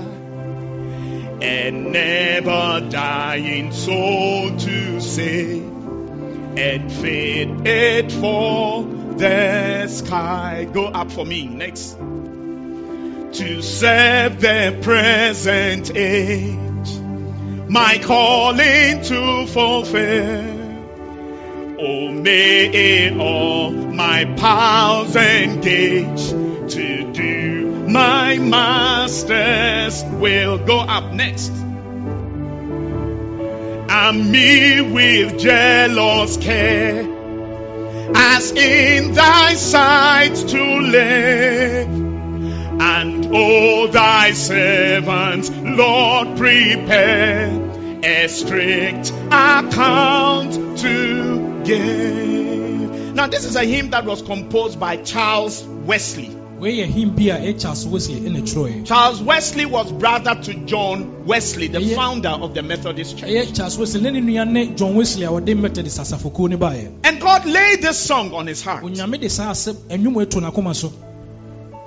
and 1.41 1.91
never 1.91 2.87
dying 2.87 3.71
soul 3.71 4.55
to 4.57 5.01
save, 5.01 5.63
and 6.57 6.91
fit 6.91 7.49
it 7.65 8.11
for 8.11 8.83
the 9.17 9.87
sky. 9.87 10.67
Go 10.71 10.85
up 10.85 11.11
for 11.11 11.25
me 11.25 11.47
next. 11.47 11.97
To 13.33 13.61
serve 13.61 14.41
the 14.41 14.79
present 14.81 15.95
age, 15.95 16.99
my 17.69 17.99
calling 18.03 19.01
to 19.03 19.45
fulfill. 19.47 20.59
Oh, 21.79 22.11
may 22.11 22.67
it 22.67 23.17
all 23.17 23.71
my 23.71 24.25
powers 24.35 25.15
engage 25.15 26.29
to 26.73 27.13
do 27.13 27.49
my 27.89 28.37
master's 28.37 30.03
will. 30.03 30.57
Go 30.57 30.79
up 30.79 31.13
next. 31.13 31.51
And 33.91 34.31
me 34.31 34.81
with 34.81 35.39
jealous 35.39 36.37
care, 36.37 37.01
as 38.15 38.51
in 38.51 39.13
thy 39.13 39.53
sight 39.55 40.35
to 40.35 40.79
live. 40.79 42.08
And 42.81 43.35
all 43.35 43.87
thy 43.89 44.31
servants, 44.31 45.49
Lord, 45.49 46.37
prepare 46.37 47.99
a 48.03 48.27
strict 48.29 49.11
account 49.27 50.77
to 50.79 51.61
give. 51.65 53.15
Now, 53.15 53.27
this 53.27 53.43
is 53.43 53.57
a 53.57 53.65
hymn 53.65 53.89
that 53.89 54.05
was 54.05 54.21
composed 54.21 54.79
by 54.79 54.97
Charles 54.97 55.63
Wesley. 55.63 56.35
wei 56.59 56.77
yɛ 56.77 56.85
him 56.85 57.11
bi 57.15 57.27
a 57.33 57.53
charles 57.53 57.87
wesley 57.87 58.15
ɛna 58.29 58.41
twerɛɛ 58.41 58.85
Charles 58.85 59.21
Wesley 59.21 59.65
was 59.65 59.91
brother 59.93 60.35
to 60.43 60.53
John 60.71 61.25
Wesley, 61.25 61.67
the 61.67 61.95
founder 61.95 62.29
of 62.47 62.53
the 62.53 62.61
Methodist 62.61 63.17
Church. 63.17 63.29
ɛyɛ 63.29 63.55
charles 63.55 63.77
wesley 63.77 64.01
ne 64.01 64.19
ne 64.45 64.65
john 64.75 64.95
wesley 64.95 65.23
a 65.23 65.29
wɔde 65.29 65.57
methodist 65.57 65.99
asafokuo 65.99 66.49
no 66.49 66.67
And 67.05 67.21
God 67.21 67.45
laid 67.45 67.81
this 67.81 67.97
song 67.97 68.33
on 68.33 68.47
his 68.47 68.61
heart 68.61 68.83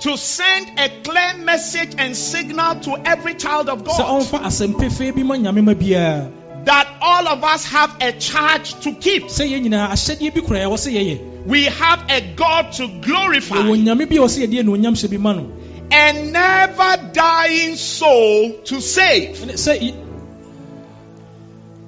to 0.03 0.17
send 0.17 0.79
a 0.79 0.89
clear 1.03 1.33
message 1.45 1.95
and 1.97 2.15
signal 2.15 2.75
to 2.81 2.95
every 3.05 3.33
child 3.35 3.69
of 3.69 3.83
God 3.83 3.99
ɔmfa 3.99 4.39
asɛm 4.49 4.73
pefee 4.79 5.11
bi 5.15 5.23
ma 5.23 5.35
nyame 5.35 5.63
ma 5.63 5.73
biara 5.73 6.31
that 6.65 6.87
all 7.01 7.27
of 7.27 7.43
us 7.43 7.65
have 7.65 7.95
a 8.01 8.11
charge 8.13 8.73
to 8.81 8.93
keep. 8.93 9.23
sɛ 9.23 9.49
yɛn 9.51 9.63
nyinaa 9.67 9.89
ahyɛdeɛ 9.89 10.33
bi 10.35 10.41
kora 10.41 10.59
ɛwɔ 10.59 10.77
sɛ 10.85 10.91
yɛyɛ 10.93 11.45
We 11.45 11.65
have 11.65 12.05
a 12.09 12.21
God 12.35 12.71
to 12.73 12.87
glorify. 13.01 13.57
a 13.57 13.63
ɛwɔ 13.63 13.83
sɛ 13.83 14.47
yɛde 14.47 14.59
anuonyam 14.63 14.95
hyɛ 14.95 15.09
bi 15.11 15.17
ma 15.17 15.33
no 15.33 15.51
a 15.91 16.13
never 16.31 17.09
dying 17.13 17.75
soul 17.75 18.53
to 18.65 18.81
save. 18.81 19.37
Ɛne 19.37 19.53
sɛ 19.53 19.81
y- 19.81 19.93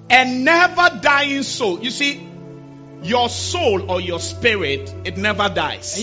A 0.10 0.26
never 0.26 1.00
dying 1.02 1.42
soul. 1.44 1.80
You 1.82 1.90
see, 1.90 2.22
your 3.02 3.30
soul 3.30 3.90
or 3.90 4.00
your 4.00 4.20
spirit, 4.20 4.94
it 5.06 5.18
never 5.18 5.50
dies. 5.50 5.98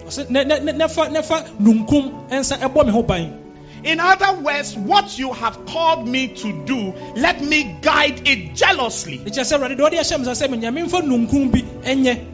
In 3.84 4.00
other 4.00 4.40
words, 4.40 4.76
what 4.76 5.18
you 5.18 5.32
have 5.32 5.66
called 5.66 6.08
me 6.08 6.28
to 6.28 6.64
do, 6.64 6.94
let 7.16 7.40
me 7.42 7.78
guide 7.80 8.26
it 8.26 8.54
jealously. 8.54 9.18
Ɛkyerɛ 9.18 9.44
sɛ 9.44 9.58
awurade 9.58 9.76
deɛ 9.78 9.90
ɔde 9.90 9.98
ahyɛ 9.98 10.18
me 10.18 10.24
nsa 10.26 10.48
sɛ 10.48 10.60
nyame 10.60 10.88
mfa 10.88 11.02
nunkum 11.02 11.52
bi 11.52 11.62
ɛnyɛ 11.82 12.24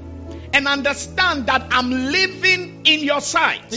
and 0.54 0.68
understand 0.68 1.46
that 1.46 1.66
I'm 1.72 1.90
living 1.90 2.82
in 2.84 3.00
your 3.00 3.20
sight. 3.20 3.70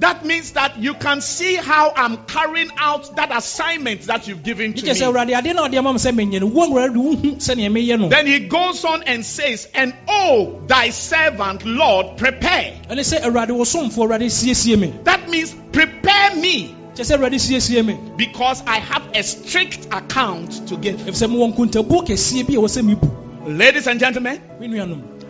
Ɛkyerɛ 0.00 0.04
sɛ 0.04 0.04
mentena 0.04 0.04
wo 0.04 0.04
awurade 0.04 0.04
w'anim 0.04 0.04
That 0.08 0.24
means 0.24 0.52
that 0.52 0.78
you 0.78 0.94
can 0.94 1.20
see 1.20 1.56
how 1.56 1.92
I'm 1.94 2.24
carrying 2.26 2.70
out 2.78 3.16
that 3.16 3.36
assignment 3.36 4.02
that 4.02 4.28
you've 4.28 4.42
given 4.42 4.74
to 4.74 4.84
me. 4.84 4.90
awurade 4.90 5.30
adeɛ 5.30 5.54
na 5.54 5.68
ɔde 5.68 5.78
ama 5.78 5.92
me 5.92 5.98
sɛ 5.98 6.12
menyɛ 6.12 6.40
no 6.40 6.46
wo 6.46 6.68
awurade 6.68 6.94
wohu 6.94 7.36
sɛnea 7.36 7.70
meyɛ 7.70 7.98
no. 7.98 8.08
Then 8.08 8.26
he 8.26 8.40
goes 8.40 8.84
on 8.84 9.02
and 9.04 9.24
says, 9.24 9.68
And 9.74 9.94
oh, 10.08 10.62
thy 10.66 10.90
servant, 10.90 11.64
Lord, 11.64 12.16
prepare. 12.16 12.74
ɛne 12.88 13.00
sɛ 13.00 13.22
awurade 13.22 13.50
wo 13.50 13.64
somfoɔ 13.64 14.08
awurade 14.08 14.30
siesie 14.30 14.78
me. 14.78 14.94
That 15.04 15.28
means 15.28 15.54
prepare 15.72 16.36
me. 16.36 16.74
Kyerɛ 16.94 17.04
sɛ 17.04 17.18
awurade 17.18 17.38
siesie 17.38 18.16
because 18.16 18.62
I 18.66 18.78
have 18.78 19.02
a 19.14 19.22
strict 19.22 19.86
account 19.90 20.68
to 20.68 20.76
give. 20.76 20.96
ɛfiri 20.96 21.26
sɛ 21.26 21.30
mewɔ 21.30 21.54
nkontabuo 21.54 22.06
kɛseɛ 22.06 22.46
bi 22.46 22.54
a 22.54 22.58
ɛwɔ 22.58 22.68
sɛ 22.68 22.84
mebu. 22.84 23.10
Ladies 23.46 23.86
and 23.86 23.98
gentlemen, 23.98 24.40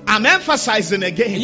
I'm 0.09 0.27
emphasizing 0.27 1.03
again 1.05 1.39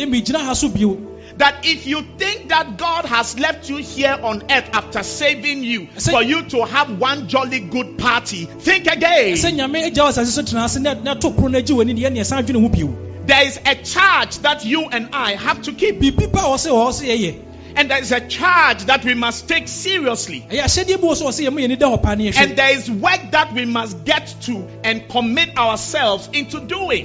ɛyɛ 1.39 1.43
megyina 1.43 1.43
ha 1.43 1.43
so 1.43 1.43
bio 1.43 1.45
that 1.45 1.67
if 1.67 1.87
you 1.87 2.03
think 2.19 2.49
that 2.49 2.77
God 2.77 3.05
has 3.05 3.39
left 3.39 3.69
you 3.69 3.77
here 3.77 4.19
on 4.23 4.43
earth 4.51 4.71
after 4.73 5.03
saving 5.03 5.65
you 5.65 5.87
for 5.87 6.23
you 6.23 6.43
to 6.43 6.65
have 6.65 6.99
one 6.99 7.29
jolly 7.29 7.61
good 7.61 7.99
party, 7.99 8.45
think 8.45 8.87
again. 8.87 9.35
sɛ 9.35 9.53
nyame 9.53 9.91
agya 9.91 10.05
wɔ 10.05 10.09
asase 10.09 10.27
so 10.27 10.43
tena 10.43 10.65
ase 10.65 10.79
na 10.79 10.95
na 10.95 11.15
to 11.15 11.31
pono 11.31 11.53
no 11.53 11.59
agye 11.59 11.75
w'ani 11.75 11.95
deɛ 11.95 12.25
san 12.25 12.45
dwene 12.45 12.61
ho 12.61 12.95
There 13.27 13.47
is 13.47 13.59
a 13.65 13.75
charge 13.77 14.39
that 14.41 14.65
you 14.67 14.83
and 14.89 15.09
I 15.15 15.35
have 15.35 15.63
to 15.63 15.73
keep, 15.73 15.99
biribi 16.01 16.33
pa 16.33 16.41
a 16.41 16.57
ɔsɛ 16.57 16.71
ɔwɔ 16.71 16.93
sɛ 16.93 17.07
yɛyɛ 17.07 17.35
and 17.77 17.91
there 17.91 18.01
is 18.01 18.13
a 18.13 18.21
charge 18.21 18.85
that 18.85 19.05
we 19.05 19.15
must 19.15 19.49
take 19.49 19.67
seriously. 19.67 20.47
ɛyɛ 20.49 20.63
ahyɛdeɛ 20.63 21.01
bi 21.01 21.07
wɔ 21.09 21.15
sɛ 21.15 21.25
ɔsɛ 21.27 21.49
yɛma 21.49 21.61
yɛni 21.67 21.79
da 21.79 21.87
hɔ 21.87 22.03
paa 22.03 22.15
ne 22.15 22.33
And 22.37 22.57
there 22.57 22.77
is 22.77 22.89
work 22.91 23.31
that 23.33 23.53
we 23.53 23.65
must 23.65 24.05
get 24.05 24.35
to 24.43 24.69
and 24.85 25.09
commit 25.09 25.57
ourselves 25.57 26.29
into 26.33 26.61
doing. 26.61 27.05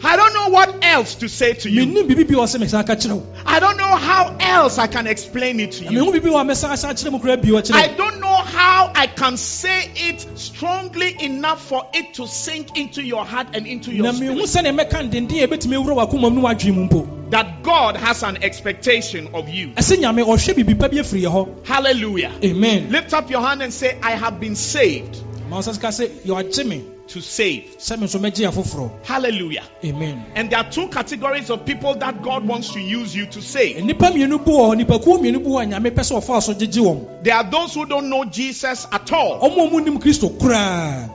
Dwumadi 0.00 0.08
bi 0.08 0.08
wɔ 0.08 0.08
sɛ 0.08 0.08
yɛyɛ 0.08 0.08
ne 0.08 0.08
yɛyɛ 0.08 0.08
ne 0.08 0.08
yie 0.08 0.08
nso 0.08 0.08
so 0.08 0.08
I 0.08 0.16
don't 0.16 0.34
know 0.34 0.48
what 0.48 0.84
else 0.84 1.14
to 1.16 1.28
say 1.28 1.52
to 1.54 1.70
you. 1.70 1.86
mennim 1.86 2.08
biribi 2.08 2.28
bi 2.28 2.34
wɔ 2.34 2.44
sɛ 2.44 2.60
mesan 2.60 2.86
ka 2.86 2.94
kyerɛ 2.94 3.12
wo 3.12 3.26
I 3.46 3.60
don't 3.60 3.76
know 3.76 3.84
how 3.84 4.36
else 4.40 4.78
I 4.78 4.86
can 4.86 5.06
explain 5.06 5.60
it 5.60 5.72
to 5.72 5.84
you. 5.84 5.90
mehu 5.90 6.12
biribi 6.12 6.30
wɔ 6.30 6.40
a 6.40 6.44
mɛsan 6.44 6.76
sa 6.76 6.88
kyerɛ 6.92 7.12
mu 7.12 7.18
koraa 7.18 7.42
bio 7.42 7.60
I 7.74 7.88
don't 7.88 8.20
know 8.20 8.34
how 8.34 8.92
I 8.94 9.06
can 9.06 9.36
say 9.36 9.90
it 9.96 10.26
strongly 10.38 11.16
enough 11.22 11.62
for 11.62 11.86
it 11.94 12.14
to 12.14 12.26
sink 12.26 12.76
into 12.76 13.02
your 13.02 13.24
heart 13.24 13.48
and 13.54 13.66
into 13.66 13.92
your 13.92 14.12
spirit 14.12 14.36
sɛnea 14.38 14.74
mɛka 14.78 15.10
ndenden 15.10 15.42
a 15.42 15.46
ɛbɛtumi 15.46 15.76
awura 15.76 15.96
w'akoma 15.96 16.32
mu 16.32 16.40
ne 16.40 16.48
w'adwene 16.48 16.74
mu 16.74 16.88
mpo 16.88 17.30
that 17.30 17.62
God 17.62 17.96
has 17.96 18.24
an 18.24 18.42
expectation 18.42 19.28
of 19.34 19.48
you. 19.48 19.68
ɛsɛ 19.68 19.98
nyame 19.98 20.24
ɔhwɛ 20.24 20.54
biribi 20.54 20.78
pa 20.78 20.88
bi 20.88 20.96
afiri 20.96 21.22
yɛ 21.22 21.30
hɔ 21.30 21.66
Hallelujah. 21.66 22.32
amen 22.44 22.90
Lift 22.90 23.12
up 23.14 23.30
your 23.30 23.40
hand 23.40 23.62
and 23.62 23.72
say, 23.72 23.96
I 24.02 24.12
have 24.12 24.40
been 24.40 24.56
saved 24.56 25.22
ma 27.14 27.20
wo 27.20 27.22
sɛ 27.22 27.22
sika 27.22 27.22
sɛ 27.22 27.22
yɛwagye 27.22 27.22
me 27.22 27.22
to 27.22 27.22
save. 27.22 27.64
sɛ 27.78 27.98
me 27.98 28.06
nso 28.06 28.18
mɛgye 28.20 28.48
afoforɔ 28.48 28.90
Hallelujah. 29.04 29.64
amen 29.84 30.24
And 30.34 30.50
there 30.50 30.58
are 30.60 30.70
two 30.70 30.88
categories 30.88 31.50
of 31.50 31.64
people 31.66 31.94
that 31.94 32.22
God 32.22 32.46
wants 32.46 32.72
to 32.72 32.80
use 32.80 33.14
you 33.14 33.26
to 33.26 33.42
save. 33.42 33.76
nnipa 33.76 34.10
mmienu 34.12 34.38
bi 34.44 34.50
wɔ 34.52 34.74
hɔ 34.74 34.84
nipakuo 34.84 35.18
mmienu 35.18 35.42
bi 35.44 35.50
wɔ 35.50 35.62
a 35.62 35.66
nyame 35.66 35.90
pɛ 35.90 36.02
sɛ 36.04 36.20
ɔfaa 36.22 36.42
so 36.42 36.54
gyegye 36.54 36.82
wɔn 36.82 37.22
There 37.24 37.34
are 37.34 37.44
those 37.50 37.74
who 37.74 37.86
don't 37.86 38.08
know 38.08 38.24
Jesus 38.24 38.86
at 38.92 39.12
all. 39.12 39.40
ɔmo 39.40 39.66
a 39.66 39.70
ɔmo 39.70 39.84
nim 39.84 39.98
kristo 39.98 40.28
koraa 40.38 41.10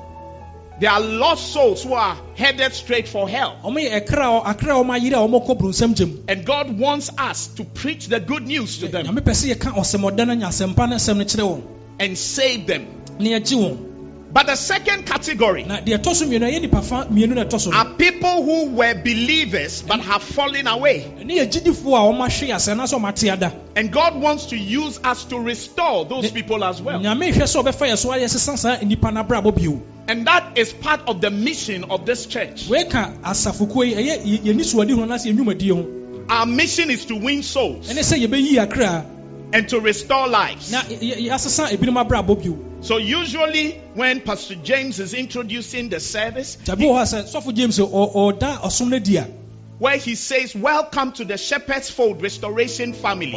There 0.77 0.89
are 0.91 0.99
lost 0.99 1.53
souls 1.53 1.83
who 1.83 1.93
are 1.93 2.17
headed 2.35 2.73
straight 2.73 3.07
for 3.07 3.29
hell. 3.29 3.55
ɔmo 3.63 3.77
yɛ 3.79 4.05
ɛkra 4.05 4.45
akra 4.45 4.75
a 4.77 4.83
ɔmo 4.83 4.91
ayere 4.99 5.13
a 5.13 5.27
ɔmo 5.27 5.45
kɔ 5.47 5.57
bronsam 5.57 5.95
gyem 5.95 6.19
And 6.27 6.45
God 6.45 6.77
wants 6.77 7.09
us 7.17 7.47
to 7.55 7.63
preach 7.63 8.07
the 8.07 8.19
good 8.19 8.45
news 8.45 8.79
to 8.79 8.87
them 8.89 9.05
nyame 9.05 9.19
pɛ 9.21 9.31
sɛ 9.31 9.55
yɛka 9.55 9.71
ɔsɛmɔda 9.75 10.27
no 10.27 10.33
nya 10.35 10.47
asɛmpa 10.47 10.89
no 10.89 10.95
asɛm 10.97 11.17
no 11.17 11.23
kyerɛ 11.23 11.47
wɔn 11.49 11.61
and 11.97 12.17
save 12.17 12.67
them. 12.67 12.85
Na 14.35 14.43
yɛgye 14.43 14.43
wɔn 14.43 14.45
But 14.45 14.47
the 14.47 14.55
second 14.55 15.05
category 15.05 15.63
na 15.63 15.77
deɛ 15.79 15.97
ɛtɔ 15.99 16.13
so 16.15 16.25
mmienu 16.25 16.41
ɛyɛ 16.51 16.61
nipa 16.61 16.81
fa 16.81 17.07
mmienu 17.09 17.35
na 17.35 17.43
ɛtɔ 17.45 17.59
so 17.59 17.69
no 17.71 17.77
are 17.77 17.85
people 17.95 18.43
who 18.43 18.65
were 18.71 18.93
believers 18.93 19.81
but 19.81 19.99
have 20.01 20.21
fallen 20.23 20.67
away. 20.67 21.05
ɛne 21.19 21.31
yɛ 21.31 21.51
gyidifoɔ 21.51 21.95
a 21.95 22.13
ɔmo 22.13 22.25
ahwe 22.27 22.49
asɛ 22.53 22.73
anaasɛ 22.75 22.99
ɔmo 22.99 23.09
ate 23.09 23.29
ada 23.31 23.53
And 23.77 23.91
God 23.91 24.15
wants 24.21 24.47
to 24.47 24.57
use 24.57 24.99
us 25.03 25.23
to 25.25 25.39
restore 25.39 26.05
those 26.05 26.31
people 26.31 26.63
as 26.63 26.81
well. 26.81 26.99
nyame 26.99 27.31
hwɛ 27.33 27.43
sɛ 27.43 27.63
ɔbɛfa 27.63 27.89
yɛ 27.91 27.97
so 27.97 28.09
ayɛ 28.09 28.25
sesa 28.29 28.57
saa 28.57 28.75
nnipa 28.77 29.13
no 29.13 29.23
abrabɔ 29.23 29.55
bio 29.55 29.81
And 30.07 30.27
that 30.27 30.57
is 30.57 30.71
part 30.71 31.01
of 31.07 31.19
the 31.21 31.31
mission 31.31 31.85
of 31.85 32.05
this 32.05 32.25
church. 32.25 32.67
wɔka 32.67 33.21
asafokuo 33.21 33.85
yi 33.87 33.93
ɛyɛ 33.95 34.23
yɛ- 34.25 34.41
yɛni 34.53 34.63
suade 34.63 34.91
ho 34.91 35.01
anaasɛ 35.05 35.33
yɛnnwumadie 35.33 35.71
ho 35.71 35.85
Our 36.27 36.45
mission 36.47 36.89
is 36.89 37.05
to 37.05 37.15
win 37.15 37.43
souls 37.43 37.87
ɛne 39.51 39.51
sɛ 39.51 39.51
yɛbɛyi 39.51 39.51
akra 39.51 39.57
and 39.57 39.69
to 39.69 39.79
restore 39.79 40.27
lives. 40.27 40.71
So 42.81 42.97
usually 42.97 43.71
when 43.95 44.21
Pastor 44.21 44.55
James 44.55 44.99
is 44.99 45.13
introducing 45.13 45.89
the 45.89 45.99
service, 45.99 46.57
gyabi 46.65 46.81
wɔ 46.83 46.93
hɔ 46.93 47.01
a 47.01 47.05
sɛ 47.23 47.33
sɔfo 47.41 47.53
james 47.53 47.79
ɔ- 47.79 48.13
ɔda 48.13 48.57
ɔsom 48.61 48.89
no 48.89 48.99
di 48.99 49.17
a 49.17 49.27
where 49.77 49.97
he 49.97 50.15
says, 50.15 50.55
Welcome 50.55 51.11
to 51.13 51.25
the 51.25 51.37
Shepherd's 51.37 51.89
Fold 51.89 52.21
Restoration 52.21 52.93
Family. 52.93 53.33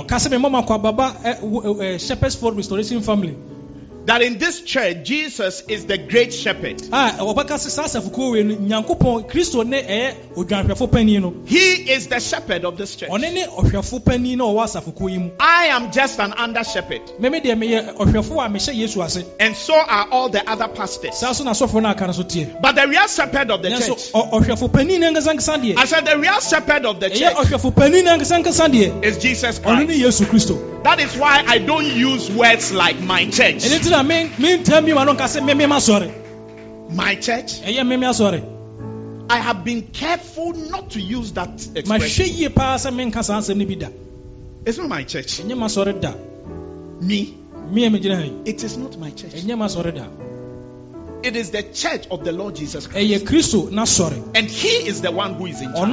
That 4.09 4.23
in 4.23 4.39
this 4.39 4.63
church, 4.63 5.05
Jesus 5.05 5.63
is 5.69 5.85
the 5.85 5.99
great 5.99 6.33
shepherd. 6.33 6.81
Ah, 6.91 7.15
a 7.19 7.23
wɔbɛka 7.25 7.57
sɛ 7.61 7.69
saa 7.69 7.83
asafokuo 7.85 8.33
wei 8.33 8.43
no 8.43 8.55
nyankopɔn 8.57 9.29
kristo 9.31 9.67
ne 9.67 9.83
ɛyɛ 9.83 10.15
odwanhwɛfo 10.35 10.91
panin 10.91 11.21
no 11.21 11.35
He 11.45 11.59
is 11.93 12.07
the 12.07 12.19
shepherd 12.19 12.65
of 12.65 12.79
this 12.79 12.97
church. 12.97 13.11
ɔne 13.11 13.31
ne 13.35 13.45
ɔhwɛfo 13.45 14.03
panin 14.03 14.39
na 14.39 14.45
ɔwɔ 14.45 14.65
asafokuo 14.65 15.11
yi 15.11 15.19
mu 15.19 15.31
I 15.39 15.67
am 15.67 15.93
just 15.93 16.19
an 16.21 16.33
under 16.33 16.65
shepherd, 16.65 17.03
meme 17.21 17.35
deɛ 17.35 17.53
meyɛ 17.63 17.97
ɔhwɛfo 17.97 18.47
a 18.47 18.49
mehyɛ 18.49 18.75
yesu 18.75 19.05
ase 19.05 19.25
and 19.39 19.55
so 19.55 19.75
are 19.75 20.09
all 20.11 20.31
the 20.31 20.41
other 20.51 20.69
pastors. 20.69 21.19
saa 21.19 21.33
so 21.33 21.45
na 21.45 21.51
asɔfoɔ 21.51 21.83
no 21.83 21.89
aka 21.91 22.07
no 22.07 22.13
so 22.15 22.23
teɛ 22.23 22.63
But 22.63 22.77
the 22.77 22.89
real 22.89 23.07
shepherd 23.09 23.51
of 23.51 23.61
the 23.63 23.69
church, 23.69 24.13
ɔ- 24.13 24.31
ɔhwɛfo 24.33 24.73
panin 24.73 25.01
no 25.03 25.13
ankasa 25.13 25.61
deɛ 25.63 25.77
I 25.77 25.85
said, 25.85 26.07
the 26.07 26.19
real 26.19 26.41
shepherd 26.41 26.87
of 26.87 26.99
the 26.99 27.11
church 27.11 27.35
ɔhwɛfo 27.35 27.75
panin 27.77 28.07
no 28.07 28.17
ankasa 28.17 28.43
ankasa 28.43 28.69
deɛ 28.73 29.05
is 29.05 29.19
Jesus 29.19 29.59
Christ. 29.59 29.87
That 30.85 31.01
is 31.01 31.15
why 31.17 31.45
I 31.47 31.59
don't 31.59 31.85
use 31.85 32.31
words 32.31 32.73
like 32.73 32.99
my 33.03 33.27
church. 33.27 33.57
Ɛno 33.99 34.03
nti 34.03 34.03
na 34.03 34.03
me- 34.03 34.31
mentam 34.39 34.85
mi 34.85 34.93
ma 34.93 35.05
no 35.05 35.13
nka 35.15 35.25
sɛ 35.25 35.45
meme 35.45 35.67
masɔre 35.69 36.11
My 36.91 37.15
church. 37.17 37.61
Eh, 37.65 37.73
asɔre 37.83 38.43
I 39.31 39.37
have 39.39 39.63
been 39.65 39.83
careful 39.83 40.55
not 40.55 40.91
to 40.91 41.01
use 41.01 41.33
that 41.33 41.51
expression. 41.75 42.27
yie 42.27 42.49
paa 42.49 42.77
sɛ 42.77 42.91
menka 42.95 43.23
saa 43.23 43.39
nsɛm 43.41 43.57
no 43.57 43.65
bi 43.67 43.75
da 43.75 43.89
It's 44.65 44.79
not 44.79 44.89
my 44.89 45.05
church. 45.05 45.41
Eh, 45.41 45.45
ɛnyɛ 45.45 45.57
masɔre 45.59 46.01
da 46.01 46.15
Me, 47.01 47.35
me 47.71 47.85
eh, 47.85 47.89
a 47.89 47.91
megyina 47.91 48.17
ha 48.17 48.43
it 48.45 48.65
is 48.65 48.77
not 48.77 48.99
my 48.99 49.11
church. 49.11 49.33
da 49.47 50.07
It 51.23 51.35
is 51.37 51.51
the 51.51 51.63
church 51.63 52.07
of 52.11 52.25
the 52.25 52.33
Lord 52.33 52.55
Jesus 52.57 52.87
Christ. 52.87 53.25
kristo 53.25 53.69
n'asɔre 53.71 54.23
And 54.37 54.49
He 54.49 54.69
is 54.89 55.01
the 55.03 55.11
one 55.11 55.35
who 55.35 55.47
is 55.47 55.61
in 55.61 55.73
charge. 55.75 55.89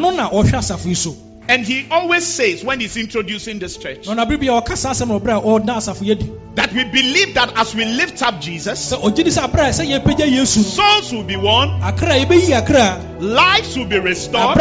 Ɔno 1.48 1.54
na 1.54 1.54
ɔhwɛ 1.54 1.54
asafo 1.54 1.54
yi 1.54 1.54
so 1.54 1.54
And 1.54 1.66
He 1.66 1.86
always 1.91 2.26
says 2.26 2.64
when 2.64 2.80
He's 2.80 2.98
introducing 2.98 3.60
this 3.60 3.78
church 3.78 4.08
na 4.08 4.16
ɔnabere 4.16 4.39
bi 4.39 4.48
a 4.48 4.62
ɔka 4.62 4.76
saa 4.78 4.91
asɛm 4.91 5.08
no 5.08 5.20
ɔberɛ 5.20 5.38
a 5.38 5.41
ɔda 5.41 5.76
asafo 5.78 6.04
yɛ 6.06 6.20
di 6.20 6.32
that 6.56 6.72
we 6.74 6.84
believe 6.86 7.34
that 7.34 7.52
as 7.58 7.76
we 7.76 7.84
lift 7.86 8.22
up 8.24 8.39
Jesus, 8.41 8.93
sɛ 8.93 9.02
ɔgye 9.02 9.16
di 9.24 9.30
sɛ 9.30 9.50
aberɛ 9.50 9.70
a 9.70 9.72
sɛ 9.72 9.86
yɛpagya 10.00 10.32
yesu 10.32 10.58
no 10.58 10.64
souls 10.64 11.12
will 11.14 11.24
be 11.24 11.36
won, 11.36 11.70
akra 11.84 12.14
a 12.16 12.26
yɛbɛyi 12.26 12.58
akra 12.58 13.00
lives 13.20 13.78
will 13.78 13.86
be 13.86 14.00
restored, 14.00 14.58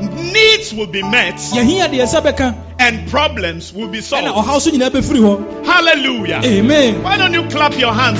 needs 0.00 0.72
will 0.74 0.86
be 0.86 1.02
met, 1.02 1.34
yɛhia 1.36 1.88
deɛ 1.88 2.02
ɛsɛ 2.04 2.20
bɛka 2.22 2.54
and 2.78 3.08
problems 3.10 3.72
will 3.72 3.88
be 3.88 4.00
solved. 4.00 4.26
ɔhaw 4.28 4.60
so 4.60 4.70
nyinaa 4.70 4.90
bɛfiri 4.90 5.20
hɔ 5.20 5.64
Hallelujah. 5.66 6.40
amen 6.44 7.02
Why 7.02 7.16
don't 7.16 7.32
you 7.32 7.44
clap 7.48 7.78
your 7.78 7.92
hands? 7.92 8.18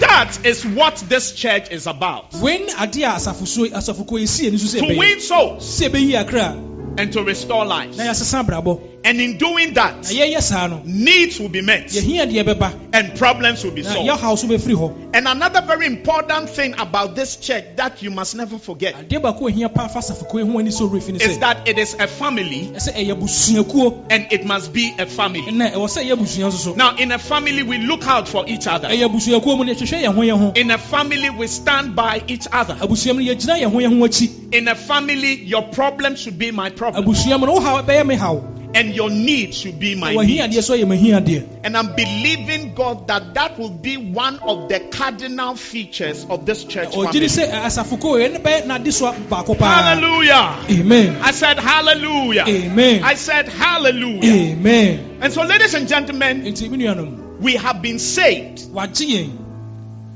That 0.00 0.44
is 0.44 0.64
what 0.66 0.96
this 1.08 1.32
church 1.32 1.70
is 1.70 1.86
about. 1.86 2.32
wei 2.34 2.58
ne 2.58 2.72
adeɛ 2.72 3.04
a 3.04 3.16
asafosuo 3.16 3.70
asafokuo 3.70 4.18
yi 4.18 4.26
sie 4.26 4.50
no 4.50 4.56
so 4.56 4.78
sɛ 4.78 4.88
To 4.88 4.98
win 4.98 5.20
souls 5.20 5.80
sɛ 5.80 5.88
ɛbɛyi 5.90 6.14
akra 6.20 6.73
and 6.98 7.12
to 7.12 7.22
restore 7.22 7.64
lives. 7.64 7.96
na 7.98 8.04
yɛasesa 8.04 8.44
abrabɔ 8.44 8.80
And 9.06 9.20
in 9.20 9.36
doing 9.36 9.74
that, 9.74 9.96
na 9.96 10.08
yɛyɛ 10.08 10.40
saa 10.40 10.66
no 10.66 10.80
needs 10.84 11.38
will 11.38 11.50
be 11.50 11.60
met 11.60 11.88
yɛhia 11.88 12.26
deɛ 12.30 12.44
bɛba 12.54 12.72
and 12.94 13.18
problems 13.18 13.62
will 13.64 13.72
be 13.72 13.82
solved. 13.82 14.08
yɛhaw 14.08 14.38
so 14.38 14.46
bɛfiri 14.48 14.74
hɔ 14.74 15.10
And 15.14 15.28
another 15.28 15.60
very 15.62 15.86
important 15.86 16.48
thing 16.50 16.74
about 16.78 17.14
this 17.14 17.36
church 17.36 17.64
that 17.76 18.02
you 18.02 18.10
must 18.10 18.34
never 18.34 18.58
forget 18.58 18.94
adeɛ 18.94 19.20
baako 19.22 19.48
a 19.48 19.52
ɛhia 19.52 19.74
paa 19.74 19.88
fa 19.88 19.98
asafokuo 19.98 20.44
yi 20.44 20.50
ho 20.52 20.58
ani 20.58 20.70
sɛ 20.70 20.88
ɔwerɛ 20.88 21.02
fi 21.02 21.12
no 21.12 21.18
is 21.18 21.38
that 21.38 21.68
it 21.68 21.78
is 21.78 21.94
a 21.94 22.06
family 22.06 22.70
ɛsɛ 22.74 22.94
ɛyɛ 22.94 23.20
busuakuo 23.20 24.06
and 24.10 24.26
it 24.30 24.44
must 24.46 24.72
be 24.72 24.94
a 24.98 25.06
family. 25.06 25.42
ɛnɛ 25.42 25.72
ɛwɔ 25.74 25.86
sɛ 25.88 26.04
ɛyɛ 26.04 26.12
abusua 26.16 26.48
nso 26.48 26.58
so 26.58 26.74
Now, 26.74 26.96
in 26.96 27.12
a 27.12 27.18
family, 27.18 27.62
we 27.62 27.78
look 27.78 28.06
out 28.06 28.26
for 28.28 28.44
each 28.48 28.66
other. 28.66 28.88
ɛyɛ 28.88 29.08
abusuakuo 29.08 29.58
mu 29.58 29.64
no 29.64 29.72
yɛhwehwɛ 29.74 30.02
yɛn 30.02 30.14
ho 30.14 30.20
yɛn 30.22 30.38
ho 30.38 30.52
In 30.56 30.70
a 30.70 30.78
family, 30.78 31.30
we 31.30 31.46
stand 31.46 31.94
by 31.94 32.22
each 32.26 32.46
other. 32.50 32.74
abusua 32.74 33.14
mu 33.14 33.22
no 33.22 33.32
yɛgyina 33.34 33.60
yɛn 33.60 33.70
ho 33.72 33.78
yɛn 33.78 33.98
ho 33.98 34.06
akyi 34.06 34.30
In 34.54 34.68
a 34.68 34.74
family, 34.74 35.34
your 35.34 35.62
problem 35.62 36.14
should 36.16 36.38
be 36.38 36.50
my 36.52 36.70
problem, 36.70 36.83
abusua 36.92 37.38
mu 37.40 37.46
no 37.46 37.52
wo 37.54 37.60
haw 37.60 37.82
bɛyɛ 37.82 38.06
me 38.06 38.14
haw 38.16 38.40
and 38.74 38.92
your 38.92 39.08
need 39.08 39.54
should 39.54 39.78
be 39.78 39.94
my 39.94 40.14
need. 40.14 40.40
adeɛ 40.40 40.62
so 40.62 40.74
yɛ 40.76 40.84
mahia 40.84 41.20
adeɛ 41.22 41.44
And 41.64 41.76
I'm 41.76 41.94
believing 41.94 42.74
God 42.74 43.06
that 43.08 43.34
that 43.34 43.58
will 43.58 43.70
be 43.70 43.96
one 43.96 44.38
of 44.40 44.68
the 44.68 44.80
cardinal 44.90 45.54
features 45.54 46.26
of 46.28 46.44
this 46.44 46.64
church 46.64 46.94
family. 46.94 47.12
di 47.20 47.26
sɛ 47.26 47.48
eh, 47.48 47.60
asafokuo 47.66 48.18
yi 48.20 48.28
ɛne 48.28 48.42
bɛyɛ 48.42 48.66
n'ade 48.66 48.92
so 48.92 49.12
baako 49.12 49.56
paa 49.58 49.94
Hallelujah. 49.94 50.56
amen 50.70 51.16
I 51.22 51.30
said 51.30 51.58
hallelujah. 51.58 52.44
amen 52.48 53.02
I 53.04 53.14
said 53.14 53.48
hallelujah. 53.48 54.32
amen 54.52 55.18
And 55.20 55.32
so, 55.32 55.42
ladies 55.44 55.72
and 55.74 55.88
gentlemen, 55.88 56.42
nti 56.42 56.68
me 56.70 56.78
nuanom 56.78 57.38
we 57.40 57.54
have 57.56 57.80
been 57.82 57.98
saved 57.98 58.60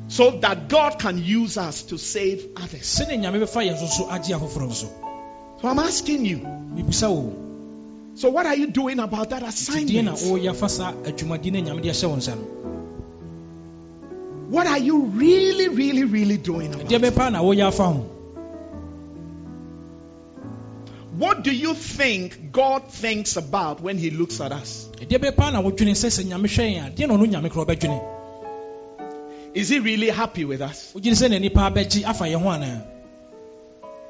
so 0.09 0.31
that 0.41 0.69
God 0.69 0.99
can 0.99 1.19
use 1.23 1.57
us 1.59 1.83
to 1.85 1.99
save 1.99 2.45
others. 2.57 3.01
So 5.61 5.69
agye 5.69 5.69
afoforɔ 5.69 5.69
nso 5.69 5.69
So 5.69 5.69
I'm 5.69 5.79
asking 5.79 6.25
you. 6.25 7.45
So 8.15 8.31
what 8.31 8.47
are 8.47 8.57
you 8.57 8.67
doing 8.69 8.99
about 8.99 9.31
that 9.31 9.43
nti 9.43 9.87
deɛ 9.87 10.05
na 10.05 10.13
assignment? 10.13 10.19
woyɛ 10.19 10.55
fa 10.57 10.69
saa 10.69 10.93
adwumadeɛ 10.93 11.53
no 11.53 11.61
nyame 11.61 11.83
de 11.83 11.89
ahyɛ 11.91 12.09
wo 12.09 12.17
nsa 12.17 12.35
no 12.37 12.43
What 14.51 14.67
are 14.67 14.79
you 14.79 15.03
really, 15.05 15.69
really, 15.69 16.05
really 16.05 16.37
doing 16.39 16.73
about 16.75 16.91
it? 16.91 17.03
bɛpaa 17.03 17.33
na 17.33 17.43
woyɛ 17.43 17.69
afa 17.69 17.85
ho 17.85 18.05
What 21.19 21.43
do 21.43 21.51
you 21.53 21.75
think 21.75 22.53
God 22.53 22.91
thinks 22.93 23.37
about 23.37 23.81
when 23.81 23.99
He 23.99 24.11
looks 24.11 24.41
at 24.41 24.53
us? 24.53 24.89
deɛ 25.01 25.19
bɛpaa 25.19 25.53
na 25.53 25.61
wodwene 25.63 25.95
sɛ 25.95 26.09
sɛ 26.11 26.25
nyame 26.25 26.47
hwɛ 26.49 26.75
yɛn 26.75 26.87
a 26.87 26.91
deɛ 26.91 27.09
na 27.09 27.15
ɔno 27.17 27.27
nyame 27.31 27.51
korɔ 27.51 27.67
bɛdwene 27.67 28.01
Is 29.55 29.69
He 29.69 29.79
really 29.81 30.09
happy 30.11 30.45
with 30.45 30.61
us? 30.61 30.93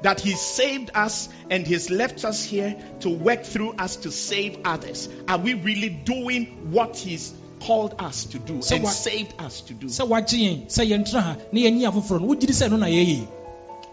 That 0.01 0.19
He 0.21 0.31
saved 0.31 0.91
us 0.95 1.29
and 1.49 1.67
He's 1.67 1.89
left 1.89 2.23
us 2.25 2.43
here 2.43 2.75
to 3.01 3.09
work 3.09 3.43
through 3.43 3.71
us 3.73 3.97
to 3.97 4.11
save 4.11 4.59
others. 4.65 5.09
Are 5.27 5.37
we 5.37 5.53
really 5.55 5.89
doing 5.89 6.71
what 6.71 6.95
He's 6.95 7.33
called 7.59 7.95
us 7.99 8.25
to 8.25 8.39
do 8.39 8.61
So 8.61 8.75
and 8.77 8.87
saved 8.87 9.33
us 9.41 9.61
to 9.61 9.73
do? 9.73 9.87
sɛ 9.87 10.07
wagye 10.07 10.39
yɛn 10.47 10.67
sɛ 10.67 10.87
yɛntena 10.89 11.21
ha 11.21 11.37
na 11.51 11.59
yɛnyi 11.59 11.91
afoforɔ 11.91 12.21
no 12.21 12.27
wogyere 12.27 12.55
sɛ 12.55 12.69
no 12.71 12.77
na 12.77 12.85
yɛyɛ 12.87 13.27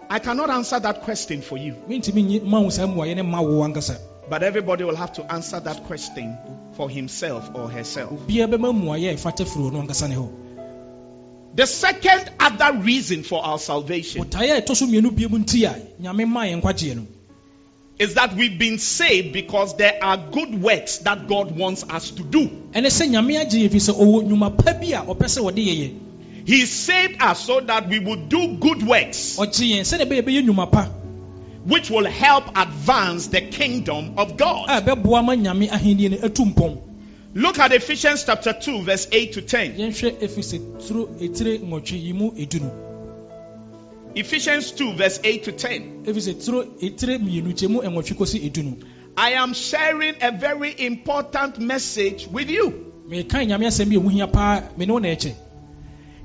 I 0.08 0.20
cannot 0.20 0.50
answer 0.50 0.78
that 0.78 1.02
question 1.02 1.42
for 1.42 1.58
you, 1.58 1.74
mentumi 1.88 2.24
nyi- 2.24 2.42
ma 2.44 2.60
wo 2.60 2.68
saa 2.70 2.86
mmuayɛ 2.86 3.16
ne 3.16 3.22
ma 3.22 3.40
wo 3.40 3.64
ankasa 3.66 3.98
but 4.30 4.42
everybody 4.44 4.84
will 4.84 4.94
have 4.94 5.12
to 5.14 5.32
answer 5.32 5.58
that 5.60 5.84
question 5.84 6.36
for 6.76 6.88
himself 6.90 7.50
or 7.54 7.68
herself. 7.70 8.12
The 11.56 11.66
second 11.66 12.30
other 12.38 12.78
reason 12.80 13.22
for 13.22 13.42
our 13.42 13.58
salvation 13.58 14.22
botaeɛ 14.22 14.58
a 14.58 14.60
ɛtɔ 14.60 14.76
so 14.76 14.86
mmienu 14.86 15.10
bie 15.16 15.26
mu 15.26 15.38
nti 15.38 15.64
a 15.64 15.74
nyame 16.02 16.28
maa 16.28 16.44
yɛn 16.44 16.60
nkwagyeɛ 16.60 16.96
no 16.96 17.06
is 17.98 18.12
that 18.12 18.34
we've 18.36 18.58
been 18.58 18.76
saved 18.78 19.32
because 19.32 19.74
there 19.78 19.98
are 20.02 20.18
good 20.18 20.54
works 20.62 20.98
that 20.98 21.26
God 21.26 21.56
wants 21.56 21.82
us 21.88 22.10
to 22.10 22.22
do. 22.22 22.46
ɛne 22.74 22.90
sɛ 22.92 23.08
nyame 23.08 23.40
agye 23.40 23.64
yɛ 23.64 23.70
firi 23.70 23.80
sɛ 23.88 23.94
ɔwɔ 23.96 24.24
nnwuma 24.28 24.50
pa 24.64 24.74
bi 24.74 24.88
a 24.92 25.00
ɔpɛ 25.02 25.26
sɛ 25.36 25.40
wɔde 25.46 25.64
yɛyɛ 25.66 25.94
He 26.46 26.66
saved 26.66 27.22
us 27.22 27.40
so 27.40 27.60
that 27.60 27.88
we 27.88 28.00
would 28.00 28.28
do 28.28 28.58
good 28.58 28.86
works 28.86 29.36
ɔgye 29.38 29.70
yɛn 29.76 29.80
sɛdeɛ 29.80 30.04
ɛbɛyɛ 30.10 30.22
bɛyɛ 30.28 30.42
nnwuma 30.44 30.70
pa 30.70 30.88
which 31.64 31.88
will 31.90 32.04
help 32.04 32.44
advance 32.54 33.28
the 33.28 33.40
kingdom 33.40 34.12
of 34.18 34.36
God. 34.36 34.68
A 37.36 37.42
ɛbɛboa 37.42 37.42
ma 37.42 37.42
nyame 37.42 37.42
ahenni 37.42 37.42
no 37.42 37.42
atu 37.42 37.42
mpɔn 37.42 37.42
Look 37.42 37.58
at 37.58 37.70
Ephesians 37.72 38.24
chapter 38.24 38.54
2, 38.54 38.82
verse 38.82 39.08
8 39.12 39.32
to 39.34 39.42
10. 39.42 39.74
yɛnhwɛ 39.74 40.20
efisɛ 40.20 40.58
turo 40.88 41.08
etire 41.20 41.58
nwɔtwe 41.58 42.02
yi 42.02 42.12
mu 42.14 42.30
edu 42.32 42.60
no 42.60 42.70
Ephesians 44.14 44.72
2, 44.72 44.94
verse 44.94 45.20
8 45.22 45.44
to 45.44 45.52
10. 45.52 46.04
efisɛ 46.06 46.42
turo 46.42 46.64
etire 46.80 47.18
mmienu 47.18 47.52
kyɛ 47.52 47.68
mu 47.68 47.82
nwɔtwe 47.82 48.16
kɔsi 48.16 48.40
edu 48.50 48.62
no 48.64 48.76
I 49.18 49.32
am 49.32 49.52
sharing 49.52 50.14
a 50.22 50.30
very 50.32 50.74
important 50.78 51.58
message 51.58 52.26
with 52.26 52.48
you. 52.48 52.92
meka 53.06 53.44
nyame 53.46 53.66
asɛm 53.66 53.90
bi 53.90 53.96
a 53.96 54.00
ɛmu 54.00 54.10
hia 54.12 54.26
paa 54.28 54.62
me 54.78 54.86
ne 54.86 54.92
wo 54.92 54.98
na 54.98 55.08
ɛkyɛ 55.08 55.34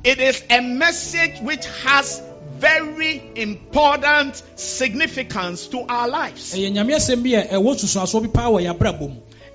It 0.05 0.19
is 0.19 0.41
a 0.49 0.61
message 0.61 1.41
which 1.41 1.65
has 1.83 2.21
very 2.57 3.21
important 3.35 4.41
significance 4.55 5.67
to 5.67 5.81
our 5.81 6.07
lives. 6.07 6.55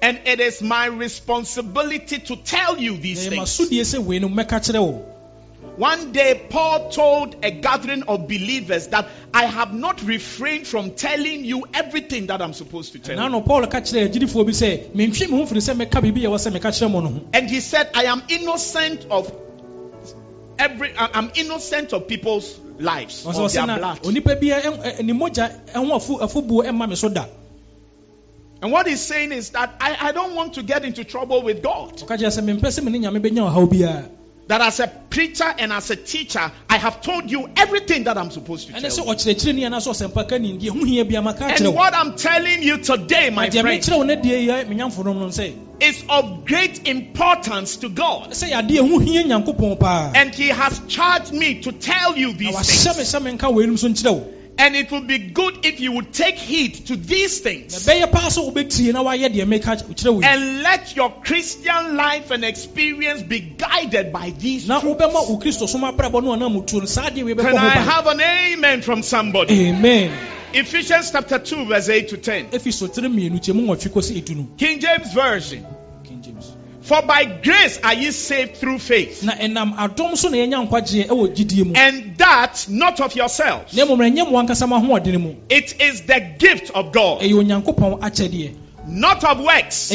Ɛyɛ 0.02 0.12
nyame 0.12 0.36
asɛm 0.36 0.68
bi 0.68 0.86
a 0.86 0.90
ɛwɔ 0.90 1.08
susuasoɔ 1.08 1.20
bi 1.20 1.26
paa 1.26 1.40
wɔ 1.40 1.50
yɛ 1.50 1.56
abrabɔ 1.56 1.56
mu 1.56 1.76
And 1.76 1.78
it 1.84 2.00
is 2.00 2.00
my 2.00 2.06
responsibility 2.06 2.18
to 2.18 2.36
tell 2.36 2.78
you 2.78 2.96
these 2.96 3.28
things. 3.28 3.40
masodie 3.42 3.80
sɛ 3.80 3.98
wei 3.98 4.18
no 4.18 4.28
mɛka 4.28 4.60
kyerɛ 4.60 4.80
wo 4.80 5.04
One 5.76 6.12
day, 6.12 6.40
Paul 6.48 6.90
told 6.90 7.36
a 7.42 7.50
gathering 7.50 8.02
of 8.04 8.28
believers 8.28 8.86
that 8.88 9.08
I 9.34 9.44
have 9.44 9.74
not 9.74 10.02
refrained 10.02 10.66
from 10.66 10.92
telling 10.92 11.44
you 11.44 11.66
everything 11.74 12.28
that 12.28 12.40
I'm 12.40 12.54
supposed 12.54 12.92
to 12.92 12.98
tell 12.98 13.16
you. 13.22 13.28
no 13.28 13.42
paul 13.42 13.66
ka 13.66 13.80
kyerɛ 13.80 14.08
agyidifoɔ 14.08 14.46
bi 14.46 14.52
sɛ 14.52 14.90
mentwe 14.94 15.28
me 15.30 15.36
ho 15.36 15.44
firi 15.44 15.60
sɛ 15.60 15.74
mɛka 15.74 16.00
biribi 16.00 16.24
a 16.24 16.28
ɛwɔ 16.28 16.38
sɛ 16.38 16.52
mɛka 16.52 16.70
kyerɛ 16.72 16.90
mo 16.90 17.00
no 17.00 17.08
ho 17.08 17.20
And 17.34 17.50
he 17.50 17.60
said, 17.60 17.90
I 17.94 18.04
am 18.04 18.22
innocent 18.28 19.06
of 19.10 19.30
every, 20.58 20.92
I'm 20.96 21.30
innocent 21.34 21.92
of 21.92 22.08
people's 22.08 22.58
lives, 22.78 23.26
of 23.26 23.52
their 23.52 23.66
blood. 23.66 24.00
And 28.62 28.72
what 28.72 28.86
he's 28.86 29.02
saying 29.02 29.32
is 29.32 29.50
that 29.50 29.74
I, 29.80 29.96
I 30.08 30.12
don't 30.12 30.34
want 30.34 30.54
to 30.54 30.62
get 30.62 30.84
into 30.84 31.04
trouble 31.04 31.42
with 31.42 31.62
God. 31.62 31.98
ɔka 31.98 32.16
kyerɛ 32.18 32.32
sɛ 32.38 32.42
mempɛ 32.44 32.68
sɛ 32.68 32.82
me 32.84 32.92
ne 32.92 33.06
nyame 33.06 33.20
bɛnya 33.20 33.50
ɔhaw 33.52 33.68
biara 33.68 34.08
That 34.48 34.60
as 34.60 34.78
a 34.78 34.86
preacher 34.86 35.52
and 35.58 35.72
as 35.72 35.90
a 35.90 35.96
teacher, 35.96 36.52
I 36.70 36.76
have 36.76 37.00
told 37.02 37.28
you 37.28 37.50
everything 37.56 38.04
that 38.04 38.16
I'm 38.16 38.30
supposed 38.30 38.68
to 38.68 38.72
tell 38.74 38.82
you. 38.82 38.88
ɔkyerɛkyerɛni 38.88 39.66
anaasɛ 39.66 39.90
ɔsɛmpa 39.90 40.28
ka 40.28 40.38
ni 40.38 40.56
deɛ 40.56 40.68
ho 40.70 40.84
hia 40.84 41.04
bia 41.04 41.20
maka 41.20 41.44
kyerɛ 41.44 41.66
And 41.66 41.74
what 41.74 41.94
I'm 41.94 42.14
telling 42.14 42.62
you 42.62 42.78
today, 42.78 43.30
my 43.30 43.50
friend, 43.50 43.66
mekyerɛ 43.66 43.96
wo 43.96 44.02
ne 44.04 44.16
deɛ 44.16 44.46
yɛ 44.46 44.68
me 44.68 44.76
nyamfonom 44.76 45.18
no 45.18 45.26
sɛ 45.26 45.52
is 45.80 46.04
of 46.08 46.44
great 46.46 46.86
importance 46.88 47.76
to 47.78 47.88
God. 47.88 48.30
sɛ 48.30 48.52
yɛadeɛ 48.52 48.88
ho 48.88 48.98
hia 49.00 49.24
nyankopɔn 49.24 49.80
paa 49.80 50.12
And 50.14 50.32
he 50.32 50.48
has 50.48 50.80
charged 50.88 51.32
me 51.32 51.62
to 51.62 51.72
tell 51.72 52.16
you 52.16 52.32
these 52.32 52.54
things. 52.54 53.12
Sɛ 54.56 54.64
menka 54.64 54.64
weinom 54.64 54.64
so 54.64 54.64
nkyerɛ 54.64 54.64
wo 54.64 54.64
And 54.66 54.76
it 54.76 54.90
would 54.92 55.06
be 55.06 55.18
good 55.18 55.64
if 55.66 55.80
you 55.80 55.92
would 55.92 56.12
take 56.12 56.36
heed 56.36 56.86
to 56.86 56.96
these 56.96 57.40
things. 57.40 57.74
ɛbɛyɛ 57.86 58.12
paa 58.12 58.28
sɛ 58.28 58.52
wobɛtie 58.52 58.92
na 58.92 59.02
woayɛ 59.02 59.28
deɛ 59.34 59.46
meka 59.46 59.76
kyerɛ 59.94 60.12
wo 60.14 60.20
yi. 60.20 60.26
And 60.26 60.62
let 60.62 60.96
your 60.96 61.10
Christian 61.22 61.96
life 61.96 62.30
and 62.30 62.44
experience 62.44 63.22
be 63.22 63.40
guided 63.40 64.12
by 64.12 64.30
these 64.30 64.66
na 64.68 64.80
truths. 64.80 65.00
wobɛma 65.00 65.28
wo 65.28 65.38
kristo 65.38 65.68
som 65.68 65.82
abrabɔ 65.82 66.22
no 66.22 66.32
ana 66.32 66.48
mutuo 66.48 66.80
no 66.80 66.86
saa 66.86 67.10
deɛ 67.10 67.24
wei 67.24 67.34
bɛkɔ 67.34 67.42
Can 67.42 67.56
I 67.56 67.68
have 67.70 68.06
an 68.06 68.20
amen 68.20 68.82
from 68.82 69.02
somebody? 69.02 69.68
amen 69.68 70.12
Ephesians 70.52 71.10
chapter 71.10 71.38
2, 71.38 71.66
verse 71.66 71.88
8 71.88 72.08
to 72.08 72.16
10. 72.16 72.46
ɛfi 72.50 72.72
so 72.72 72.86
tere 72.86 73.08
mmienu 73.08 73.38
kyɛ 73.40 73.54
mu 73.54 73.62
nwɔtwe 73.66 73.88
kɔsi 73.92 74.22
edu 74.22 74.36
no 74.36 74.48
King 74.56 74.80
James 74.80 75.12
Version. 75.12 75.66
King 76.04 76.22
James. 76.22 76.52
For 76.86 77.02
by 77.02 77.24
grace 77.24 77.80
are 77.82 77.94
ye 77.94 78.12
saved 78.12 78.58
through 78.58 78.78
faith. 78.78 79.24
na 79.24 79.32
ɛnam 79.32 79.74
adɔm 79.76 80.16
so 80.16 80.28
na 80.28 80.36
yɛnya 80.36 80.68
nkwagyeɛ 80.68 81.08
ɛwɔ 81.08 81.34
gyidie 81.34 81.66
mu. 81.66 81.72
And 81.74 82.16
that 82.18 82.66
not 82.68 83.00
of 83.00 83.16
yourselves. 83.16 83.74
na 83.74 83.84
mmom 83.84 83.98
ɛnyɛ 83.98 84.30
mo 84.30 84.38
ankasa 84.40 84.68
mo 84.68 84.78
ahoɔden 84.78 85.20
mu. 85.20 85.34
It 85.50 85.80
is 85.80 86.02
the 86.02 86.20
gift 86.38 86.70
of 86.70 86.92
God, 86.92 87.22
ɛyɛ 87.22 87.32
onyankopɔn 87.42 87.98
akyɛdeɛ. 87.98 88.54
Not 88.86 89.24
of 89.24 89.40
works, 89.40 89.90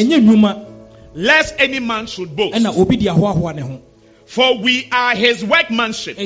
lest 1.14 1.54
any 1.58 1.80
man 1.80 2.06
should 2.06 2.36
boast. 2.36 2.56
ɛna 2.56 2.76
obi 2.76 2.96
de 2.96 3.06
ahoahoa 3.06 3.54
ne 3.54 3.62
ho. 3.62 3.80
For 4.26 4.58
we 4.58 4.86
are 4.92 5.14
his 5.14 5.42
workmanship, 5.42 6.18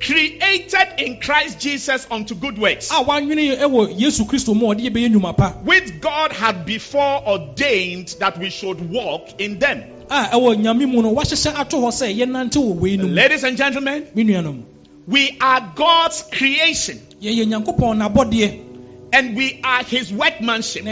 created 0.00 0.88
in 0.98 1.20
Christ 1.20 1.60
Jesus 1.60 2.06
unto 2.10 2.34
good 2.34 2.58
works, 2.58 2.90
a 2.90 2.94
wanwene 3.04 3.56
ɛwɔ 3.58 3.98
yesu 3.98 4.24
kristo 4.26 4.54
mu 4.54 4.70
a 4.70 4.74
ɔde 4.74 4.88
yɛbɛyɛ 4.88 5.12
nnwuma 5.12 5.36
pa. 5.36 5.50
which 5.64 6.00
God 6.00 6.32
had 6.32 6.64
before 6.64 7.22
ordained 7.28 8.14
that 8.20 8.38
we 8.38 8.50
should 8.50 8.90
walk 8.90 9.40
in 9.40 9.58
them. 9.58 9.84
a 10.10 10.28
ɛwɔ 10.32 10.56
nyame 10.56 10.88
mu 10.88 11.02
no 11.02 11.14
wahyehyɛ 11.14 11.54
ato 11.58 11.80
hɔ 11.80 11.90
sɛ 11.90 12.16
yɛnante 12.16 12.56
wɔ 12.56 12.74
wei 12.76 12.96
no 12.96 13.04
mu. 13.06 13.12
Ladies 13.12 13.44
and 13.44 13.56
gentlemen, 13.56 14.06
me 14.14 14.64
we 15.06 15.36
are 15.40 15.72
God's 15.74 16.22
creation. 16.32 17.00
yɛyɛ 17.20 17.46
nyankopɔn 17.46 17.98
n'abɔdeɛ. 17.98 18.64
And 19.10 19.34
we 19.36 19.58
are 19.64 19.82
his 19.84 20.12
workmanship. 20.12 20.84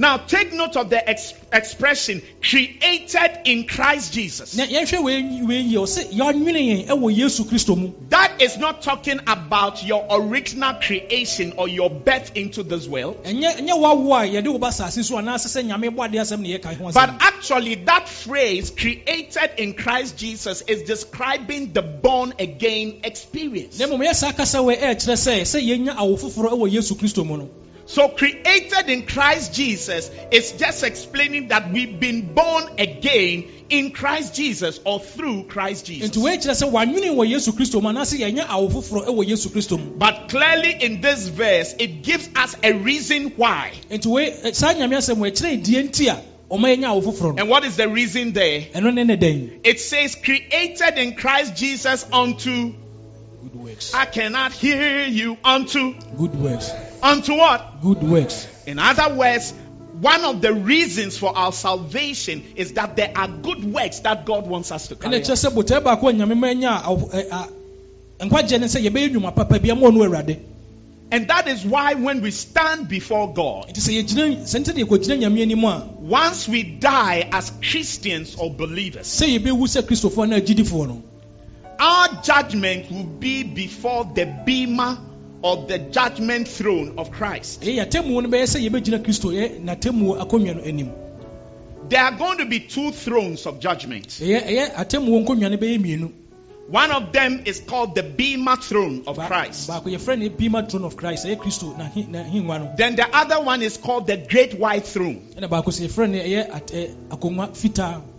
Na 0.00 0.08
yɛyɛ 0.08 0.08
ne 0.08 0.08
nsa 0.08 0.08
no 0.08 0.08
nnwuma 0.08 0.10
Now, 0.10 0.16
take 0.16 0.52
note 0.54 0.76
of 0.76 0.90
the 0.90 1.08
ex- 1.08 1.34
expression 1.52 2.22
created 2.42 3.40
in 3.44 3.66
Christ 3.66 4.12
Jesus. 4.12 4.56
na 4.56 4.64
yɛhwɛ 4.64 5.02
wei 5.04 5.42
wei 5.42 5.62
yɛ 5.64 5.78
ɔsɛ 5.78 6.12
yɛanwene 6.12 6.86
yɛn 6.86 6.86
ɛwɔ 6.88 7.16
yesu 7.16 7.44
kristo 7.44 7.76
mu 7.76 7.92
That 8.08 8.40
is 8.42 8.56
not 8.58 8.82
talking 8.82 9.20
about 9.26 9.84
your 9.84 10.06
original 10.10 10.74
creation 10.74 11.52
or 11.56 11.68
your 11.68 11.90
birth 11.90 12.32
into 12.34 12.62
this 12.62 12.88
world, 12.88 13.22
ɛnyɛ 13.24 13.58
ɛnyɛ 13.60 13.78
wawo 13.78 14.14
a 14.14 14.26
yɛde 14.26 14.48
wo 14.48 14.58
ba 14.58 14.68
asase 14.68 15.04
so 15.04 15.16
anaasɛ 15.16 15.48
sɛ 15.48 15.66
nyame 15.68 15.94
bɔ 15.94 16.08
adeɛ 16.08 16.20
asɛm 16.20 16.40
na 16.40 16.48
yɛka 16.58 16.76
ho 16.76 16.92
but 16.92 17.10
actually, 17.20 17.74
that 17.76 18.08
phrase 18.08 18.70
created 18.70 19.50
in 19.58 19.74
Christ 19.74 20.16
Jesus 20.16 20.62
is 20.62 20.82
describing 20.82 21.72
the 21.72 21.82
born 21.82 22.34
again 22.38 23.00
experience. 23.04 23.78
Na 27.96 28.02
mmom 28.02 28.16
yɛ 28.16 28.30
saa 28.30 28.30
kasa 28.30 28.30
wei 28.30 28.34
ɛɛkyerɛ 28.34 28.50
sɛ 28.50 28.50
sɛ 28.50 28.50
yɛnya 28.50 28.50
awo 28.50 28.50
foforɔ 28.50 28.56
ɛwɔ 28.56 28.56
yesu 28.56 28.56
kristo 28.56 28.56
mu 28.56 28.64
no 28.70 28.70
So, 28.70 28.80
created 28.80 28.88
in 28.88 29.02
Christ 29.06 29.54
Jesus 29.54 30.10
is 30.30 30.52
just 30.52 30.84
explaining 30.84 31.48
that 31.48 31.72
we've 31.72 31.98
been 31.98 32.34
born 32.34 32.64
again 32.78 33.44
in 33.68 33.90
Christ 33.90 34.34
Jesus 34.34 34.80
or 34.84 35.00
through 35.00 35.44
Christ 35.44 35.86
Jesus. 35.86 36.10
nti 36.10 36.22
wei 36.22 36.36
kyerɛ 36.36 36.54
sɛ 36.54 36.70
wanwene 36.70 37.10
wɔ 37.14 37.28
yesu 37.28 37.52
kristo 37.52 37.82
mu 37.82 37.88
anaasɛ 37.90 38.18
yɛnya 38.20 38.46
awo 38.46 38.68
foforɔ 38.70 39.06
ɛwɔ 39.06 39.26
yesu 39.28 39.48
kristo 39.50 39.78
mu 39.78 39.90
But 39.98 40.28
clearly, 40.28 40.76
in 40.80 41.00
this 41.00 41.28
verse, 41.28 41.74
it 41.78 42.02
gives 42.02 42.28
us 42.36 42.56
a 42.62 42.72
reason 42.72 43.32
why. 43.36 43.72
nti 43.90 44.06
wei 44.06 44.30
ɛ- 44.30 44.54
saa 44.54 44.72
nyame 44.74 44.96
asɛm 44.96 45.16
wei 45.18 45.30
kyerɛ 45.30 45.62
die 45.62 45.82
nti 45.82 46.08
a 46.08 46.22
ɔma 46.50 46.76
yɛnya 46.76 46.88
awo 46.90 47.02
foforɔ 47.02 47.34
no 47.36 47.40
And 47.40 47.48
what 47.48 47.64
is 47.64 47.76
the 47.76 47.88
reason 47.88 48.32
there? 48.32 48.62
ɛno 48.74 48.92
ne 48.94 49.04
ne 49.04 49.16
dɛn 49.16 49.50
It 49.64 49.80
says, 49.80 50.14
created 50.16 50.98
in 50.98 51.14
Christ 51.14 51.56
Jesus 51.56 52.04
unto, 52.12 52.74
works. 53.70 53.94
I 53.94 54.04
cannot 54.06 54.52
hear 54.52 55.04
you, 55.06 55.38
unto, 55.44 55.94
good 56.16 56.34
works. 56.34 56.70
unto 57.02 57.34
what? 57.36 57.80
good 57.82 58.02
works. 58.02 58.46
In 58.66 58.78
other 58.78 59.14
words, 59.14 59.52
one 60.00 60.24
of 60.24 60.40
the 60.40 60.52
reasons 60.52 61.18
for 61.18 61.36
our 61.36 61.52
salvation 61.52 62.42
is 62.56 62.74
that 62.74 62.96
there 62.96 63.12
are 63.14 63.28
good 63.28 63.64
works 63.64 64.00
that 64.00 64.24
God 64.24 64.46
wants 64.46 64.72
us 64.72 64.88
to 64.88 64.96
carry 64.96 65.16
out. 65.16 65.22
sɛ 65.22 65.50
botae 65.50 65.82
baako 65.82 66.10
a 66.10 66.12
nyame 66.12 66.36
ma 66.38 66.48
anya 66.48 66.68
a 66.70 66.82
aw- 66.90 66.96
ɛ- 66.96 67.30
a- 68.20 68.24
nkwagye 68.26 68.60
ne 68.60 68.66
sɛ 68.66 68.86
yɛbɛyɛ 68.88 69.10
nnwuma 69.14 69.34
papa 69.34 69.58
bi 69.58 69.70
ama 69.70 69.86
ɔno 69.88 70.06
awurade 70.08 70.38
And 71.12 71.26
that 71.26 71.48
is 71.48 71.64
why 71.66 71.94
when 71.94 72.20
we 72.22 72.30
stand 72.30 72.88
before 72.88 73.34
God, 73.34 73.68
nti 73.74 73.80
sɛ 73.80 74.02
yɛgyina 74.04 74.42
sɛ 74.42 74.60
nti 74.64 74.74
ne 74.76 74.84
yɛkɔgyina 74.84 75.18
nyame 75.18 75.42
anim 75.42 75.64
a 75.64 75.86
once 75.98 76.48
we 76.48 76.62
die 76.62 77.28
as 77.32 77.50
Christians 77.60 78.36
or 78.36 78.50
believers, 78.50 79.06
our 81.80 82.22
judgment 82.22 82.90
will 82.90 83.04
be 83.04 83.42
before 83.42 84.04
the 84.14 84.26
bema 84.46 85.00
or 85.42 85.66
the 85.66 85.78
judgment 85.78 86.46
throne 86.46 86.98
of 86.98 87.10
Christ. 87.10 87.62
ɛyɛ 87.62 87.86
yɛatemmuo 87.86 88.22
no 88.22 88.28
bɛyɛ 88.28 88.44
sɛ 88.44 88.68
yɛbɛgyina 88.68 89.02
kristo 89.04 89.30
eh, 89.34 89.48
yɛ 89.48 89.60
n'atemmuo 89.64 90.18
akonnwa 90.20 90.56
no 90.56 90.62
anim 90.62 90.92
There 91.88 92.00
are 92.04 92.12
going 92.12 92.38
to 92.38 92.44
be 92.46 92.60
two 92.60 92.92
thrones 92.92 93.46
of 93.46 93.58
judgment. 93.60 94.08
ɛyɛ 94.08 94.42
ɛyɛ 94.46 94.74
atemmuo 94.74 95.24
nkonnwa 95.26 95.50
no 95.50 95.56
bɛyɛ 95.56 95.78
mmienu 95.82 96.12
One 96.68 96.92
of 96.92 97.10
them 97.12 97.42
is 97.46 97.58
called 97.60 97.96
the 97.96 98.02
bema 98.04 98.56
throne 98.56 99.02
of 99.08 99.16
Christ. 99.16 99.68
baako 99.68 99.86
yɛfrɛ 99.90 100.18
no 100.20 100.28
bima 100.28 100.68
throne 100.70 100.84
of 100.84 100.96
christ 100.96 101.24
ɛyɛ 101.26 101.36
kristo 101.38 101.74
n'ahe- 101.76 102.06
n'ahengua 102.08 102.58
no 102.60 102.72
Then 102.76 102.94
the 102.96 103.06
other 103.16 103.40
one 103.40 103.62
is 103.62 103.78
called 103.78 104.06
the 104.06 104.18
great 104.18 104.52
white 104.58 104.84
throne. 104.86 105.22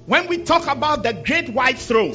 When 0.06 0.28
we 0.28 0.40
talk 0.40 0.68
about 0.68 1.04
the 1.04 1.14
great 1.14 1.50
white 1.50 1.78
throne, 1.78 2.14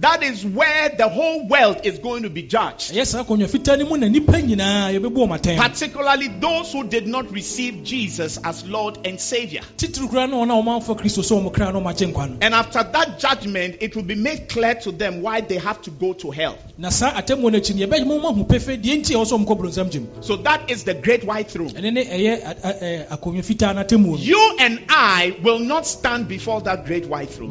that 0.00 0.22
is 0.22 0.44
where 0.44 0.88
the 0.90 1.08
whole 1.08 1.46
world 1.48 1.80
is 1.84 1.98
going 1.98 2.22
to 2.22 2.30
be 2.30 2.42
judged. 2.42 2.92
ɛyɛ 2.92 3.06
saa 3.06 3.22
akonnwa 3.24 3.48
fitaa 3.48 3.78
no 3.78 3.86
mu 3.86 3.96
na 3.96 4.06
nnipa 4.06 4.40
nyinaa 4.42 4.92
yɛbɛbu 4.98 5.14
wɔn 5.16 5.38
atɛn 5.38 5.56
Particularly 5.56 6.28
those 6.40 6.72
who 6.72 6.84
did 6.84 7.06
not 7.06 7.30
receive 7.32 7.84
Jesus 7.84 8.38
as 8.44 8.64
Lord 8.66 8.98
and 9.06 9.20
Savior. 9.20 9.60
titiri 9.76 10.08
koraa 10.08 10.28
ne 10.28 10.36
wɔn 10.36 10.50
a 10.50 10.62
wɔamfa 10.62 10.98
kristo 11.00 11.22
sɛ 11.22 11.42
wɔn 11.42 11.52
kra 11.52 11.72
na 11.72 11.80
wɔn 11.80 11.92
agye 11.94 12.12
nkwa 12.12 12.30
no 12.30 12.36
And 12.40 12.54
after 12.54 12.82
that 12.82 13.18
judgment, 13.18 13.76
it 13.80 13.94
will 13.96 14.02
be 14.02 14.14
made 14.14 14.48
clear 14.48 14.74
to 14.74 14.92
them 14.92 15.22
why 15.22 15.40
they 15.40 15.58
have 15.58 15.80
to 15.82 15.90
go 15.90 16.12
to 16.14 16.30
hell. 16.30 16.58
na 16.78 16.88
saa 16.90 17.12
atemmuo 17.12 17.50
no 17.52 17.58
akyi 17.58 17.74
no 17.76 17.86
yɛbɛyɛ 17.86 18.06
mo 18.06 18.28
ahu 18.28 18.44
pɛfɛ 18.44 18.82
deɛ 18.82 19.00
nti 19.02 19.14
a 19.14 19.18
ɛwɔ 19.18 19.24
sɛ 19.26 19.38
wɔn 19.38 19.46
kɔ 19.46 19.58
borɔnsam 19.60 19.90
gyem 19.90 20.06
So 20.24 20.36
that 20.36 20.70
is 20.70 20.84
the 20.84 20.94
great 20.94 21.24
white 21.24 21.50
throne. 21.50 21.70
ɛne 21.70 21.92
ne 21.92 22.04
ɛyɛ 22.04 22.42
a- 22.44 22.68
a- 22.68 22.72
ɛ, 22.72 23.06
akonnwa 23.18 23.42
fitaa 23.44 23.74
no 23.74 23.84
atemmuo 23.84 24.12
no 24.12 24.16
You 24.16 24.56
and 24.60 24.80
I 24.88 25.36
will 25.42 25.58
not 25.60 25.86
stand 25.86 26.28
before 26.28 26.60
that 26.62 26.84
great 26.86 27.06
white 27.06 27.30
throne. 27.30 27.50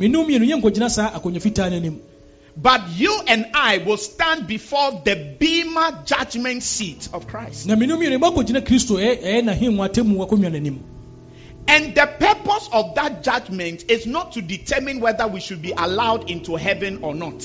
Menu 2.55 2.77
mmienu 2.87 2.93
yɛnkɔgyina 2.93 2.93
saa 2.93 2.93
akonnwa 2.93 2.93
fitaa 2.93 2.93
no 2.93 2.93
anim 2.93 2.93
But 2.95 2.97
you 2.97 3.21
and 3.27 3.45
I 3.55 3.77
will 3.79 3.97
stand 3.97 4.45
before 4.47 5.01
the 5.03 5.15
Bema 5.39 6.03
judgment 6.05 6.61
seat 6.63 7.09
of 7.13 7.27
Christ. 7.27 7.67
na 7.67 7.75
menu 7.75 7.95
mmienu 7.97 8.19
yɛbɛkɔgyina 8.19 8.61
kristo 8.61 8.95
ɛyɛ 8.97 9.23
ɛyɛ 9.23 9.41
n'ahengua 9.43 9.89
atemmuo 9.89 10.27
akonnwa 10.27 10.51
no 10.51 10.57
anim 10.57 10.79
And 11.65 11.95
the 11.95 12.05
purpose 12.19 12.69
of 12.73 12.95
that 12.95 13.23
judgment 13.23 13.85
is 13.89 14.05
not 14.05 14.33
to 14.33 14.41
determine 14.41 14.99
whether 14.99 15.27
we 15.27 15.39
should 15.39 15.61
be 15.61 15.71
allowed 15.71 16.29
into 16.29 16.57
heaven 16.57 16.99
or 17.03 17.15
not. 17.15 17.39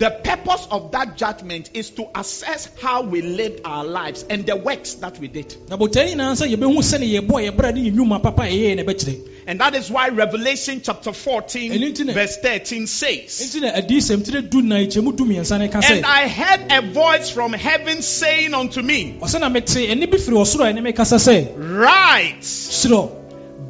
Na 0.00 0.10
saa 0.10 0.20
botaeɛ 0.20 0.40
no 0.40 0.40
ɛnyɛ 0.40 0.40
ne 0.40 0.40
nyinaa 0.40 0.40
sɛ 0.40 0.40
yɛbɛkɔ 0.40 0.40
boro 0.40 0.40
yɛbɛkɔ 0.40 0.40
ɔsoro 0.40 0.40
ahemman 0.40 0.40
mu 0.40 0.40
anaasɛ 0.40 0.40
yɛnkɔ 0.40 0.40
ntia 0.40 0.40
The 0.40 0.40
purpose 0.50 0.66
of 0.70 0.92
that 0.92 1.16
judgment 1.16 1.70
is 1.74 1.90
to 1.90 2.06
assess 2.14 2.68
how 2.80 3.02
we 3.02 3.22
lived 3.22 3.60
our 3.64 3.84
lives 3.84 4.24
and 4.30 4.46
the 4.46 4.56
works 4.56 4.94
that 4.94 5.18
we 5.18 5.28
did. 5.28 5.54
na 5.68 5.76
botaeɛ 5.76 6.14
nyinaa 6.14 6.34
sɛ 6.36 6.54
yɛbɛhu 6.56 6.78
sɛne 6.80 7.06
yɛbɔ 7.20 7.50
yɛbrɛ 7.50 7.74
ne 7.74 7.90
yɛ 7.90 7.94
nnwuma 7.94 8.22
papa 8.22 8.42
a 8.42 8.46
ɛyɛɛ 8.46 8.76
na 8.76 8.82
ɛbɛkyerɛ 8.82 9.20
And 9.46 9.58
that 9.60 9.74
is 9.74 9.90
why 9.90 10.08
Revelation 10.10 10.80
chapter 10.84 11.12
14, 11.12 11.72
And 11.72 11.82
into 11.82 12.04
the- 12.04 12.12
verse 12.12 12.36
13 12.36 12.86
says, 12.86 13.40
nti 13.40 13.60
na 13.62 13.72
adiyisɛm 13.72 14.24
tire 14.24 14.42
du 14.42 14.62
na 14.62 14.76
kyɛmu 14.76 15.16
du 15.16 15.24
mmiɛnsa 15.24 15.58
no 15.58 15.68
ka 15.68 15.80
And 15.82 16.04
I 16.06 16.28
heard 16.28 16.60
a 16.70 16.82
voice 16.92 17.30
from 17.30 17.52
heaven 17.52 18.02
saying 18.02 18.54
unto 18.54 18.80
me, 18.82 19.16
ɔsɛ 19.20 19.40
na 19.40 19.48
mete 19.48 19.88
ɛne 19.88 20.10
bi 20.10 20.18
firi 20.18 20.36
ɔsoro 20.36 20.68
a 20.68 20.72
ɛne 20.72 20.82
me 20.82 20.92
kasa 20.92 21.16
sɛ 21.16 21.48
Right, 21.56 22.40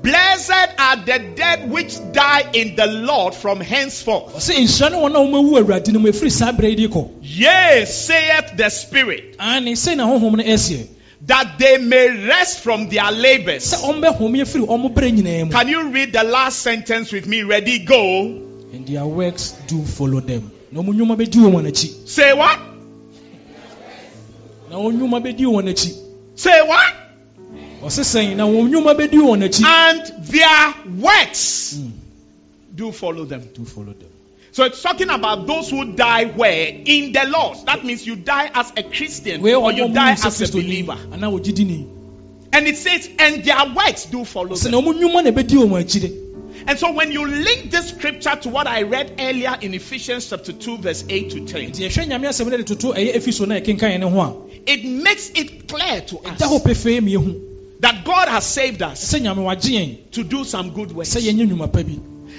blessed 0.03 0.51
are 0.79 0.97
the 0.97 1.19
dead 1.35 1.71
which 1.71 1.99
die 2.13 2.51
in 2.55 2.75
the 2.77 2.87
Lord 2.87 3.35
from 3.35 3.61
henceforth. 3.61 4.35
ɔsɛ 4.35 4.55
nhyira 4.57 4.91
ne 4.91 4.97
wɔn 4.97 5.15
a 5.15 5.19
wɔmawu 5.19 5.63
awurade 5.63 5.93
no 5.93 5.99
mu 6.01 6.11
ɛfiri 6.11 6.31
saa 6.31 6.53
berɛ 6.53 6.71
yi 6.71 6.75
de 6.77 6.89
kɔ 6.89 7.09
Yea, 7.23 7.85
saith 7.87 8.57
the 8.57 8.69
Spirit, 8.71 9.37
ane 9.39 9.77
sei 9.77 9.95
na 9.95 10.07
honhom 10.07 10.37
no 10.37 10.43
ɛsiɛ 10.45 10.87
that 11.27 11.59
they 11.59 11.77
may 11.77 12.09
rest 12.27 12.61
from 12.61 12.89
their 12.89 13.11
labors. 13.13 13.73
ɔmbɛhome 13.75 14.41
afiri 14.43 14.67
ɔmo 14.67 14.93
berɛ 14.95 15.13
nyinaa 15.17 15.45
mu 15.47 15.53
Can 15.53 15.69
you 15.69 15.89
read 15.91 16.13
the 16.13 16.25
last 16.25 16.61
sentence 16.61 17.13
with 17.13 17.27
me? 17.27 17.43
Ready, 17.43 17.81
go. 17.81 18.47
and 18.73 18.87
their 18.87 19.05
works 19.05 19.53
do 19.67 19.83
follow 19.85 20.21
them 20.21 20.51
na 20.73 20.81
ɔmo 20.81 20.95
nnwuma 20.95 21.17
bɛdi 21.17 21.35
wɔn 21.37 21.67
akyi 21.69 22.09
Say 22.09 22.33
what? 22.33 22.59
na 24.71 24.77
wɔn 24.77 24.95
nnwuma 24.97 25.21
bɛdi 25.23 25.41
wɔn 25.45 25.69
akyi 25.69 25.97
Say 26.37 26.63
what? 26.63 26.95
And 29.65 30.07
their 30.27 30.75
works 30.99 31.75
Mm. 31.75 31.91
do 32.75 32.93
follow 32.93 33.25
them. 33.25 33.49
do 33.55 33.65
follow 33.65 33.93
them 33.93 34.09
So 34.53 34.65
it's 34.65 34.83
talking 34.83 35.09
about 35.11 35.47
those 35.47 35.71
who 35.71 35.93
die 35.93 36.25
where? 36.27 36.69
In 36.85 37.13
the 37.13 37.25
Lord. 37.29 37.59
That 37.67 37.85
means 37.85 38.05
you 38.07 38.17
die 38.17 38.51
as 38.53 38.73
a 38.77 38.83
Christian 38.83 39.43
wei 39.43 39.55
or 39.55 39.73
you 39.73 39.89
die 39.93 40.13
as 40.13 40.41
a 40.41 40.53
believer. 40.53 40.97
And 42.53 42.67
it 42.67 42.77
says, 42.77 43.09
and 43.19 43.45
their 43.45 43.73
works 43.75 44.07
do 44.07 44.25
follow 44.25 44.57
them. 44.57 44.73
na 44.73 44.79
ɔmo 44.81 44.93
nnwuma 44.93 45.23
na 45.25 45.31
ɛbɛdi 45.31 45.57
wɔn 45.57 45.81
akyire 45.85 46.11
And 46.67 46.79
so 46.79 46.93
when 46.93 47.13
you 47.13 47.27
link 47.27 47.71
this 47.71 47.89
scripture 47.91 48.37
to 48.43 48.49
what 48.49 48.67
I 48.67 48.83
read 48.83 49.15
earlier 49.21 49.57
in 49.61 49.73
Ephesians 49.73 50.29
chapter 50.29 50.53
2, 50.53 50.79
verse 50.79 51.05
8 51.09 51.31
to 51.31 51.47
10, 51.47 51.71
nti 51.71 51.87
yɛhwɛ 51.87 52.09
nyame 52.09 52.27
asɛm 52.29 52.51
no 52.51 52.57
de 52.57 52.65
toto 52.65 52.93
ɛyɛ 52.93 53.15
efiso 53.15 53.47
na 53.47 53.55
yɛkenkan 53.61 54.01
ne 54.01 54.11
ho 54.11 54.21
a 54.21 54.35
it 54.67 54.85
makes 54.85 55.31
it 55.31 55.69
clear 55.69 56.01
to 56.03 56.19
us 56.19 56.39
pɛfɛɛ 56.41 57.03
mi 57.03 57.15
ehu 57.15 57.50
that 57.81 58.05
God 58.05 58.29
has 58.29 58.45
saved 58.45 58.83
us 58.83 59.13
sɛ 59.15 59.21
nyame 59.21 59.43
wagye 59.45 59.79
yɛn 59.79 60.11
to 60.13 60.23
do 60.25 60.45
some 60.45 60.71
good 60.71 60.93
works. 60.93 61.15
sɛ 61.15 61.21
yɛnyɛ 61.21 61.49
nnwuma 61.49 61.73
pa 61.73 61.83
bi 61.83 61.99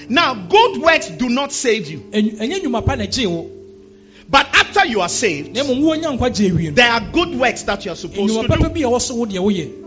Now, 0.10 0.34
good 0.34 0.82
works 0.82 1.10
do 1.10 1.30
not 1.30 1.52
save 1.52 1.88
you. 1.89 2.00
Ɛny- 2.12 2.38
ɛnyɛ 2.39 2.62
nnwuma 2.64 2.86
pa 2.86 2.96
na 2.96 3.06
ɛgye 3.06 3.28
wo 3.28 3.50
But 4.30 4.48
after 4.54 4.86
you 4.86 5.02
are 5.02 5.10
saved, 5.10 5.54
na 5.56 5.64
mmom 5.64 5.82
wo 5.82 5.94
nya 5.96 6.18
nkwa 6.18 6.30
gye 6.34 6.50
awie 6.50 6.70
no 6.70 6.72
there 6.72 6.89
are 6.92 7.02
good 7.12 7.36
works 7.36 7.64
that 7.64 7.84
you 7.86 7.92
are 7.92 7.96
supposed 7.98 8.34
to 8.44 8.48
do. 8.48 9.80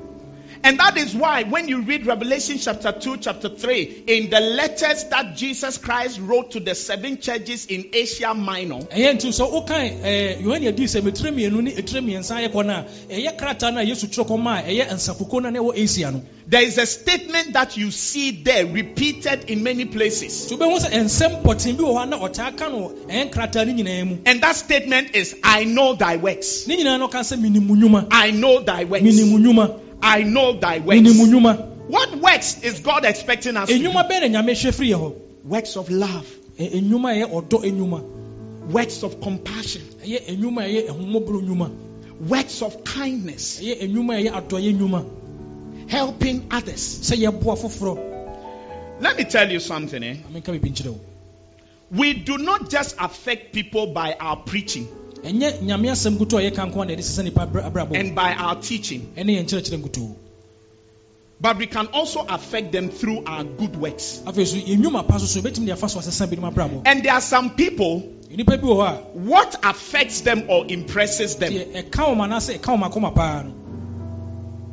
And 0.65 0.79
that 0.79 0.97
is 0.97 1.15
why 1.15 1.43
when 1.43 1.69
you 1.69 1.83
read 1.83 2.07
Revelation 2.07 2.57
chapter 2.57 2.91
2, 2.91 3.19
chapter 3.19 3.51
3, 3.51 4.05
in 4.07 4.31
the 4.31 4.41
letters 4.41 5.05
that 5.11 5.37
Jesus 5.37 5.77
Christ 5.77 6.19
wrote 6.19 6.53
to 6.53 6.61
the 6.61 6.75
seven 6.75 7.19
churches 7.21 7.67
in 7.67 7.91
Asia 7.93 8.33
Minor, 8.33 8.77
ɛyɛ 8.81 9.13
nti 9.15 9.29
sɛ 9.29 9.45
wokan 9.53 10.01
ɛɛ 10.03 10.43
yohane 10.43 10.69
adi 10.69 10.85
sɛ 10.85 11.03
metire 11.03 11.33
mmienu 11.35 11.63
ne 11.63 11.73
etire 11.73 12.01
mmiɛnsa 12.01 12.37
ayɛ 12.41 12.49
kɔ 12.51 12.65
no 12.65 12.73
a 12.73 12.85
ɛyɛ 13.13 13.37
krataa 13.39 13.75
no 13.75 13.81
a 13.81 13.85
yesu 13.85 14.07
twerɛ 14.07 14.27
kɔma 14.27 14.61
a 14.61 14.63
ɛyɛ 14.73 14.89
nsafoko 14.89 15.43
no 15.43 15.51
na 15.51 15.59
ɛwɔ 15.61 15.73
asia 15.77 16.11
no 16.11 16.23
there 16.47 16.63
is 16.63 16.79
a 16.79 16.87
statement 16.87 17.53
that 17.53 17.77
you 17.77 17.91
see 17.91 18.31
there 18.31 18.65
repeated 18.65 19.51
in 19.51 19.63
many 19.63 19.85
places. 19.85 20.51
nti 20.51 20.57
wobɛhu 20.59 20.79
sɛ 20.81 20.93
nsɛm 21.05 21.43
pɔten 21.43 21.77
bi 21.77 21.83
wɔ 21.85 21.93
hɔ 21.93 22.03
a 22.03 22.07
na 22.07 22.19
ɔtaa 22.19 22.57
ka 22.57 22.69
no 22.71 22.89
ɛyɛ 23.07 23.31
nkrataa 23.31 23.67
no 23.67 23.73
nyinaa 23.83 24.07
mu 24.07 24.17
And 24.25 24.41
that 24.41 24.57
statement 24.57 25.15
is, 25.15 25.37
I 25.45 25.65
know 25.65 25.95
thy 25.95 26.17
works. 26.17 26.67
ne 26.67 26.79
nyinaa 26.83 26.99
no 26.99 27.09
ɔka 27.09 27.21
sɛ 27.21 27.39
menim 27.39 27.69
wo 27.69 27.77
nnwuma 27.77 28.09
I 28.11 28.31
know 28.31 28.61
thy 28.61 28.85
works. 28.85 29.84
Menim 30.05 30.05
wo 30.05 30.05
nnwuma 30.05 30.05
I 30.05 30.23
know 30.23 30.53
thy 30.53 30.79
works. 30.79 31.69
What 31.87 32.15
works 32.17 32.63
is 32.63 32.81
God 32.81 33.05
expecting 33.05 33.57
us 33.57 33.69
to 33.69 33.79
do? 33.79 33.85
nnwuma 33.89 34.09
bɛɛ 34.11 34.31
na 34.31 34.43
nyame 34.43 34.53
hwɛ 34.53 34.73
firi 34.75 34.89
yɛ 34.91 34.99
hɔ 35.01 35.15
Works 35.45 35.77
of 35.77 35.91
love, 35.91 36.27
Ɛ- 36.59 36.73
nnwuma 36.83 37.11
a 37.13 37.27
ɛyɛ 37.27 37.31
ɔdɔ 37.49 37.65
nnwuma 37.73 38.03
works 38.71 39.03
of 39.03 39.21
compassion, 39.21 39.83
ɛyɛ 40.05 40.39
nnwuma 40.39 40.63
a 40.65 40.69
ɛyɛ 40.69 40.89
ɛhomɔborɔ 40.89 41.43
nnwuma 41.43 41.71
works 42.29 42.63
of 42.63 42.83
kindness, 42.85 43.61
ɛyɛ 43.61 43.91
nnwuma 43.91 44.15
a 44.19 44.23
ɛyɛ 44.31 44.49
adɔyɛ 44.49 44.75
nnwuma 44.79 45.05
helping 45.91 46.47
others. 46.51 46.81
sɛ 47.11 47.17
yɛboa 47.23 47.59
foforɔ 47.59 48.11
Let 49.01 49.19
me 49.19 49.25
tell 49.25 49.51
you 49.51 49.61
something, 49.61 50.03
eh? 50.03 50.17
menka 50.33 50.53
bibi 50.53 50.71
nkyerɛ 50.71 50.89
wo 50.93 51.01
We 51.91 52.15
do 52.15 52.39
not 52.39 52.71
just 52.71 52.97
affect 52.99 53.53
people 53.53 53.89
by 53.89 54.15
our 54.19 54.37
preaching 54.37 54.89
ɛnyɛ 55.25 55.61
nyame 55.63 55.89
asɛm 55.91 56.17
nkutu 56.19 56.39
a 56.39 56.43
yɛka 56.51 56.67
nko 56.71 56.83
a 56.83 56.85
na 56.85 56.93
yɛde 56.93 57.01
sesɛ 57.03 57.25
nipa 57.25 57.43
abra- 57.43 57.89
and 57.95 58.15
by 58.15 58.35
our 58.35 58.57
teaching, 58.57 59.09
but 61.41 61.59
we 61.59 61.67
can 61.67 61.87
also 61.89 62.21
affect 62.29 62.73
them 62.73 62.91
through 62.91 63.25
our 63.27 63.43
good 63.45 63.77
works. 63.77 64.21
afei 64.27 64.47
so 64.47 64.57
yɛn 64.57 64.79
nnwuma 64.83 65.07
pa 65.09 65.19
so 65.19 65.27
so 65.27 65.41
yɛbɛtumi 65.41 65.67
de 65.67 65.73
afa 65.73 65.89
so 65.89 65.99
asesa 66.01 66.27
binom 66.29 66.53
abrabɔ 66.53 66.83
And 66.85 67.03
there 67.03 67.13
are 67.15 67.21
some 67.23 67.51
people, 67.55 68.03
nnipa 68.31 68.61
bi 68.61 68.67
wɔ 68.67 68.77
hɔ 68.77 68.89
a 68.89 68.95
what 69.19 69.57
affects 69.65 70.21
them 70.21 70.45
or 70.49 70.67
impresses 70.69 71.37
them. 71.37 71.53
deɛ 71.53 71.85
ɛka 71.85 71.91
wɔn 72.15 72.19
anaasɛ 72.29 72.59
ɛka 72.59 72.79
wɔn 72.79 72.91
akoma 72.91 73.15
paa 73.15 73.43
no. 73.45 73.55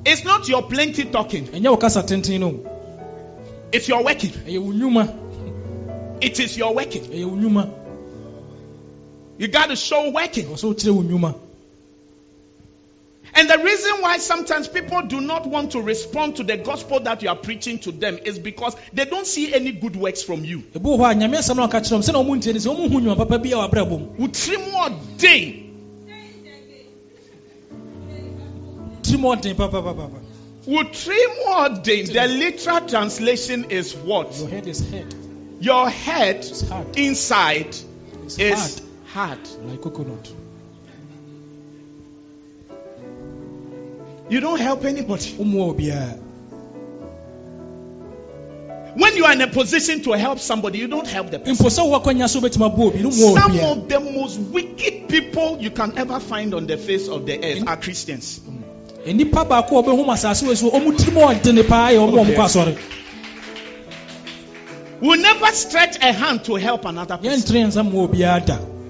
It's 0.06 0.24
not 0.26 0.49
your 0.49 0.64
plenty 0.64 1.06
talking, 1.06 1.45
ɛnyɛ 1.47 1.70
wo 1.70 1.78
kasa 1.78 2.04
tenten 2.04 2.39
no. 2.39 2.60
It's 3.72 3.88
your 3.88 4.04
working. 4.04 4.32
ɛyɛ 4.32 4.60
wo 4.60 4.72
nnwuma. 4.74 5.18
It 6.22 6.39
is 6.39 6.56
your 6.58 6.76
working. 6.76 7.02
Ɛyɛ 9.42 9.48
wo 9.48 9.48
nnwuma 9.48 9.48
You 9.48 9.48
got 9.48 9.70
to 9.70 9.76
show 9.76 10.10
working. 10.12 10.46
ɛwɔ 10.46 10.54
sɛ 10.56 10.76
wokyerɛ 10.76 10.92
wo 10.96 11.02
nnwuma 11.04 11.36
And 13.34 13.50
the 13.50 13.58
reason 13.60 14.02
why 14.02 14.18
sometimes 14.18 14.68
people 14.68 15.04
do 15.04 15.22
not 15.22 15.46
want 15.48 15.72
to 15.72 15.82
respond 15.82 16.36
to 16.36 16.44
the 16.44 16.58
gospel 16.58 17.00
that 17.02 17.22
you 17.24 17.30
are 17.30 17.36
preaching 17.36 17.80
to 17.80 17.92
them 17.94 18.20
is 18.26 18.38
because 18.38 18.76
they 18.92 19.06
don't 19.06 19.26
see 19.26 19.54
any 19.54 19.72
good 19.72 19.96
works 19.96 20.22
from 20.22 20.44
you. 20.44 20.60
ebi 20.74 20.82
wɔ 20.84 20.98
hɔ 21.00 21.12
a 21.12 21.16
nyame 21.16 21.38
asɛm 21.38 21.56
no 21.56 21.64
aka 21.64 21.80
kyerɛ 21.80 21.98
wɔn 22.00 22.10
sɛna 22.10 22.26
ɔmo 22.26 22.36
ntie 22.38 22.54
ne 22.54 22.60
sɛ 22.60 22.76
ɔmo 22.76 22.92
hu 22.92 23.00
nnwuma 23.02 23.18
papa 23.18 23.39
bi 23.39 23.50
a 23.50 23.54
wɔabrabɔ 23.54 24.00
mu 24.00 24.28
Wotiri 24.28 24.58
mu 24.58 24.72
ɔden. 24.72 25.68
tirim 29.02 29.22
ɔden 29.22 29.56
papapapa 29.56 30.10
Utrimoden, 30.68 32.14
the 32.14 32.28
literal 32.28 32.82
translation 32.88 33.66
is 33.72 33.96
what? 33.96 34.38
your 34.38 34.48
head 34.50 34.68
is 34.68 34.80
head 34.92 35.16
Your 35.60 35.89
head 35.89 36.46
inside 36.96 37.76
it's 38.24 38.38
is 38.38 38.82
hard 39.14 39.39
like 39.66 39.82
coconut 39.82 40.32
You 44.32 44.39
don't 44.39 44.62
help 44.62 44.86
anybody. 44.86 45.34
When 48.95 49.18
you 49.18 49.26
are 49.26 49.34
in 49.34 49.41
a 49.41 49.47
position 49.47 50.03
to 50.03 50.14
help 50.14 50.39
somebody, 50.39 50.80
you 50.80 50.88
don't 50.88 51.05
help 51.05 51.32
the 51.32 51.39
person. 51.39 51.55
mpo 51.57 51.70
sɛ 51.70 51.84
wowɔ 51.84 52.01
akwanya 52.01 52.30
so 52.30 52.39
wobɛtumi 52.39 52.72
abɔ 52.72 52.80
obi 52.80 52.99
no 53.03 53.09
mmoa 53.09 53.39
Some 53.41 53.59
of 53.59 53.89
the 53.89 53.99
most 53.99 54.39
wicked 54.39 55.09
people 55.09 55.57
you 55.59 55.72
can 55.72 55.97
ever 55.97 56.22
find 56.22 56.53
on 56.53 56.66
the 56.66 56.78
face 56.78 57.09
of 57.09 57.26
the 57.26 57.43
earth 57.43 57.68
are 57.68 57.76
Christians. 57.76 58.39
Mm. 58.39 58.64
nnipa 59.20 59.45
baako 59.49 59.80
a 59.80 59.84
ɔbɛhu 59.84 60.05
asase 60.05 60.43
wɔ 60.47 60.55
so 60.55 60.72
ɔmu 60.72 60.95
tirim 60.97 61.18
ɔdene 61.28 61.68
paa 61.68 61.89
yɛ 61.91 61.99
ɔmo 61.99 62.18
a 62.18 62.24
ɔmo 62.24 62.36
kɔ 62.36 62.45
asɔre 62.45 62.78
Will 65.01 65.20
never 65.20 65.47
stretch 65.47 65.97
a 65.99 66.14
hand 66.14 66.45
to 66.45 66.55
help 66.55 66.86
another 66.86 67.18
person. 67.18 68.81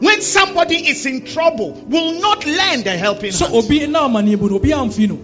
When 0.00 0.22
somebody 0.22 0.76
is 0.76 1.04
in 1.04 1.26
trouble, 1.26 1.72
will 1.72 2.20
not 2.20 2.46
lend 2.46 2.86
a 2.86 2.96
helping 2.96 3.32
hand. 3.32 3.34
so 3.34 3.44
hand. 3.46 3.56
obi 3.64 3.86
na 3.86 4.08
ɔmane 4.08 4.38
bu 4.38 4.48
no 4.48 4.56
obi 4.56 4.70
amfi 4.70 5.08
no 5.08 5.18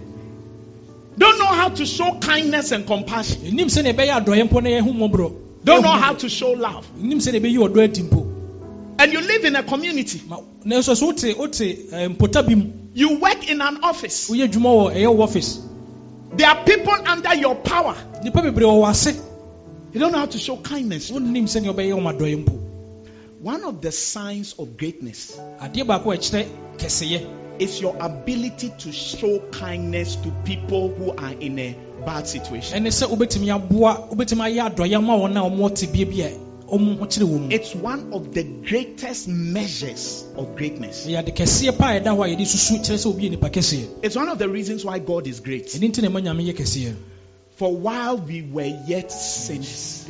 Don't 1.17 1.39
know 1.39 1.47
how 1.47 1.69
to 1.69 1.85
show 1.85 2.13
kindness 2.21 2.71
and 2.71 2.85
compassion. 2.85 3.41
ɛnim 3.41 3.65
sɛdeɛ 3.75 3.93
ɛbɛyɛ 3.95 4.23
adɔeɛ 4.23 4.43
mpo 4.49 4.61
na 4.61 4.69
yɛho 4.69 4.93
mmɔborɔ 4.93 5.33
Don't 5.63 5.81
know 5.81 5.89
how 5.89 6.13
to 6.13 6.29
show 6.29 6.51
love. 6.51 6.85
nim 6.97 7.17
sɛdeɛ 7.19 7.39
ɛbɛyi 7.41 7.57
ɔdɔ 7.69 7.83
adi 7.83 8.01
mpo 8.03 8.25
And 8.99 9.13
you 9.13 9.21
live 9.21 9.45
in 9.45 9.55
a 9.55 9.61
community. 9.63 10.21
Ma- 10.27 10.39
nanso 10.65 10.95
so 10.95 11.05
wote 11.07 11.23
wote 11.37 11.61
eh, 11.61 12.07
mpota 12.09 12.45
bi 12.47 12.53
mu 12.55 12.71
You 12.93 13.17
work 13.19 13.49
in 13.49 13.61
an 13.61 13.79
office. 13.83 14.29
woyɛ 14.29 14.47
adwuma 14.47 14.69
wɔ 14.69 14.95
ɛyɛ 14.95 15.07
wɔ 15.15 15.19
office 15.23 15.59
There 16.35 16.47
are 16.47 16.63
people 16.65 16.93
under 17.07 17.33
your 17.35 17.55
power. 17.55 17.95
nnipa 18.23 18.43
bebree 18.43 18.65
wɔ 18.65 18.89
ase 18.91 19.19
You 19.93 19.99
don't 20.01 20.11
know 20.11 20.19
how 20.19 20.25
to 20.27 20.37
show 20.37 20.57
kindness. 20.57 21.09
One 23.39 23.63
of 23.65 23.81
the 23.81 23.91
signs 23.91 24.55
of 24.57 24.77
greatness 24.77 25.37
adeɛ 25.61 25.85
baako 25.85 26.11
a 26.13 26.17
ɛkyerɛ 26.17 26.45
kɛseyɛ 26.77 27.61
is 27.61 27.79
your 27.81 27.95
ability 27.99 28.71
to 28.79 28.91
show 28.91 29.39
kindness 29.51 30.15
to 30.17 30.31
people 30.43 30.89
who 30.89 31.11
are 31.11 31.33
in 31.39 31.59
a 31.59 31.75
bad 32.05 32.27
situation. 32.27 32.83
ɛne 32.83 32.87
sɛ 32.87 33.07
wobɛtumi 33.07 33.53
aboa 33.53 34.09
wobɛtumi 34.09 34.41
ayɛ 34.49 34.73
adɔeɛ 34.75 35.03
ma 35.03 35.15
wɔn 35.17 35.37
a 35.37 35.49
ɔmo 35.49 35.75
te 35.75 35.85
bie 35.85 36.05
bi 36.05 36.23
a 36.23 36.31
ɔmo 36.67 36.97
ho 36.97 37.05
kyerɛ 37.05 37.25
wɔ 37.29 37.39
mu 37.39 37.47
It's 37.51 37.75
one 37.75 38.11
of 38.11 38.33
the 38.33 38.43
greatest 38.43 39.27
measures 39.27 40.23
of 40.35 40.55
greatness. 40.55 41.05
ɛyɛ 41.05 41.19
ade 41.19 41.35
kɛseɛ 41.35 41.77
paa 41.77 41.91
a 41.95 41.99
ɛda 41.99 42.17
hɔ 42.17 42.25
a 42.25 42.35
yɛde 42.35 42.41
susu 42.47 42.79
kyerɛ 42.79 42.97
sɛ 42.97 43.05
obi 43.05 43.23
yɛ 43.27 43.29
nipa 43.31 43.49
kɛseɛ 43.49 43.87
It's 44.01 44.15
one 44.15 44.29
of 44.29 44.39
the 44.39 44.49
reasons 44.49 44.83
why 44.83 44.97
God 44.97 45.27
is 45.27 45.41
great. 45.41 45.67
ɛno 45.67 45.91
nti 45.91 46.01
na 46.01 46.09
ɛma 46.09 46.23
nyame 46.23 46.43
yɛ 46.51 46.55
kɛseɛ 46.57 46.95
For 47.57 47.75
while 47.75 48.17
we 48.17 48.41
were 48.43 48.71
yet 48.85 49.11
sinners, 49.11 50.05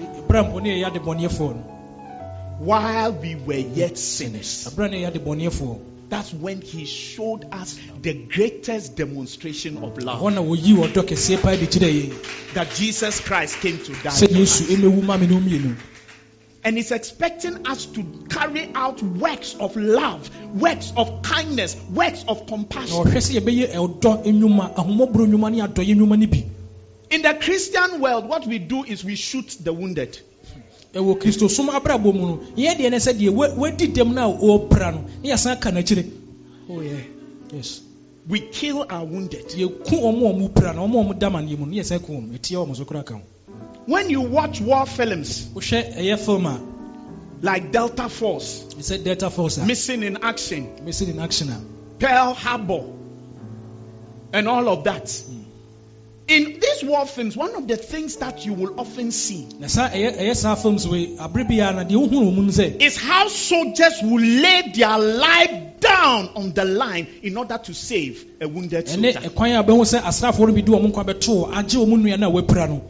while 2.60 3.12
we 3.12 3.36
were 3.36 3.54
yet 3.54 3.98
sinners, 3.98 4.68
berɛ 4.76 4.90
ne 4.92 5.02
yɛyɛ 5.04 5.08
ade 5.08 5.20
bɔneɛfoɔ 5.24 5.80
that's 6.10 6.34
when 6.34 6.62
He 6.62 6.86
showed 6.86 7.46
us 7.52 7.78
the 8.02 8.14
greatest 8.14 8.96
demonstration 8.96 9.78
of 9.84 9.98
love 10.02 10.22
na 10.34 10.42
wɔyi 10.42 10.74
ɔdɔ 10.76 11.04
kɛseɛ 11.04 11.42
paa 11.42 11.56
de 11.56 11.68
kyerɛ 11.68 11.92
yɛ 11.92 12.54
that 12.54 12.74
Jesus 12.76 13.20
Christ 13.20 13.60
came 13.60 13.78
to 13.78 13.92
die. 14.04 14.10
for 14.10 14.26
us. 14.26 14.62
ɛmɛwu 14.62 15.04
ma 15.04 15.18
me 15.18 15.28
ne 15.28 15.36
womienu 15.36 15.76
And 16.64 16.76
He's 16.78 16.92
expecting 16.92 17.68
us 17.68 17.86
to 17.86 18.04
carry 18.30 18.70
out 18.76 19.02
works 19.02 19.56
of 19.58 19.76
love, 19.78 20.30
works 20.54 20.92
of 20.98 21.22
kindness, 21.22 21.76
works 21.94 22.26
of 22.28 22.48
compassion. 22.48 22.96
ɔhwɛ 22.98 23.18
sɛ 23.18 23.40
yɛbɛyɛ 23.42 23.74
ɔdɔ 23.76 24.26
nnwuma 24.26 24.76
ahomɔborɔ 24.76 25.28
nnwuma 25.28 25.52
ne 25.52 25.60
adɔeɛ 25.60 25.96
nnwuma 25.96 26.20
no 26.20 26.28
bi 26.28 26.46
In 27.10 27.22
the 27.22 27.34
Christian 27.36 28.02
world, 28.02 28.28
what 28.28 28.46
we 28.46 28.60
do 28.60 28.84
is 28.84 29.04
we 29.04 29.16
shoot 29.16 29.58
the 29.62 29.72
wounded. 29.72 30.20
Ɛwɔ 30.94 31.18
kristosom 31.20 31.70
abrabɔ 31.70 32.14
mu 32.14 32.26
no 32.28 32.40
yɛ 32.56 32.76
deɛ 32.78 32.90
ne 32.92 32.98
sɛ 32.98 33.14
deɛ 33.14 33.30
wa- 33.34 33.54
wadi 33.56 33.88
dɛm 33.88 34.14
no 34.14 34.32
a 34.32 34.38
ɔɔpra 34.60 34.94
no 34.94 35.04
ne 35.24 35.30
yɛsan 35.30 35.60
ka 35.60 35.70
n'akyire 35.72 36.06
Oh, 36.70 36.82
yeah. 36.82 36.98
yes 37.54 37.82
We 38.30 38.42
kill 38.42 38.86
our 38.90 39.06
wounded. 39.06 39.46
yɛku 39.50 39.86
ɔmo 40.02 40.30
a 40.30 40.34
ɔmo 40.34 40.54
pra 40.54 40.74
no 40.74 40.86
ɔmo 40.88 41.00
a 41.00 41.04
ɔmo 41.14 41.20
da 41.20 41.30
amanneɛ 41.30 41.58
mu 41.58 41.66
no 41.66 41.72
ne 41.72 41.80
yɛsan 41.80 42.04
ku 42.06 42.12
wɔn 42.14 42.38
ɛtia 42.38 42.66
wɔn 42.68 42.76
so 42.76 42.84
koraa 42.86 43.06
ka 43.06 43.16
ho 43.16 43.22
When 43.86 44.10
you 44.10 44.20
watch 44.22 44.60
war 44.60 44.86
films 44.86 45.48
wohwɛ 45.56 45.96
ɛyɛ 45.98 46.20
film 46.20 46.46
a 46.46 46.60
like 47.42 47.72
Delta 47.72 48.10
Force, 48.10 48.66
ɛsɛ 48.78 49.04
delta 49.04 49.30
force 49.30 49.60
Missing 49.60 50.04
in 50.04 50.18
Action, 50.24 50.68
mɛsi 50.84 51.08
in 51.10 51.20
action 51.20 51.48
Pearl 52.00 52.34
Harbor, 52.34 52.84
and 54.34 54.48
all 54.48 54.68
of 54.70 54.84
that. 54.84 55.10
Hmm. 55.10 55.44
In 56.28 56.60
these 56.60 56.84
war 56.84 57.06
films, 57.06 57.38
one 57.38 57.56
of 57.56 57.68
the 57.70 57.78
things 57.78 58.18
that 58.18 58.46
you 58.46 58.54
will 58.54 58.78
often 58.78 59.12
see 59.12 59.48
na 59.60 59.68
saa 59.68 59.88
ɛyɛ 59.88 60.08
eh, 60.08 60.12
ɛyɛ 60.12 60.20
eh, 60.20 60.30
eh, 60.30 60.34
saa 60.34 60.56
films 60.56 60.86
wei 60.86 61.16
abere 61.18 61.46
biara 61.48 61.76
na 61.76 61.84
deɛ 61.86 61.96
wohu 61.96 62.20
wɔ 62.20 62.36
mu 62.36 62.42
no 62.42 62.52
sɛ 62.52 62.82
is 62.82 62.98
how 62.98 63.30
soldiers 63.30 64.02
will 64.04 64.20
lay 64.20 64.64
their 64.76 64.98
life 65.00 65.80
down 65.80 66.30
on 66.36 66.52
the 66.52 66.66
line 66.66 67.08
in 67.24 67.38
order 67.38 67.58
to 67.58 67.74
save 67.74 68.26
a 68.42 68.48
wounded 68.48 68.90
soldier. 68.90 69.14
ɛkwan 69.22 69.58
a 69.58 69.64
bɛhu 69.64 69.86
sɛ 69.94 70.02
asraafoɔ 70.02 70.48
no 70.48 70.54
bi 70.54 70.62
de 70.62 70.72
wɔn 70.72 70.92
nkwa 70.92 71.06
bɛto 71.06 71.50
agye 71.54 71.80
wɔn 71.80 72.02
nua 72.04 72.18
no 72.20 72.28
a 72.28 72.42
wɔapira 72.42 72.68
no. 72.70 72.82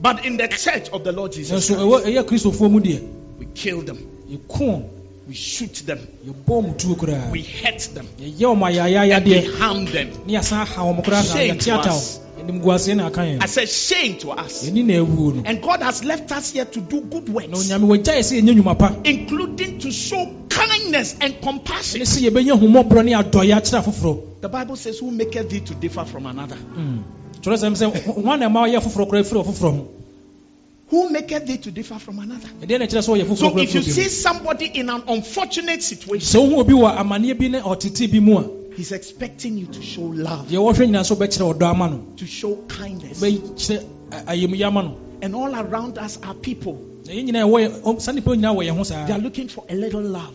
But 0.00 0.24
in 0.24 0.36
the 0.36 0.46
church 0.46 0.90
of 0.90 1.02
the 1.02 1.10
Lord 1.10 1.32
Jesus 1.32 1.66
Christ, 1.66 1.80
ɛwɔ 1.82 2.04
ɛyɛ 2.04 2.22
kristofoɔ 2.22 2.70
mu 2.70 2.80
deɛ 2.80 3.02
we 3.40 3.46
kill 3.56 3.82
them, 3.82 3.98
we 5.26 5.34
shoot 5.34 5.74
them, 5.84 5.98
yɛbɔ 6.24 6.62
wɔn 6.62 6.78
tuo 6.78 6.94
koraa 6.94 7.28
we 7.32 7.42
hurt 7.42 7.80
them, 7.92 8.06
and 8.18 8.38
we 8.38 9.46
harm 9.58 9.84
them. 9.86 10.10
ne 10.26 10.34
yɛsan 10.34 10.64
ha 10.64 10.82
wɔn 10.84 11.02
koraa 11.04 11.26
na 11.26 11.34
Shame 11.34 11.58
to 11.58 11.72
us. 11.90 12.20
Wɔn 12.38 12.60
animguaseɛ 12.62 12.96
na 12.96 13.06
aka 13.06 13.22
I 13.40 13.46
said, 13.46 13.68
shame 13.68 14.16
to 14.18 14.30
us. 14.30 14.68
yɛni 14.68 14.84
na 14.84 14.94
awuo 14.94 15.34
no 15.34 15.42
And 15.44 15.60
God 15.62 15.82
has 15.82 16.04
left 16.04 16.30
us 16.32 16.50
here 16.52 16.64
to 16.64 16.80
do 16.80 17.00
good 17.02 17.28
works, 17.28 17.48
onyame 17.48 17.86
wɔgya 17.86 18.16
yɛ 18.16 18.22
sɛ 18.22 18.40
yɛnyɛ 18.42 18.54
nnwuma 18.62 18.78
pa 18.78 18.94
including 19.04 19.78
to 19.80 19.90
show 19.92 20.34
kindness 20.48 21.16
and 21.20 21.40
compassion. 21.40 22.00
ne 22.00 22.04
sɛ 22.04 22.30
yɛbɛnya 22.30 22.58
ahomɔborɔ 22.58 23.04
ne 23.04 23.12
adɔeɛ 23.12 23.54
akyerɛ 23.56 23.82
afoforɔ 23.84 24.22
The 24.40 24.48
Bible 24.48 24.76
says, 24.76 24.98
Who 25.00 25.10
maketh 25.10 25.50
thee 25.50 25.60
to 25.60 25.74
differ 25.74 26.04
from 26.04 26.26
another? 26.26 26.56
kyerɛ 27.42 27.56
sɛm 27.56 27.74
sɛ 27.76 28.14
hwan 28.22 28.40
na 28.40 28.48
ɛma 28.48 28.68
ɔyɛ 28.68 28.80
foforɔ 28.82 29.08
koraa 29.08 29.24
firi 29.24 29.42
ɔfoforɔ 29.44 29.70
ho 29.76 29.88
Who 30.90 31.10
maketh 31.10 31.44
thee 31.46 31.58
to 31.58 31.70
differ 31.70 31.98
from 31.98 32.18
another? 32.18 32.48
ɛdeɛ 32.62 32.78
na 32.78 32.86
ɛkyerɛ 32.86 33.02
sɛ 33.02 33.16
ɔyɛ 33.16 33.24
foforɔ 33.26 33.36
So 33.38 33.58
if 33.58 33.74
you 33.74 33.82
see 33.82 34.08
somebody 34.08 34.66
in 34.66 34.88
an 34.90 35.02
unfortunate 35.08 35.82
situation, 35.82 36.40
sɛ 38.82 38.98
wohu 38.98 39.18
obi 39.18 39.26
wɔ 39.26 39.38
amanneɛ 39.38 39.38
bi 39.38 39.50
ne 39.50 39.58
ɔtete 39.58 39.58
bi 39.58 39.58
mu 39.58 39.58
a 39.58 39.58
he's 39.58 39.58
expecting 39.58 39.58
you 39.58 39.66
to 39.66 39.82
show 39.82 40.02
love, 40.02 40.48
deɛ 40.48 40.58
wɔhwɛ 40.58 40.86
nyinaa 40.86 41.04
sɛ 41.04 41.16
wobɛkyerɛ 41.16 41.54
ɔdɔ 41.54 41.70
ama 41.70 41.88
no 41.90 41.98
to 42.16 42.26
show 42.26 42.56
kindness. 42.68 43.20
wobɛkyerɛ 43.20 43.84
ayamyɛ 44.26 44.66
ama 44.66 44.82
no 44.82 44.96
And 45.20 45.34
all 45.34 45.52
around 45.54 45.98
us 45.98 46.18
are 46.22 46.34
people. 46.34 46.78
na 47.06 47.12
yɛn 47.12 47.26
nyinaa 47.28 47.44
ɛwɔ 47.44 47.68
yɛ- 47.68 47.80
ɔm- 47.82 48.00
saa 48.00 48.12
nnipa 48.12 48.36
nyinaa 48.36 48.54
wɔ 48.54 48.64
yɛn 48.68 48.76
ho 48.76 48.82
saa 48.84 49.06
They 49.06 49.12
are 49.14 49.18
looking 49.18 49.48
for 49.48 49.64
a 49.68 49.74
little 49.74 50.02
love. 50.02 50.34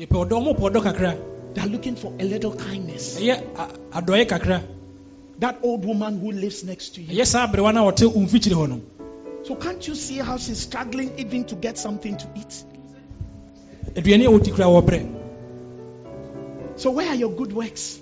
yɛpɛ 0.00 0.28
ɔdɔ 0.28 0.30
ɔmo 0.30 0.54
pɛ 0.58 0.70
ɔdɔ 0.72 0.82
kakra 0.82 1.16
They 1.54 1.60
are 1.62 1.68
looking 1.68 1.94
for 1.96 2.12
a 2.18 2.24
little 2.24 2.52
kindness. 2.52 3.16
ɛyɛ 3.20 3.42
a- 3.56 3.68
adɔeɛ 4.02 4.26
kakra 4.26 4.62
That 5.40 5.58
old 5.62 5.84
woman 5.84 6.18
who 6.20 6.30
lives 6.32 6.62
next 6.64 6.94
to 6.94 7.02
you. 7.02 7.08
ɛyɛ 7.18 7.26
saa 7.26 7.46
aberewa 7.46 7.74
no 7.74 7.88
a 7.88 7.92
ɔte 7.92 8.06
wo 8.12 8.20
mfikyiri 8.22 8.54
hɔ 8.54 8.68
no 8.68 8.80
So 9.44 9.54
can't 9.56 9.86
you 9.86 9.94
see 9.94 10.16
how 10.16 10.38
she's 10.38 10.58
struggling 10.58 11.12
even 11.18 11.44
to 11.44 11.54
get 11.54 11.76
something 11.76 12.16
to 12.16 12.26
eat? 12.34 12.64
So 16.84 16.90
where 16.90 17.08
are 17.08 17.14
your 17.14 17.30
good 17.30 17.50
works? 17.54 17.98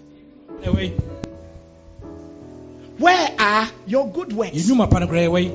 Where 2.98 3.28
are 3.38 3.68
your 3.86 4.08
good 4.10 4.32
works? 4.32 4.56
yɛnwuma 4.56 4.90
pa 4.90 4.98
no 4.98 5.06
koraa 5.06 5.28
ɛwɔ 5.28 5.42
yi 5.44 5.52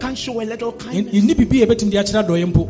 Can 0.00 0.14
show 0.14 0.40
a 0.40 0.44
little 0.44 0.72
kindness. 0.72 1.14
yɛnni 1.14 1.34
biribi 1.34 1.62
a 1.62 1.66
yɛbɛtumi 1.66 1.90
de 1.90 1.98
akyerɛ 1.98 2.24
adɔeɛ 2.24 2.46
mpo 2.52 2.68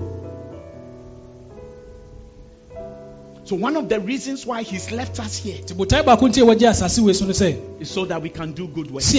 So 3.44 3.54
one 3.54 3.76
of 3.76 3.88
the 3.88 4.00
reasons 4.00 4.44
why 4.44 4.62
he's 4.62 4.90
left 4.90 5.20
us 5.20 5.36
here 5.36 5.58
nti 5.58 5.74
botae 5.76 6.02
baako 6.02 6.26
nti 6.28 6.42
a 6.42 6.44
wɔgye 6.44 6.68
asase 6.72 6.98
wei 7.04 7.12
so 7.12 7.24
no 7.26 7.30
sɛ 7.30 7.56
is 7.80 7.88
so 7.88 8.04
that 8.06 8.20
we 8.20 8.30
can 8.30 8.50
do 8.50 8.66
good 8.66 8.90
works. 8.90 9.12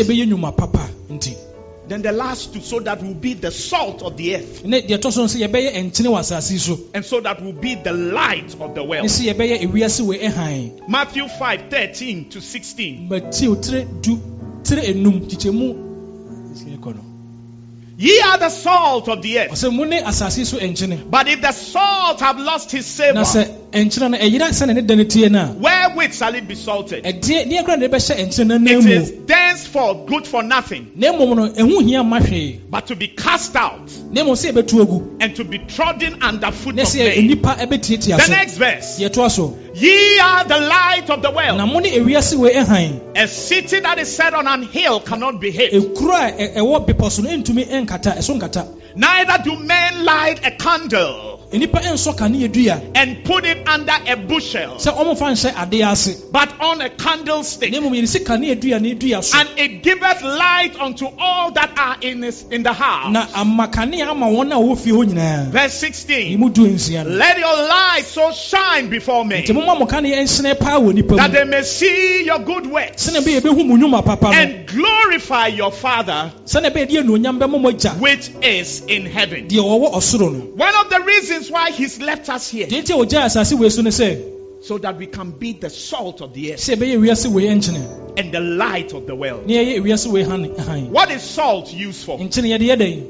Sɛ 1.87 1.93
yɛbɛyɛ 1.93 1.93
nnwuma 1.93 1.93
papa 1.93 1.93
nti 1.93 1.97
Then 1.97 2.01
the 2.01 2.11
last 2.11 2.53
two, 2.53 2.61
so 2.61 2.79
that 2.81 3.01
we'll 3.01 3.13
be 3.13 3.33
the 3.33 3.51
salt 3.51 4.03
of 4.03 4.17
the 4.17 4.35
earth, 4.35 4.65
ne 4.65 4.81
deɛ 4.81 4.97
ɛtɔ 4.97 5.11
so 5.11 5.21
no 5.21 5.27
sɛ 5.27 5.47
yɛbɛyɛ 5.47 5.91
nkyene 5.91 6.07
wɔ 6.07 6.19
asase 6.19 6.51
yi 6.51 6.57
so 6.57 6.79
and 6.93 7.05
so 7.05 7.19
that 7.21 7.41
we'll 7.41 7.53
be 7.53 7.75
the 7.75 7.93
light 7.93 8.55
of 8.59 8.75
the 8.75 8.83
world. 8.83 9.05
sɛ 9.05 9.33
yɛbɛyɛ 9.33 9.61
ewiase 9.63 10.01
wei 10.01 10.19
ɛhan 10.19 10.87
Matthew 10.89 11.27
5 11.27 11.69
13 11.69 12.29
to 12.29 12.41
16. 12.41 13.07
matio 13.09 13.55
tire 13.55 13.85
du 14.01 14.19
tire 14.63 14.81
enum 14.81 15.27
kyikyɛmu 15.29 15.75
ɛsɛ 16.53 16.79
kɔ 16.79 16.95
Ye 17.99 18.21
are 18.21 18.37
the 18.37 18.49
salt 18.49 19.09
of 19.09 19.23
the 19.23 19.39
earth. 19.39 19.51
ɔsɛ 19.51 19.73
mo 19.73 19.83
ne 19.83 20.01
asase 20.01 20.37
yi 20.37 20.45
so 20.45 20.57
nkyene 20.57 21.09
But 21.09 21.27
if 21.27 21.41
the 21.41 21.51
salt 21.51 22.19
have 22.19 22.39
lost 22.39 22.69
his 22.71 22.85
savor, 22.85 23.23
sɛ 23.71 23.85
nkyene 23.85 24.11
no 24.11 24.17
ɛyera 24.17 24.49
sɛne 24.49 24.73
ne 24.75 24.81
da 24.81 24.95
no 24.95 25.03
tie 25.03 25.27
where 25.29 25.89
wherewith 25.89 26.13
shall 26.15 26.33
it 26.35 26.47
be 26.47 26.55
salted? 26.55 27.03
ɛdeɛ 27.03 27.49
deɛ 27.51 27.65
kora 27.65 27.77
na 27.77 27.87
ɛbɛhyɛ 27.87 28.27
nkyɛn 28.27 28.67
It 28.67 28.85
is 28.85 29.13
thenceforth 29.25 30.05
good 30.07 30.25
for 30.27 30.43
nothing, 30.43 30.91
na 30.95 31.11
mmom 31.11 31.35
no 31.35 31.49
ɛho 31.49 31.83
hia 31.87 32.03
ma 32.03 32.19
hwee 32.19 32.59
but 32.69 32.87
to 32.87 32.95
be 32.95 33.07
cast 33.07 33.55
out 33.55 33.91
na 34.11 34.21
mmom 34.23 34.35
sɛ 34.35 34.51
ɛbɛtu 34.53 34.81
agu 34.85 35.17
and 35.19 35.35
to 35.35 35.43
be 35.43 35.57
trodden 35.59 36.21
under 36.21 36.51
foot 36.51 36.75
na 36.75 36.83
of 36.83 36.95
men. 36.95 37.27
The 37.27 38.25
next 38.29 38.57
verse. 38.57 38.99
Ye 38.99 40.19
are 40.19 40.43
the 40.45 40.59
light 40.59 41.09
of 41.09 41.21
the 41.21 41.31
world. 41.31 41.57
mo 41.69 41.79
ne 41.79 41.91
ewiase 41.97 42.35
wei 42.37 42.53
ɛhan 42.53 43.01
A 43.15 43.27
city 43.27 43.79
that 43.79 43.99
is 43.99 44.15
set 44.15 44.33
on 44.33 44.47
an 44.47 44.63
hill 44.63 44.99
cannot 45.01 45.39
be 45.41 45.51
hid. 45.51 45.71
ekuro 45.73 46.13
a 46.15 46.31
ɛ- 46.31 46.55
ɛwɔ 46.57 46.87
bepɔ 46.87 47.11
so 47.11 47.21
no 47.21 47.29
ntumi 47.29 47.65
nkata 47.67 48.17
ɛso 48.17 48.39
nkata 48.39 48.67
Neither 48.95 49.43
do 49.43 49.55
men 49.59 50.05
light 50.05 50.39
a 50.45 50.51
candle 50.51 51.36
nnipa 51.51 51.79
nsɔ 51.79 52.15
kanea 52.15 52.51
dua 52.51 52.81
and 52.95 53.23
put 53.23 53.45
it 53.45 53.67
under 53.67 53.93
a 54.07 54.15
bushel, 54.17 54.75
sɛ 54.75 54.93
ɔmofa 54.93 55.31
nhyɛ 55.31 55.53
adeɛ 55.53 55.91
ase. 55.91 56.15
But 56.31 56.49
on 56.59 56.81
a 56.81 56.89
candlestick. 56.89 57.71
mmom 57.73 57.93
yɛde 57.93 58.07
si 58.07 58.19
kanea 58.19 58.59
dua 58.59 58.79
ne 58.79 58.93
dua 58.93 59.23
so. 59.23 59.37
And 59.39 59.49
it 59.57 59.83
giveth 59.83 60.23
light 60.23 60.79
unto 60.79 61.07
all 61.17 61.51
that 61.51 61.71
are 61.77 61.97
in, 62.01 62.21
his, 62.23 62.43
in 62.51 62.63
the 62.63 62.73
house. 62.73 63.11
na 63.11 63.27
ama 63.35 63.67
kanea 63.67 64.07
ama 64.09 64.25
wɔn 64.27 64.51
a 64.51 64.55
wɔwɔ 64.55 64.77
fie 64.77 64.91
hɔ 64.91 65.05
nyinaa 65.05 65.45
Verse 65.51 65.81
ne 65.81 65.87
16. 65.87 66.37
mu 66.39 66.49
du 66.49 66.67
nsia 66.67 67.05
no. 67.05 67.11
Let 67.11 67.39
your 67.39 67.55
light 67.55 68.03
so 68.05 68.31
shine 68.31 68.89
before 68.89 69.23
me 69.23 69.43
nti 69.43 69.53
moma 69.53 69.79
mo 69.79 69.85
kanea 69.85 70.17
nhyerɛn 70.17 70.59
paa 70.59 70.79
wɔ 70.79 70.93
nnipa 70.93 71.17
that 71.17 71.31
they 71.31 71.45
may 71.45 71.61
see 71.63 72.25
your 72.25 72.39
good 72.39 72.65
works. 72.67 73.07
Sɛnea 73.09 73.21
ɛbɛyɛ 73.21 73.41
yɛbɛhu 73.41 73.65
mo 73.65 73.77
nnwuma 73.77 74.05
papa 74.05 74.31
no. 74.31 74.31
And 74.31 74.67
glorify 74.67 75.47
your 75.47 75.71
Father 75.71 76.33
sɛnea 76.45 76.71
ɛbɛyɛ 76.71 76.89
yɛde 76.89 77.03
anuonyam 77.03 77.39
bɛma 77.39 77.61
mo 77.61 77.69
agya 77.69 77.91
which 77.99 78.29
is 78.41 78.81
in 78.87 79.05
heaven. 79.05 79.47
deɛ 79.47 79.61
ɔwɔ 79.63 79.93
ɔsoro 79.93 80.33
no. 80.33 80.39
One 80.57 80.75
of 80.75 80.89
the 80.89 80.99
reasons 81.01 81.36
why 81.51 81.71
he's 81.71 81.99
left 82.01 82.29
us 82.29 82.49
here 82.49 82.67
deɛ 82.67 82.81
nti 82.83 82.91
a 82.93 83.05
ɔgyaa 83.05 83.25
asase 83.25 83.57
wei 83.57 83.69
so 83.69 83.81
no 83.81 83.89
sɛ 83.89 84.33
so 84.63 84.77
that 84.79 84.97
we 84.97 85.05
can 85.05 85.31
be 85.31 85.53
the 85.53 85.69
salt 85.69 86.21
of 86.21 86.33
the 86.33 86.53
earth 86.53 86.59
sɛ 86.59 86.75
ɛbɛyɛ 86.75 86.97
wiase 86.99 87.27
wei 87.31 87.45
nkyene 87.45 88.17
and 88.17 88.31
the 88.33 88.39
light 88.39 88.93
of 88.93 89.05
the 89.05 89.15
world. 89.15 89.45
na 89.47 89.53
yɛyɛ 89.53 89.79
wiase 89.83 90.07
wei 90.11 90.23
han 90.23 90.43
han 90.57 90.91
What 90.91 91.11
is 91.11 91.21
salt 91.21 91.71
used 91.73 92.03
for? 92.05 92.17
nkyene 92.17 92.49
yɛde 92.57 92.65
yɛ 92.71 92.77
dɛn 92.81 93.03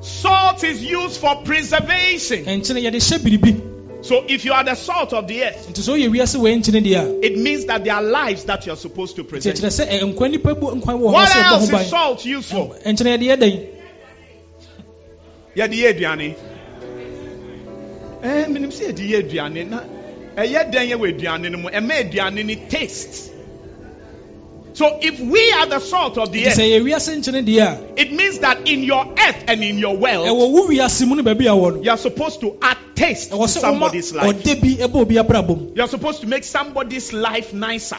Salt 0.00 0.62
is 0.64 0.82
used 0.84 1.16
for 1.20 1.36
preservation. 1.44 2.44
nkyene 2.44 2.82
yɛde 2.82 3.00
hyɛ 3.00 3.18
biribi 3.18 3.60
So 4.04 4.22
if 4.28 4.44
you 4.44 4.52
are 4.52 4.62
the 4.62 4.74
salt 4.74 5.14
of 5.14 5.26
the 5.26 5.44
earth, 5.44 5.66
nti 5.72 5.80
sɛ 5.80 5.94
woyɛ 5.98 6.10
wiase 6.14 6.36
wei 6.36 6.54
nkyene 6.58 6.82
deɛ 6.84 6.96
a 7.22 7.26
it 7.26 7.38
means 7.38 7.64
that 7.66 7.84
there 7.84 7.94
are 7.94 8.02
lives 8.02 8.44
that 8.44 8.64
you're 8.66 8.76
supposed 8.76 9.16
to 9.16 9.24
preserve. 9.24 9.54
ɛkyerɛ 9.54 9.70
sɛ 9.86 10.00
ɛ, 10.00 10.14
nkwa 10.14 10.30
nipa 10.30 10.54
bu 10.54 10.66
nkwa 10.76 10.94
wɔ 10.94 11.08
hɔ 11.08 11.12
What 11.12 11.36
else 11.36 11.70
is 11.72 11.90
salt 11.90 12.24
used 12.24 12.50
for? 12.50 12.76
Yɛde 15.56 15.74
yɛ 15.74 15.74
dɛn 15.74 15.74
yɛde 15.74 15.78
yɛ 15.80 15.88
aduane. 15.94 16.34
Eh, 18.22 18.28
Ɛɛ 18.28 18.48
menim 18.52 18.70
sɛ 18.70 18.82
yɛde 18.88 19.08
yɛ 19.10 19.18
aduane. 19.22 19.68
Na 19.70 19.80
ɛyɛ 20.36 20.72
dɛn 20.72 20.88
yɛ 20.90 20.96
wɔ 20.98 21.06
aduane 21.18 21.50
no 21.50 21.58
mu? 21.58 21.68
Ɛma 21.68 21.92
aduane 22.10 22.44
no 22.44 22.54
taste. 22.68 23.30
So 24.74 24.98
if 25.00 25.20
we 25.20 25.52
are 25.52 25.66
the 25.66 25.78
salt 25.78 26.18
of 26.18 26.32
the 26.32 26.48
earth 26.48 26.58
yɛ 26.58 26.82
wiase 26.82 27.14
nkyene 27.16 27.46
deɛ 27.46 27.62
a 27.62 28.00
it 28.00 28.12
means 28.12 28.40
that 28.40 28.66
in 28.68 28.82
your 28.82 29.06
earth 29.06 29.44
and 29.46 29.62
in 29.62 29.78
your 29.78 29.96
world 29.96 30.26
ɛwɔ 30.26 30.50
wo 30.50 30.66
wiase 30.68 31.06
mu 31.06 31.14
no 31.14 31.22
baabi 31.22 31.46
a 31.46 31.54
wɔ 31.54 31.76
no 31.76 31.82
you 31.82 31.90
are 31.90 31.96
supposed 31.96 32.40
to 32.40 32.56
add 32.60 32.76
taste 32.96 33.30
to 33.30 33.36
ɛwɔ 33.36 33.44
sɛ 33.46 33.58
woma 33.58 33.60
somebody's 33.60 34.12
life. 34.12 34.34
ɔde 34.34 34.60
bi 34.60 34.84
ɛbɔ 34.84 34.94
obi 34.96 35.14
abrabɔ 35.14 35.56
mu. 35.56 35.70
You 35.76 35.82
are 35.82 35.88
supposed 35.88 36.22
to 36.22 36.26
make 36.26 36.42
somebody's 36.42 37.12
life 37.12 37.54
nicer 37.54 37.98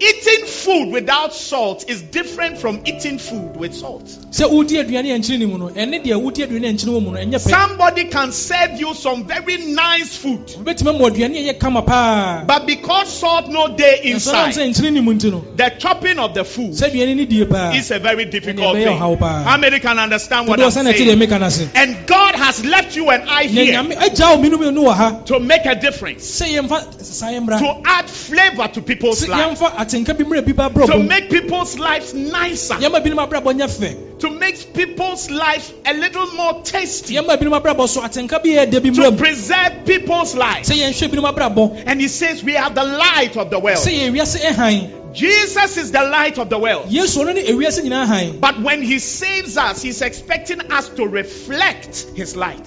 eating 0.00 0.46
food 0.46 0.92
without 0.92 1.34
salt 1.34 1.88
is 1.88 2.02
different 2.02 2.58
from 2.58 2.82
eating 2.84 3.18
food 3.18 3.56
with 3.56 3.74
salt. 3.74 4.04
Sɛ 4.30 4.48
wodi 4.50 4.82
aduane 4.82 5.14
a 5.14 5.18
nkyene 5.18 5.38
ne 5.40 5.46
mu 5.46 5.58
no 5.58 5.68
ɛne 5.68 6.04
deɛ 6.04 6.20
wodi 6.22 6.46
aduane 6.46 6.68
a 6.68 6.72
nkyene 6.72 6.92
wɔ 6.94 7.02
mu 7.02 7.10
no 7.12 7.18
ɛnyɛ 7.18 7.34
pɛ 7.34 7.50
somebody 7.50 8.04
can 8.04 8.32
serve 8.32 8.78
you 8.80 8.94
some 8.94 9.24
very 9.24 9.56
nice 9.58 10.16
food. 10.16 10.46
Wobɛtumi 10.46 10.88
ama 10.88 11.10
aduane 11.10 11.36
a 11.36 11.52
ɛyɛ 11.52 11.58
kama 11.60 11.82
paa 11.82 12.44
but 12.46 12.66
because 12.66 13.08
salt 13.12 13.48
no 13.48 13.68
day 13.76 14.00
inside 14.04 14.54
sɛ 14.54 14.68
nkyene 14.70 14.92
ne 14.92 15.00
mu 15.00 15.14
the 15.14 15.72
chopping 15.78 16.18
of 16.18 16.34
the 16.34 16.44
food 16.44 16.72
sɛ 16.72 16.90
aduane 16.90 17.16
ne 17.16 17.24
die 17.24 17.44
paa 17.44 17.70
is 17.72 17.90
a 17.90 17.98
very 17.98 18.24
difficult 18.24 18.76
thing. 18.76 18.98
How 18.98 19.56
many 19.56 19.80
can 19.80 19.98
understand 19.98 20.48
what 20.48 20.60
I'm 20.60 20.68
sɛ 20.68 20.84
na 20.84 20.90
ɛte 20.90 20.94
deɛ 20.94 21.06
saying? 21.06 21.18
meka 21.18 21.40
no 21.40 21.48
se. 21.48 21.68
And 21.74 22.06
God 22.06 22.34
has 22.34 22.64
left 22.64 22.96
you 22.96 23.10
and 23.10 23.28
I 23.28 23.44
here 23.44 23.74
nyame 23.74 23.94
agya 23.96 24.36
wo 24.36 24.42
mminom 24.42 24.74
no 24.74 24.84
wɔ 24.84 24.94
ha. 24.94 25.20
to 25.26 25.40
make 25.40 25.64
a 25.66 25.74
difference, 25.74 26.40
sɛ 26.40 26.54
yɛmfa 26.56 27.02
saa 27.04 27.28
yɛ 27.28 27.44
mmra 27.44 27.58
to 27.58 27.88
add 27.88 28.08
flavor 28.08 28.68
to 28.68 28.82
people's 28.82 29.26
lives, 29.26 29.60
yɛmfa 29.88 30.04
atenka 30.04 30.14
bi 30.16 30.24
mmerɛ 30.24 30.44
bi 30.46 30.52
ba 30.52 30.86
to 30.86 30.98
make 30.98 31.30
people's 31.30 31.78
lives 31.78 32.14
nicer, 32.14 32.74
yɛma 32.74 33.04
binom 33.04 33.26
abrabɔ 33.28 33.52
nyɛ 33.54 33.68
fɛ. 33.68 34.18
To 34.20 34.30
make 34.30 34.74
people's 34.74 35.30
lives 35.30 35.72
a 35.84 35.94
little 35.94 36.26
more 36.32 36.62
tasty, 36.62 37.14
yɛma 37.14 37.36
binom 37.38 37.60
abrabɔ 37.60 37.88
so 37.88 38.00
atenka 38.02 38.42
bi 38.42 38.50
yɛ 38.50 38.70
da 38.70 38.80
bi 38.80 38.90
to 38.90 39.12
preserve 39.16 39.84
people's 39.86 40.34
lives. 40.36 40.68
sɛ 40.68 40.76
yɛnhwɛ 40.76 41.08
binom 41.10 41.34
abrabɔ. 41.34 41.82
And 41.86 42.00
He 42.00 42.08
says, 42.08 42.42
We 42.42 42.56
are 42.56 42.70
the 42.70 42.84
light 42.84 43.36
of 43.36 43.50
the 43.50 43.58
world. 43.58 43.78
sɛ 43.78 43.92
yɛ 43.92 44.12
wiase 44.12 44.40
ɛhan. 44.40 44.90
Jesus 45.14 45.78
is 45.78 45.90
the 45.90 46.02
light 46.02 46.38
of 46.38 46.50
the 46.50 46.58
world. 46.58 46.86
yesu 46.90 47.24
ɔno 47.24 47.34
ne 47.34 47.42
ewiase 47.44 47.80
nyinaa 47.82 48.06
han. 48.06 48.38
But 48.40 48.60
when 48.60 48.82
He 48.82 48.98
saves 48.98 49.56
us, 49.56 49.82
He's 49.82 50.02
expecting 50.02 50.60
us 50.70 50.88
to 50.90 51.06
reflect 51.06 52.06
His 52.14 52.36
light. 52.36 52.66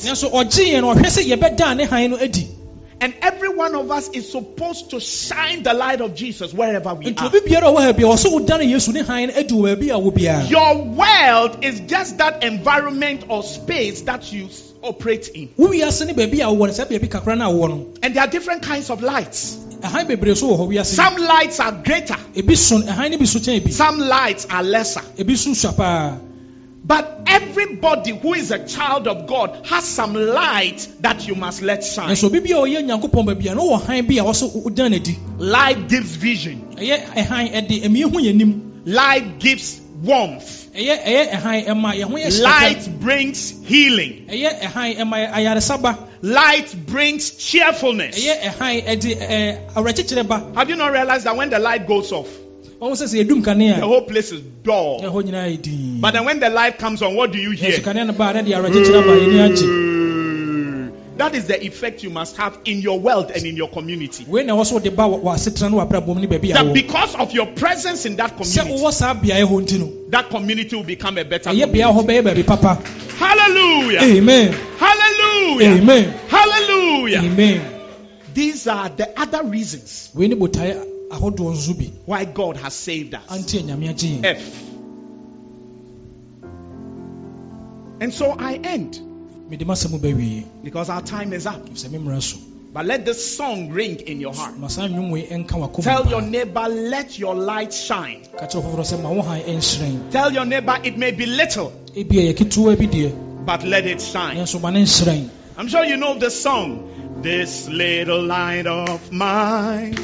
Nanso 3.02 3.10
ɔgye 3.10 3.10
yɛn 3.10 3.10
no 3.10 3.10
ɔhwɛ 3.10 3.10
sɛ 3.10 3.10
yɛbɛda 3.10 3.10
ne 3.10 3.10
han 3.10 3.10
no 3.10 3.10
adi 3.10 3.12
And 3.12 3.14
every 3.22 3.50
one 3.50 3.76
of 3.76 3.92
us 3.92 4.10
is 4.10 4.32
supposed 4.32 4.92
to 4.92 5.00
shine 5.00 5.64
the 5.64 5.74
light 5.74 6.02
of 6.02 6.16
Jesus 6.16 6.54
wherever 6.54 6.94
we 6.94 7.16
are. 7.16 7.26
obi 7.26 7.40
biara 7.40 7.64
a 7.64 7.72
ɔwɔ 7.72 7.82
ha 7.82 7.92
bia 7.94 8.06
ɔsɛ 8.06 8.32
wodane 8.32 8.70
yesu 8.70 8.94
ne 8.94 9.04
han 9.04 9.28
no 9.28 9.34
adi 9.36 9.54
wɔ 9.54 9.76
baabi 9.76 9.90
a 9.90 10.00
wɔ 10.00 10.12
biara 10.14 10.50
Your 10.50 10.84
world 10.84 11.64
is 11.64 11.80
just 11.82 12.18
that 12.18 12.44
environment 12.44 13.26
or 13.28 13.44
space 13.44 14.02
that 14.04 14.32
you 14.32 14.50
operate 14.84 15.30
in. 15.30 15.50
wo 15.58 15.68
wiase 15.70 16.06
ne 16.06 16.14
baabi 16.14 16.40
a 16.42 16.46
wowɔ 16.54 16.68
no 16.68 16.74
sɛ 16.74 16.86
baabi 16.90 17.08
kakra 17.10 17.38
no 17.38 17.50
a 17.50 17.54
wowɔ 17.54 17.70
no 17.70 17.88
And 18.04 18.16
there 18.16 18.24
are 18.24 18.28
different 18.30 18.64
kinds 18.64 18.90
of 18.90 19.02
lights. 19.02 19.56
ɛhan 19.82 20.06
bebree 20.08 20.36
so 20.38 20.48
wɔ 20.50 20.60
hɔ 20.60 20.68
wiase 20.74 20.86
Some 20.96 21.18
lights 21.18 21.60
are 21.60 21.72
greater, 21.72 22.16
ebi 22.36 22.56
so 22.56 22.78
ɛhan 22.80 23.12
no 23.12 23.18
bi 23.18 23.26
so 23.26 23.40
kyɛn 23.40 23.62
ebi 23.62 23.72
some 23.72 24.00
lights 24.00 24.46
are 24.50 24.64
lesser. 24.64 25.02
But 26.84 27.22
everybody 27.28 28.12
who 28.12 28.34
is 28.34 28.52
a 28.52 28.66
child 28.66 29.08
of 29.08 29.28
God 29.28 29.66
has 29.68 29.84
some 29.86 30.14
light 30.14 30.88
that 31.02 31.28
you 31.28 31.36
must 31.36 31.62
let 31.62 31.84
shine. 31.84 32.10
nanso 32.10 32.26
obi 32.26 32.40
bi 32.40 32.50
a 32.50 32.62
ɔyɛ 32.62 32.84
nyankopɔn 32.86 33.26
baabi 33.26 33.52
a 33.52 33.56
na 33.56 33.62
ɔwɔ 33.62 33.86
han 33.86 34.08
bi 34.08 34.16
a 34.16 34.24
wɔsɛ 34.24 34.64
wodan 34.64 34.92
n'adi. 34.92 35.16
Light 35.38 35.88
gives 35.88 36.16
vision, 36.16 36.76
ɛyɛ 36.76 37.06
ɛhan 37.14 37.54
ɛde 37.54 37.84
ɛmi 37.84 38.02
hu 38.02 38.20
yɛn 38.20 38.36
nim 38.36 38.82
light 38.86 39.40
gives 39.40 39.80
warmth, 40.04 40.70
ɛyɛ 40.74 41.04
ɛyɛ 41.06 41.32
ɛhan 41.32 41.66
ɛma 41.68 41.94
yɛn 41.94 42.10
ho 42.10 42.16
yɛ 42.18 42.28
hyɛ 42.28 42.42
light 42.42 43.00
brings 43.00 43.54
healing, 43.64 44.26
ɛyɛ 44.30 44.60
ɛhan 44.62 44.98
ɛma 44.98 45.32
ayaresaba. 45.34 45.98
Light 46.24 46.76
brings 46.88 47.32
cheerfulness. 47.32 48.16
ɛyɛ 48.18 48.42
ɛhan 48.42 48.86
ɛde 48.86 49.20
ɛɛ 49.20 49.74
awerɛkyekyerɛ 49.76 50.28
ba 50.28 50.52
Have 50.56 50.70
you 50.70 50.76
not 50.76 50.92
realized 50.92 51.26
that 51.26 51.36
when 51.38 51.52
the 51.52 51.60
light 51.60 51.88
goes 51.88 52.12
off, 52.12 52.28
wɔn 52.82 52.94
sɛ 52.98 53.06
sɛ 53.08 53.24
yɛdum 53.24 53.44
kanea 53.44 53.76
the 53.80 53.86
whole 53.88 54.02
place 54.02 54.32
is 54.32 54.42
dull? 54.64 55.02
ɛhɔ 55.02 55.24
nyinaa 55.24 55.48
yɛ 55.58 55.62
din 55.62 56.00
But 56.02 56.14
then 56.14 56.26
when 56.26 56.40
the 56.40 56.50
light 56.50 56.80
comes 56.80 57.02
on, 57.04 57.16
what 57.16 57.32
do 57.32 57.38
you 57.38 57.52
hear? 57.52 57.78
kanea 57.80 58.06
no 58.08 58.14
ba 58.14 58.34
ne 58.34 58.42
de 58.42 58.52
awerɛkyekyerɛ 58.52 59.06
ba 59.06 59.14
yɛni 59.14 59.50
agye 59.50 59.92
That 61.18 61.36
is 61.36 61.46
the 61.46 61.64
effect 61.64 62.02
you 62.02 62.10
must 62.10 62.36
have 62.38 62.58
in 62.66 62.82
your 62.82 63.00
world 63.00 63.30
and 63.30 63.46
in 63.46 63.56
your 63.56 63.70
community. 63.70 64.26
wei 64.28 64.44
na 64.44 64.56
ɛwɔ 64.56 64.66
so 64.66 64.80
de 64.80 64.90
ba 64.90 65.04
wɔ 65.04 65.22
wɔ 65.22 65.36
asetena 65.36 65.70
no 65.70 65.78
wɔ 65.78 65.88
abrabɔ 65.90 66.08
mu 66.16 66.22
ne 66.22 66.28
baabi 66.28 66.50
a 66.52 66.54
That 66.64 66.74
because 66.74 67.14
of 67.16 67.32
your 67.34 67.46
presence 67.46 68.06
in 68.08 68.16
that 68.16 68.36
community, 68.38 68.84
wowɔ 68.84 68.92
saa 68.92 69.14
beaeɛ 69.14 69.44
hɔ 69.46 69.62
nti 69.62 69.80
no 69.80 69.92
that 70.10 70.30
community 70.32 70.76
will 70.76 70.84
become 70.84 71.18
a 71.20 71.24
better 71.24 71.50
community. 71.52 71.80
beaeɛ 71.80 71.94
hɔ 71.96 72.06
bɛyɛ 72.08 72.24
baabi 72.24 72.44
papa 72.48 72.80
Hallelujah! 73.20 74.00
amen 74.02 74.54
Hallelujah! 74.80 75.70
amen 75.78 76.14
Hallelujah! 76.30 77.20
amen 77.20 77.62
These 78.34 78.66
are 78.68 78.90
the 78.90 79.08
other 79.22 79.44
reasons 79.44 80.10
wei 81.12 81.20
ne 81.20 81.36
botaeɛ 81.36 81.36
ahodoɔ 81.36 81.54
nso 81.56 81.92
why 82.06 82.26
God 82.26 82.58
has 82.58 82.74
saved 82.74 83.14
us. 83.16 83.22
ante 83.30 83.60
anyame 83.60 83.90
agye 83.90 84.22
yɛn 84.22 84.26
F. 84.26 84.64
And 88.02 88.12
so 88.14 88.32
I 88.32 88.54
end 88.56 89.00
mede 89.50 89.62
masɛm 89.62 90.00
bɛwie 90.00 90.46
because 90.64 90.90
our 90.90 91.02
time 91.02 91.34
is 91.34 91.46
up. 91.46 91.70
sɛ 91.70 91.90
memmra 91.90 92.22
so 92.22 92.38
But 92.74 92.86
let 92.86 93.06
this 93.06 93.36
song 93.36 93.72
ring 93.72 93.98
in 94.00 94.22
your 94.22 94.34
heart. 94.34 94.58
ma 94.58 94.68
saa 94.68 94.88
nnwom 94.88 95.12
wei 95.12 95.28
ɛnka 95.28 95.52
wakoma 95.60 95.84
Tell 95.84 96.08
your 96.08 96.22
neighbor, 96.22 96.68
let 96.70 97.20
your 97.20 97.36
light 97.36 97.74
shine. 97.74 98.22
ka 98.38 98.46
kyerɛ 98.48 98.64
foforɔ 98.64 98.86
sɛ 98.86 99.02
ma 99.04 99.10
wo 99.12 99.22
han 99.22 99.42
ɛnhyerɛn 99.42 100.12
Tell 100.12 100.32
your 100.32 100.46
neighbor, 100.46 100.78
it 100.84 100.98
may 100.98 101.12
be 101.12 101.26
little, 101.26 101.72
ebia 101.96 102.32
yɛ 102.32 102.34
ketewa 102.34 102.78
bi 102.78 102.86
deɛ 102.88 103.46
but 103.46 103.64
let 103.64 103.86
it 103.86 104.02
shine. 104.02 104.38
nanso 104.38 104.62
ma 104.62 104.70
ne 104.70 104.84
nhyerɛn 104.84 105.30
I'm 105.58 105.68
sure 105.68 105.84
you 105.84 105.98
know 105.98 106.18
the 106.18 106.32
song. 106.32 106.88
This 107.22 107.68
little 107.68 108.24
light 108.24 108.66
of 108.66 109.12
mine, 109.12 109.96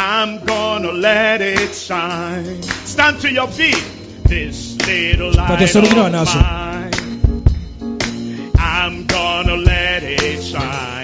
I'm 0.00 0.44
gonna 0.44 0.92
let 0.92 1.40
it 1.40 1.74
shine. 1.74 2.62
Stand 2.62 3.20
to 3.22 3.32
your 3.32 3.48
feet. 3.48 3.82
This 4.28 4.76
little 4.86 5.32
light 5.32 5.60
of 5.60 5.68
sorry, 5.68 5.88
no, 5.88 6.08
no, 6.08 6.24
so. 6.24 6.38
mine, 6.38 7.42
I'm 8.56 9.06
gonna 9.08 9.56
let 9.56 10.04
it 10.04 10.40
shine. 10.44 10.97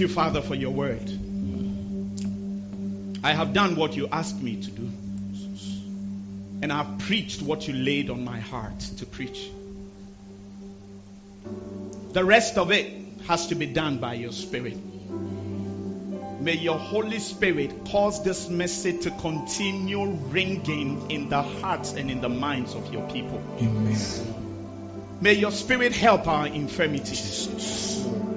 Thank 0.00 0.08
you, 0.08 0.14
Father, 0.14 0.40
for 0.40 0.54
your 0.54 0.70
word. 0.70 1.10
I 3.22 3.32
have 3.34 3.52
done 3.52 3.76
what 3.76 3.98
you 3.98 4.08
asked 4.10 4.40
me 4.40 4.56
to 4.56 4.70
do. 4.70 4.90
And 6.62 6.72
I've 6.72 7.00
preached 7.00 7.42
what 7.42 7.68
you 7.68 7.74
laid 7.74 8.08
on 8.08 8.24
my 8.24 8.40
heart 8.40 8.80
to 8.96 9.04
preach. 9.04 9.50
The 12.12 12.24
rest 12.24 12.56
of 12.56 12.72
it 12.72 12.90
has 13.26 13.48
to 13.48 13.54
be 13.54 13.66
done 13.66 13.98
by 13.98 14.14
your 14.14 14.32
Spirit. 14.32 14.78
May 16.40 16.56
your 16.56 16.78
Holy 16.78 17.18
Spirit 17.18 17.84
cause 17.90 18.24
this 18.24 18.48
message 18.48 19.02
to 19.02 19.10
continue 19.10 20.06
ringing 20.06 21.10
in 21.10 21.28
the 21.28 21.42
hearts 21.42 21.92
and 21.92 22.10
in 22.10 22.22
the 22.22 22.30
minds 22.30 22.74
of 22.74 22.90
your 22.90 23.06
people. 23.10 23.42
amen 23.60 24.34
May 25.20 25.34
your 25.34 25.50
Spirit 25.50 25.92
help 25.92 26.26
our 26.26 26.46
infirmities. 26.46 28.29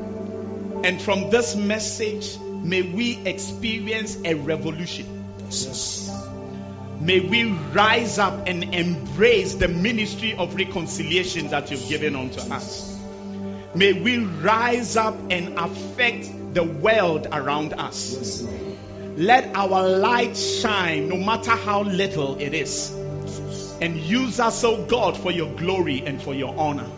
And 0.84 1.02
from 1.02 1.30
this 1.30 1.56
message, 1.56 2.38
may 2.40 2.82
we 2.82 3.18
experience 3.26 4.18
a 4.26 4.34
revolution. 4.34 5.24
May 7.00 7.22
we 7.22 7.46
rise 7.46 8.20
up 8.20 8.48
and 8.48 8.76
embrace 8.76 9.56
the 9.56 9.70
ministry 9.70 10.36
of 10.36 10.56
reconciliation 10.56 11.50
that 11.50 11.72
you've 11.72 11.88
given 11.88 12.16
unto 12.18 12.42
us. 12.54 13.00
May 13.74 13.94
we 13.94 14.20
rise 14.20 14.98
up 14.98 15.16
and 15.30 15.58
affect 15.58 16.54
the 16.54 16.64
world 16.64 17.28
around 17.32 17.74
us. 17.74 18.46
Let 19.16 19.56
our 19.56 19.88
light 19.88 20.36
shine 20.36 21.08
no 21.08 21.18
matter 21.18 21.52
how 21.52 21.84
little 21.84 22.40
it 22.40 22.54
is. 22.54 22.92
And 23.82 23.98
use 23.98 24.40
us, 24.40 24.64
oh 24.64 24.86
God, 24.86 25.18
for 25.18 25.32
your 25.32 25.54
glory 25.56 26.04
and 26.06 26.22
for 26.22 26.34
your 26.34 26.56
honor. 26.58 26.90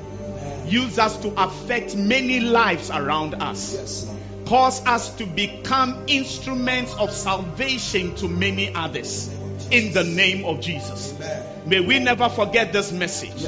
Use 0.67 0.97
us 0.99 1.17
to 1.19 1.33
affect 1.37 1.95
many 1.95 2.39
lives 2.39 2.89
around 2.89 3.35
us. 3.35 4.09
Cause 4.45 4.85
us 4.85 5.15
to 5.15 5.25
become 5.25 6.05
instruments 6.07 6.93
of 6.95 7.11
salvation 7.11 8.15
to 8.15 8.27
many 8.27 8.73
others. 8.73 9.27
In 9.71 9.93
the 9.93 10.03
name 10.03 10.45
of 10.45 10.61
Jesus. 10.61 11.17
May 11.65 11.79
we 11.79 11.99
never 11.99 12.29
forget 12.29 12.71
this 12.71 12.91
message. 12.91 13.43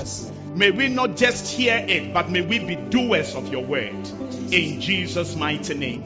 May 0.56 0.72
we 0.72 0.88
not 0.88 1.16
just 1.18 1.54
hear 1.54 1.78
it, 1.78 2.14
but 2.16 2.32
may 2.32 2.42
we 2.42 2.58
be 2.58 2.76
doers 2.76 3.36
of 3.36 3.52
your 3.52 3.64
word. 3.64 3.94
In 4.52 4.82
Jesus' 4.82 5.36
mighty 5.36 5.76
name. 5.76 6.02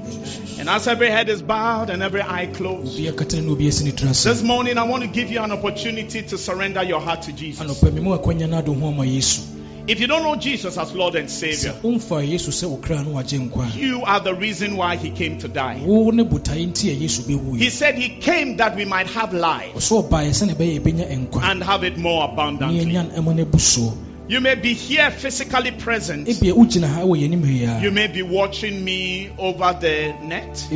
And 0.59 0.67
as 0.67 0.89
every 0.89 1.09
head 1.09 1.29
is 1.29 1.41
bowed 1.41 1.89
and 1.89 2.03
every 2.03 2.21
eye 2.21 2.47
closed, 2.47 2.99
obi 2.99 3.09
akatene 3.09 3.45
na 3.45 3.53
obi 3.53 3.67
asi 3.67 3.85
ne 3.85 3.91
tiri 3.91 4.09
ase 4.09 4.25
this 4.25 4.43
morning 4.43 4.77
I 4.77 4.83
want 4.83 5.03
to 5.03 5.09
give 5.09 5.31
you 5.31 5.39
an 5.39 5.51
opportunity 5.53 6.21
to 6.23 6.37
surrender 6.37 6.83
your 6.83 6.99
heart 6.99 7.21
to 7.23 7.33
Jesus. 7.33 7.61
Anɔpa 9.87 9.87
mi 9.87 9.87
mu 9.87 9.87
akwanya 9.87 9.87
no 9.87 9.87
ado 9.87 9.87
ho 9.87 9.87
ama 9.87 9.87
yesu 9.87 9.87
If 9.87 9.99
you 9.99 10.07
don't 10.07 10.23
know 10.23 10.35
Jesus 10.35 10.77
as 10.77 10.93
Lord 10.93 11.15
and 11.15 11.29
Savior, 11.29 11.73
sɛ 11.73 11.81
womfa 11.81 12.27
yesu 12.27 12.49
sɛ 12.51 12.69
wo 12.69 12.77
kra 12.77 13.03
no 13.03 13.11
wagye 13.11 13.39
nkwa 13.49 13.73
a 13.73 13.77
you 13.77 14.03
are 14.03 14.19
the 14.19 14.33
reason 14.33 14.77
why 14.77 14.95
He 14.95 15.09
came 15.11 15.37
to 15.39 15.47
die. 15.47 15.81
wo 15.85 16.11
ne 16.11 16.23
botae 16.23 16.65
nti 16.67 16.89
a 16.91 16.95
yesu 16.95 17.21
bɛwu 17.23 17.57
He 17.57 17.69
said 17.69 17.95
He 17.97 18.09
came 18.09 18.57
that 18.57 18.75
we 18.75 18.85
might 18.85 19.07
have 19.07 19.33
life 19.33 19.73
ɔsɛ 19.75 20.09
ɔbaeɛ 20.09 20.29
sɛne 20.29 20.55
ɛbɛyɛ 20.55 20.79
yɛbɛnya 20.79 21.29
nkwa 21.29 21.43
and 21.43 21.63
have 21.63 21.83
it 21.83 21.97
more 21.97 22.25
abundantly. 22.25 22.85
yɛnya 22.85 23.11
ɛma 23.15 23.35
no 23.35 23.41
abu 23.41 23.57
soɔ 23.57 23.93
You 24.27 24.39
may 24.39 24.55
be 24.55 24.73
here 24.73 25.11
physically 25.11 25.71
present. 25.71 26.27
ebia 26.27 26.53
wogyina 26.53 26.87
ha 26.87 27.01
wɔ 27.01 27.17
yɛnim 27.19 27.43
ha 27.43 27.77
yi 27.79 27.83
You 27.83 27.91
may 27.91 28.07
be 28.07 28.21
watching 28.21 28.83
me 28.85 29.29
over 29.37 29.73
the 29.81 30.13
net. 30.23 30.67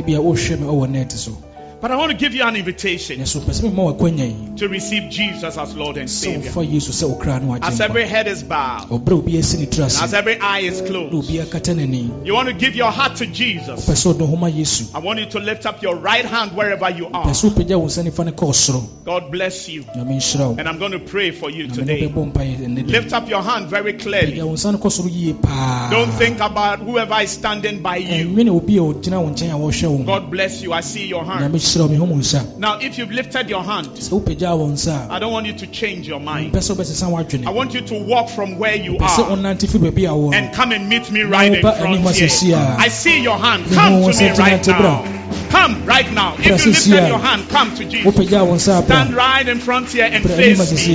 Ebia 1.86 1.92
wohwɛ 1.92 1.92
me 1.92 1.92
ɔwɔ 1.92 1.92
net 1.92 1.92
so 1.92 1.92
But 1.92 1.92
I 1.92 1.96
want 1.96 2.10
to 2.12 2.16
give 2.18 2.34
you 2.34 2.42
an 2.42 2.56
invitation 2.56 3.20
ɛso 3.20 3.40
pɛ 3.40 3.52
sɛ 3.54 3.62
mema 3.70 3.82
wakwanya 3.94 4.26
yi 4.26 4.56
to 4.56 4.68
receive 4.68 5.10
Jesus 5.10 5.56
as 5.56 5.74
Lord 5.76 5.96
and 5.98 6.10
Savior. 6.10 6.50
wofa 6.50 6.64
yesu 6.66 6.90
sɛ 6.90 7.08
wo 7.08 7.14
kra 7.16 7.40
no 7.40 7.52
wagye 7.52 7.62
As 7.64 7.80
every 7.80 8.06
head 8.06 8.26
is 8.26 8.42
bowed, 8.42 8.88
ɔberɛ 8.88 9.10
a 9.10 9.14
obi 9.14 9.38
asi 9.38 9.58
ne 9.58 9.66
tiri 9.66 9.82
and 9.84 10.02
as 10.04 10.14
every 10.14 10.38
eye 10.40 10.60
is 10.60 10.80
closed, 10.80 11.14
obi 11.14 11.38
akata 11.38 11.74
n'ani 11.76 12.26
you 12.26 12.34
want 12.34 12.48
to 12.48 12.54
give 12.54 12.74
your 12.74 12.90
heart 12.90 13.16
to 13.16 13.26
Jesus. 13.26 13.86
sɛ 13.88 14.14
ɔdɔ 14.14 14.28
homa 14.28 14.48
yesu 14.50 14.94
I 14.94 14.98
want 15.00 15.20
you 15.20 15.26
to 15.26 15.38
lift 15.38 15.66
up 15.66 15.82
your 15.82 15.96
right 15.96 16.24
hand 16.24 16.52
wherever 16.56 16.90
you 16.90 17.06
are. 17.12 17.26
sɛ 17.26 17.50
wopagya 17.50 17.78
wo 17.78 17.86
nsa 17.86 18.02
nifa 18.04 18.24
no 18.24 18.32
kɔɔ 18.32 18.54
soro 18.54 18.82
God 19.04 19.30
bless 19.30 19.68
you. 19.68 19.84
nyame 19.96 20.16
nhyira 20.16 20.48
wo 20.50 20.56
And 20.58 20.68
I'm 20.68 20.78
going 20.78 20.92
to 20.92 20.98
pray 20.98 21.30
for 21.30 21.50
you 21.50 21.68
today. 21.68 22.02
wobɛbɔ 22.08 22.32
mpaeɛ 22.32 22.56
ɛnnɛ 22.66 22.86
Lift 22.90 23.12
up 23.12 23.28
your 23.28 23.42
hand 23.42 23.68
very 23.68 23.92
clearly. 23.92 24.42
wo 24.42 24.54
nsa 24.54 24.72
no 24.72 24.78
kɔ 24.78 24.90
soro 24.90 25.08
yie 25.12 25.34
paa 25.34 25.88
Don't 25.90 26.10
think 26.12 26.40
about 26.40 26.80
whoever 26.80 27.20
is 27.22 27.30
standing 27.30 27.82
by 27.82 27.96
you. 27.98 28.26
ɛnwene 28.28 28.50
obi 28.50 28.78
a 28.78 28.80
ɔgyina 28.80 29.22
wo 29.22 29.30
nkyɛn 29.30 29.50
a 29.54 29.58
wɔhwɛ 29.58 29.88
wo 29.90 29.98
God 30.04 30.30
bless 30.30 30.62
you. 30.62 30.72
I 30.72 30.80
see 30.80 31.06
your 31.06 31.24
hand. 31.24 31.40
Hyira 31.76 31.82
wo 31.82 31.88
mehu 31.88 32.06
mu 32.06 32.16
nsa 32.16 32.58
Now, 32.58 32.78
if 32.80 32.98
you've 32.98 33.12
lifted 33.12 33.50
your 33.50 33.62
hand, 33.62 33.88
sɛ 33.88 34.10
wopagyaa 34.10 34.56
wo 34.58 34.66
nsa 34.68 35.10
I 35.10 35.18
don't 35.18 35.32
want 35.32 35.46
you 35.46 35.52
to 35.54 35.66
change 35.66 36.08
your 36.08 36.20
mind. 36.20 36.52
mpɛ 36.52 36.58
sɛ 36.58 36.74
wobɛsesa 36.74 37.10
w'adwene 37.10 37.46
I 37.46 37.50
want 37.50 37.74
you 37.74 37.82
to 37.82 37.94
walk 37.94 38.28
from 38.28 38.58
where 38.58 38.74
you 38.74 38.98
are 38.98 39.24
wonante 39.30 39.68
fi 39.68 39.78
baabi 39.78 40.04
a 40.04 40.14
wɔ 40.14 40.34
and 40.34 40.54
come 40.54 40.72
and 40.72 40.88
meet 40.88 41.10
me 41.10 41.22
right 41.22 41.52
in 41.52 41.62
front 41.62 42.16
here. 42.16 42.76
I 42.78 42.88
see 42.88 43.20
your 43.20 43.38
hand. 43.38 43.64
Come 43.72 44.02
to 44.02 44.18
me 44.18 44.30
right 44.38 44.66
now. 44.66 45.04
Come 45.50 45.84
right 45.84 46.12
now. 46.12 46.34
If 46.38 46.46
you 46.64 46.72
lifted 46.72 47.08
your 47.08 47.18
hand, 47.18 47.48
come 47.48 47.74
to 47.76 47.84
Jesus. 47.84 48.06
wopagyaa 48.06 48.46
wo 48.46 48.54
nsa 48.54 48.84
Stand 48.84 49.14
right 49.14 49.46
in 49.48 49.58
front 49.58 49.90
here 49.90 50.08
and 50.10 50.24
face 50.24 50.88
me. 50.88 50.94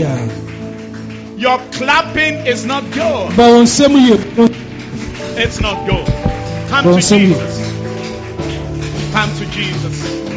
Your 1.37 1.57
clapping 1.71 2.45
is 2.45 2.65
not 2.65 2.83
good. 2.91 3.35
ba 3.37 3.49
wo 3.53 3.63
nsɛm 3.63 3.95
yie 3.97 4.17
It's 5.37 5.61
not 5.61 5.87
good. 5.87 6.05
Come 6.69 6.83
to 6.83 7.01
Jesus. 7.01 7.71
Come 9.13 9.37
to 9.37 9.45
Jesus. 9.47 10.30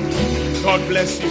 God 0.64 0.88
bless 0.88 1.20
you. 1.20 1.28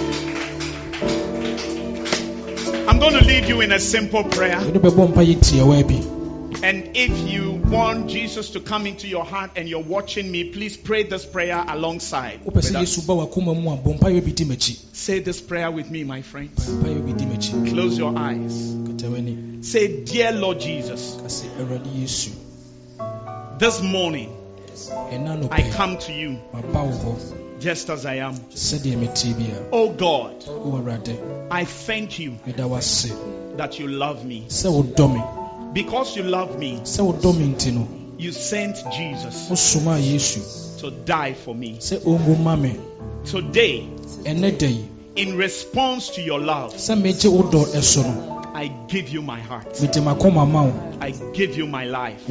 I'm 2.88 3.00
going 3.00 3.14
to 3.14 3.26
lead 3.26 3.46
you 3.46 3.62
in 3.62 3.72
a 3.72 3.80
simple 3.80 4.24
prayer. 4.26 4.60
And 6.62 6.96
if 6.96 7.32
you 7.32 7.52
want 7.52 8.12
Jesus 8.12 8.52
to 8.52 8.60
come 8.60 8.86
into 8.86 9.08
your 9.08 9.26
heart 9.26 9.54
and 9.56 9.68
you're 9.68 9.82
watching 9.82 10.32
me, 10.32 10.52
please 10.52 10.78
pray 10.78 11.02
this 11.02 11.26
prayer 11.26 11.66
alongside. 11.68 12.42
Say 14.94 15.20
this 15.20 15.42
prayer 15.42 15.72
with 15.72 15.90
me, 15.90 16.04
my 16.04 16.22
friends. 16.22 16.68
Close 17.72 17.98
your 17.98 18.16
eyes. 18.16 18.76
Say, 19.62 20.04
Dear 20.04 20.34
Lord 20.34 20.60
Jesus, 20.60 21.16
this 23.58 23.82
morning 23.82 24.43
I 25.52 25.70
come 25.72 25.98
to 26.00 26.12
you 26.14 26.40
just 27.60 27.90
as 27.90 28.06
I 28.06 28.16
am. 28.16 28.34
sɛdeɛ 28.34 28.98
metie 28.98 29.34
bia 29.38 29.56
Oh 29.72 29.90
God, 29.94 30.44
I 31.52 31.66
thank 31.66 32.20
you 32.20 32.38
that 33.58 33.80
you 33.80 33.88
love 33.88 34.26
me. 34.26 34.48
Because 35.74 36.16
you 36.18 36.24
love 36.24 36.58
me, 36.60 36.80
sɛ 36.84 37.02
wodɔ 37.06 37.38
me 37.38 37.54
nti 37.54 37.74
no 37.74 37.88
you 38.18 38.32
sent 38.32 38.78
Jesus 38.92 39.48
to 40.80 40.92
die 40.92 41.34
for 41.34 41.54
me. 41.54 41.78
sɛ 41.80 42.00
ɔngu 42.00 42.40
ma 42.44 42.56
Today, 43.26 43.88
ɛnɛ 44.24 44.58
da 44.58 44.68
yi 44.68 44.90
in 45.16 45.38
response 45.38 46.10
to 46.12 46.22
your 46.22 46.40
love, 46.40 46.74
sɛ 46.74 47.00
megye 47.00 47.32
wo 47.32 47.44
dɔ 47.44 47.66
ɛso 47.76 48.30
I 48.56 48.68
give 48.88 49.10
you 49.10 49.22
my 49.22 49.40
heart. 49.40 49.80
mede 49.82 50.02
makoma 50.02 50.50
ma 50.50 50.64
wo 50.64 50.74
I 51.00 51.12
give 51.34 51.56
you 51.58 51.68
my 51.68 51.86
life. 51.86 52.22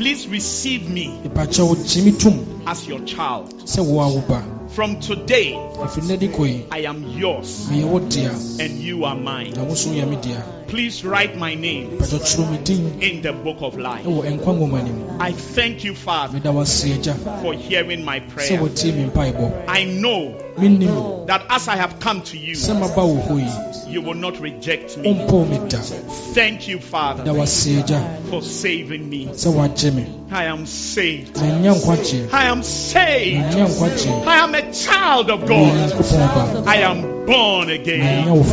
Mede 0.00 0.16
mabrabɔ 0.16 0.20
ma 0.20 0.20
wo 0.20 0.20
Please 0.20 0.28
receive 0.28 0.88
me 0.90 1.20
mepakyɛ 1.24 1.68
wo 1.68 1.74
gye 1.74 2.02
me 2.04 2.12
tom 2.12 2.62
as 2.66 2.86
your 2.88 3.00
child. 3.00 3.54
sɛ 3.64 3.84
wo 3.84 4.00
a 4.00 4.08
wo 4.08 4.20
ba. 4.28 4.42
From 4.70 5.00
today, 5.00 5.52
ɛfiri 5.52 6.02
nnɛ 6.02 6.18
de 6.18 6.28
kɔ 6.28 6.46
yi 6.48 6.64
I 6.70 6.78
am 6.88 7.04
yours 7.18 7.66
meyɛ 7.70 7.84
wo 7.84 7.98
dea 7.98 8.30
and 8.60 8.78
you 8.80 9.04
are 9.04 9.16
mine. 9.16 9.52
na 9.54 9.64
wo 9.64 9.74
so 9.74 9.90
woyɛ 9.90 10.08
me 10.08 10.16
dea 10.22 10.36
Please 10.68 11.04
write 11.04 11.36
my 11.36 11.54
name 11.54 11.98
pakyɛ 11.98 12.18
kyerɛ 12.20 12.50
me 12.50 12.58
din 12.64 13.00
in 13.02 13.22
the 13.22 13.32
book 13.32 13.56
of 13.60 13.76
life. 13.78 14.04
ɛwɔ 14.06 14.38
nkwa 14.38 14.54
nwoma 14.58 14.84
no 14.86 14.92
mu 14.92 15.06
I 15.18 15.32
thank 15.32 15.84
you, 15.84 15.94
Father, 15.94 16.34
meda 16.34 16.50
wase 16.50 16.88
agya 16.96 17.14
for 17.42 17.52
hearing 17.54 18.04
my 18.04 18.20
prayer. 18.20 18.58
wotie 18.60 18.94
me 18.94 19.04
mpaebɔ 19.10 19.64
I 19.68 19.84
know 19.84 20.34
Oh. 20.62 21.24
that 21.26 21.46
as 21.48 21.68
I 21.68 21.76
have 21.76 22.00
come 22.00 22.20
to 22.22 22.36
you, 22.36 22.54
sɛ 22.54 22.78
maba 22.78 23.06
wo 23.06 23.16
hɔ 23.16 23.40
yi 23.40 23.92
you 23.92 24.02
will 24.02 24.14
not 24.14 24.38
reject 24.40 24.98
me. 24.98 25.08
wompɔ 25.08 25.48
me 25.48 25.68
da 25.70 25.78
Thank 25.78 26.68
you, 26.68 26.78
Father, 26.78 27.24
wase 27.32 28.28
for 28.28 28.42
saving 28.42 29.08
me. 29.08 29.26
sɛ 29.26 29.52
woagye 29.54 30.06
I 30.30 30.44
am 30.44 30.66
saved. 30.66 31.38
I 31.38 32.44
am 32.44 32.62
saved. 32.62 33.42
I 33.42 34.36
am 34.44 34.54
a 34.54 34.72
child 34.72 35.30
of 35.30 35.46
God. 35.46 36.68
I 36.68 36.76
am 36.76 37.26
born 37.26 37.70
again. 37.70 38.44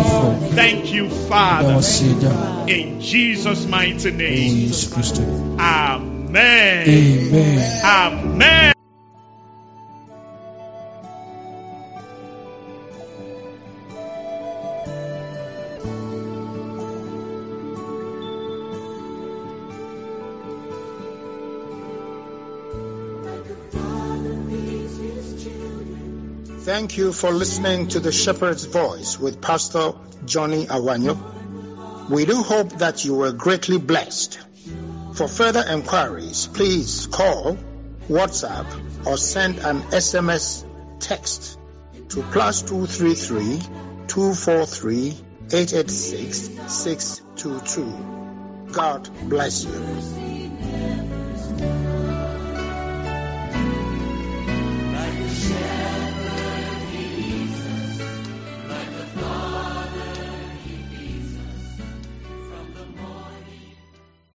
Thank 0.55 0.91
you, 0.93 1.09
Father, 1.09 1.79
in 2.67 3.01
Jesus' 3.01 3.65
mighty 3.67 4.11
name. 4.11 4.71
Amen. 5.59 6.87
amen 6.87 7.57
Amen. 7.83 8.76
Thank 26.77 26.93
you 26.95 27.11
for 27.11 27.31
listening 27.31 27.87
to 27.87 27.99
the 27.99 28.11
Shepherd's 28.11 28.65
Voice 28.65 29.19
with 29.19 29.41
Pastor 29.41 29.93
Johnny 30.25 30.67
Awanyo. 30.67 31.17
We 32.07 32.25
do 32.25 32.43
hope 32.43 32.73
that 32.73 33.03
you 33.03 33.15
were 33.15 33.31
greatly 33.31 33.79
blessed. 33.79 34.37
For 35.15 35.27
further 35.27 35.65
enquiries, 35.67 36.45
please 36.45 37.07
call, 37.07 37.57
WhatsApp, 38.07 39.07
or 39.07 39.17
send 39.17 39.57
an 39.57 39.81
SMS 39.89 40.65
text 40.99 41.57
to 42.09 42.21
plus 42.21 42.61
233 42.61 43.59
243 44.05 45.17
886 45.51 46.71
622. 46.71 48.71
God 48.71 49.09
bless 49.27 49.65
you. 49.65 51.06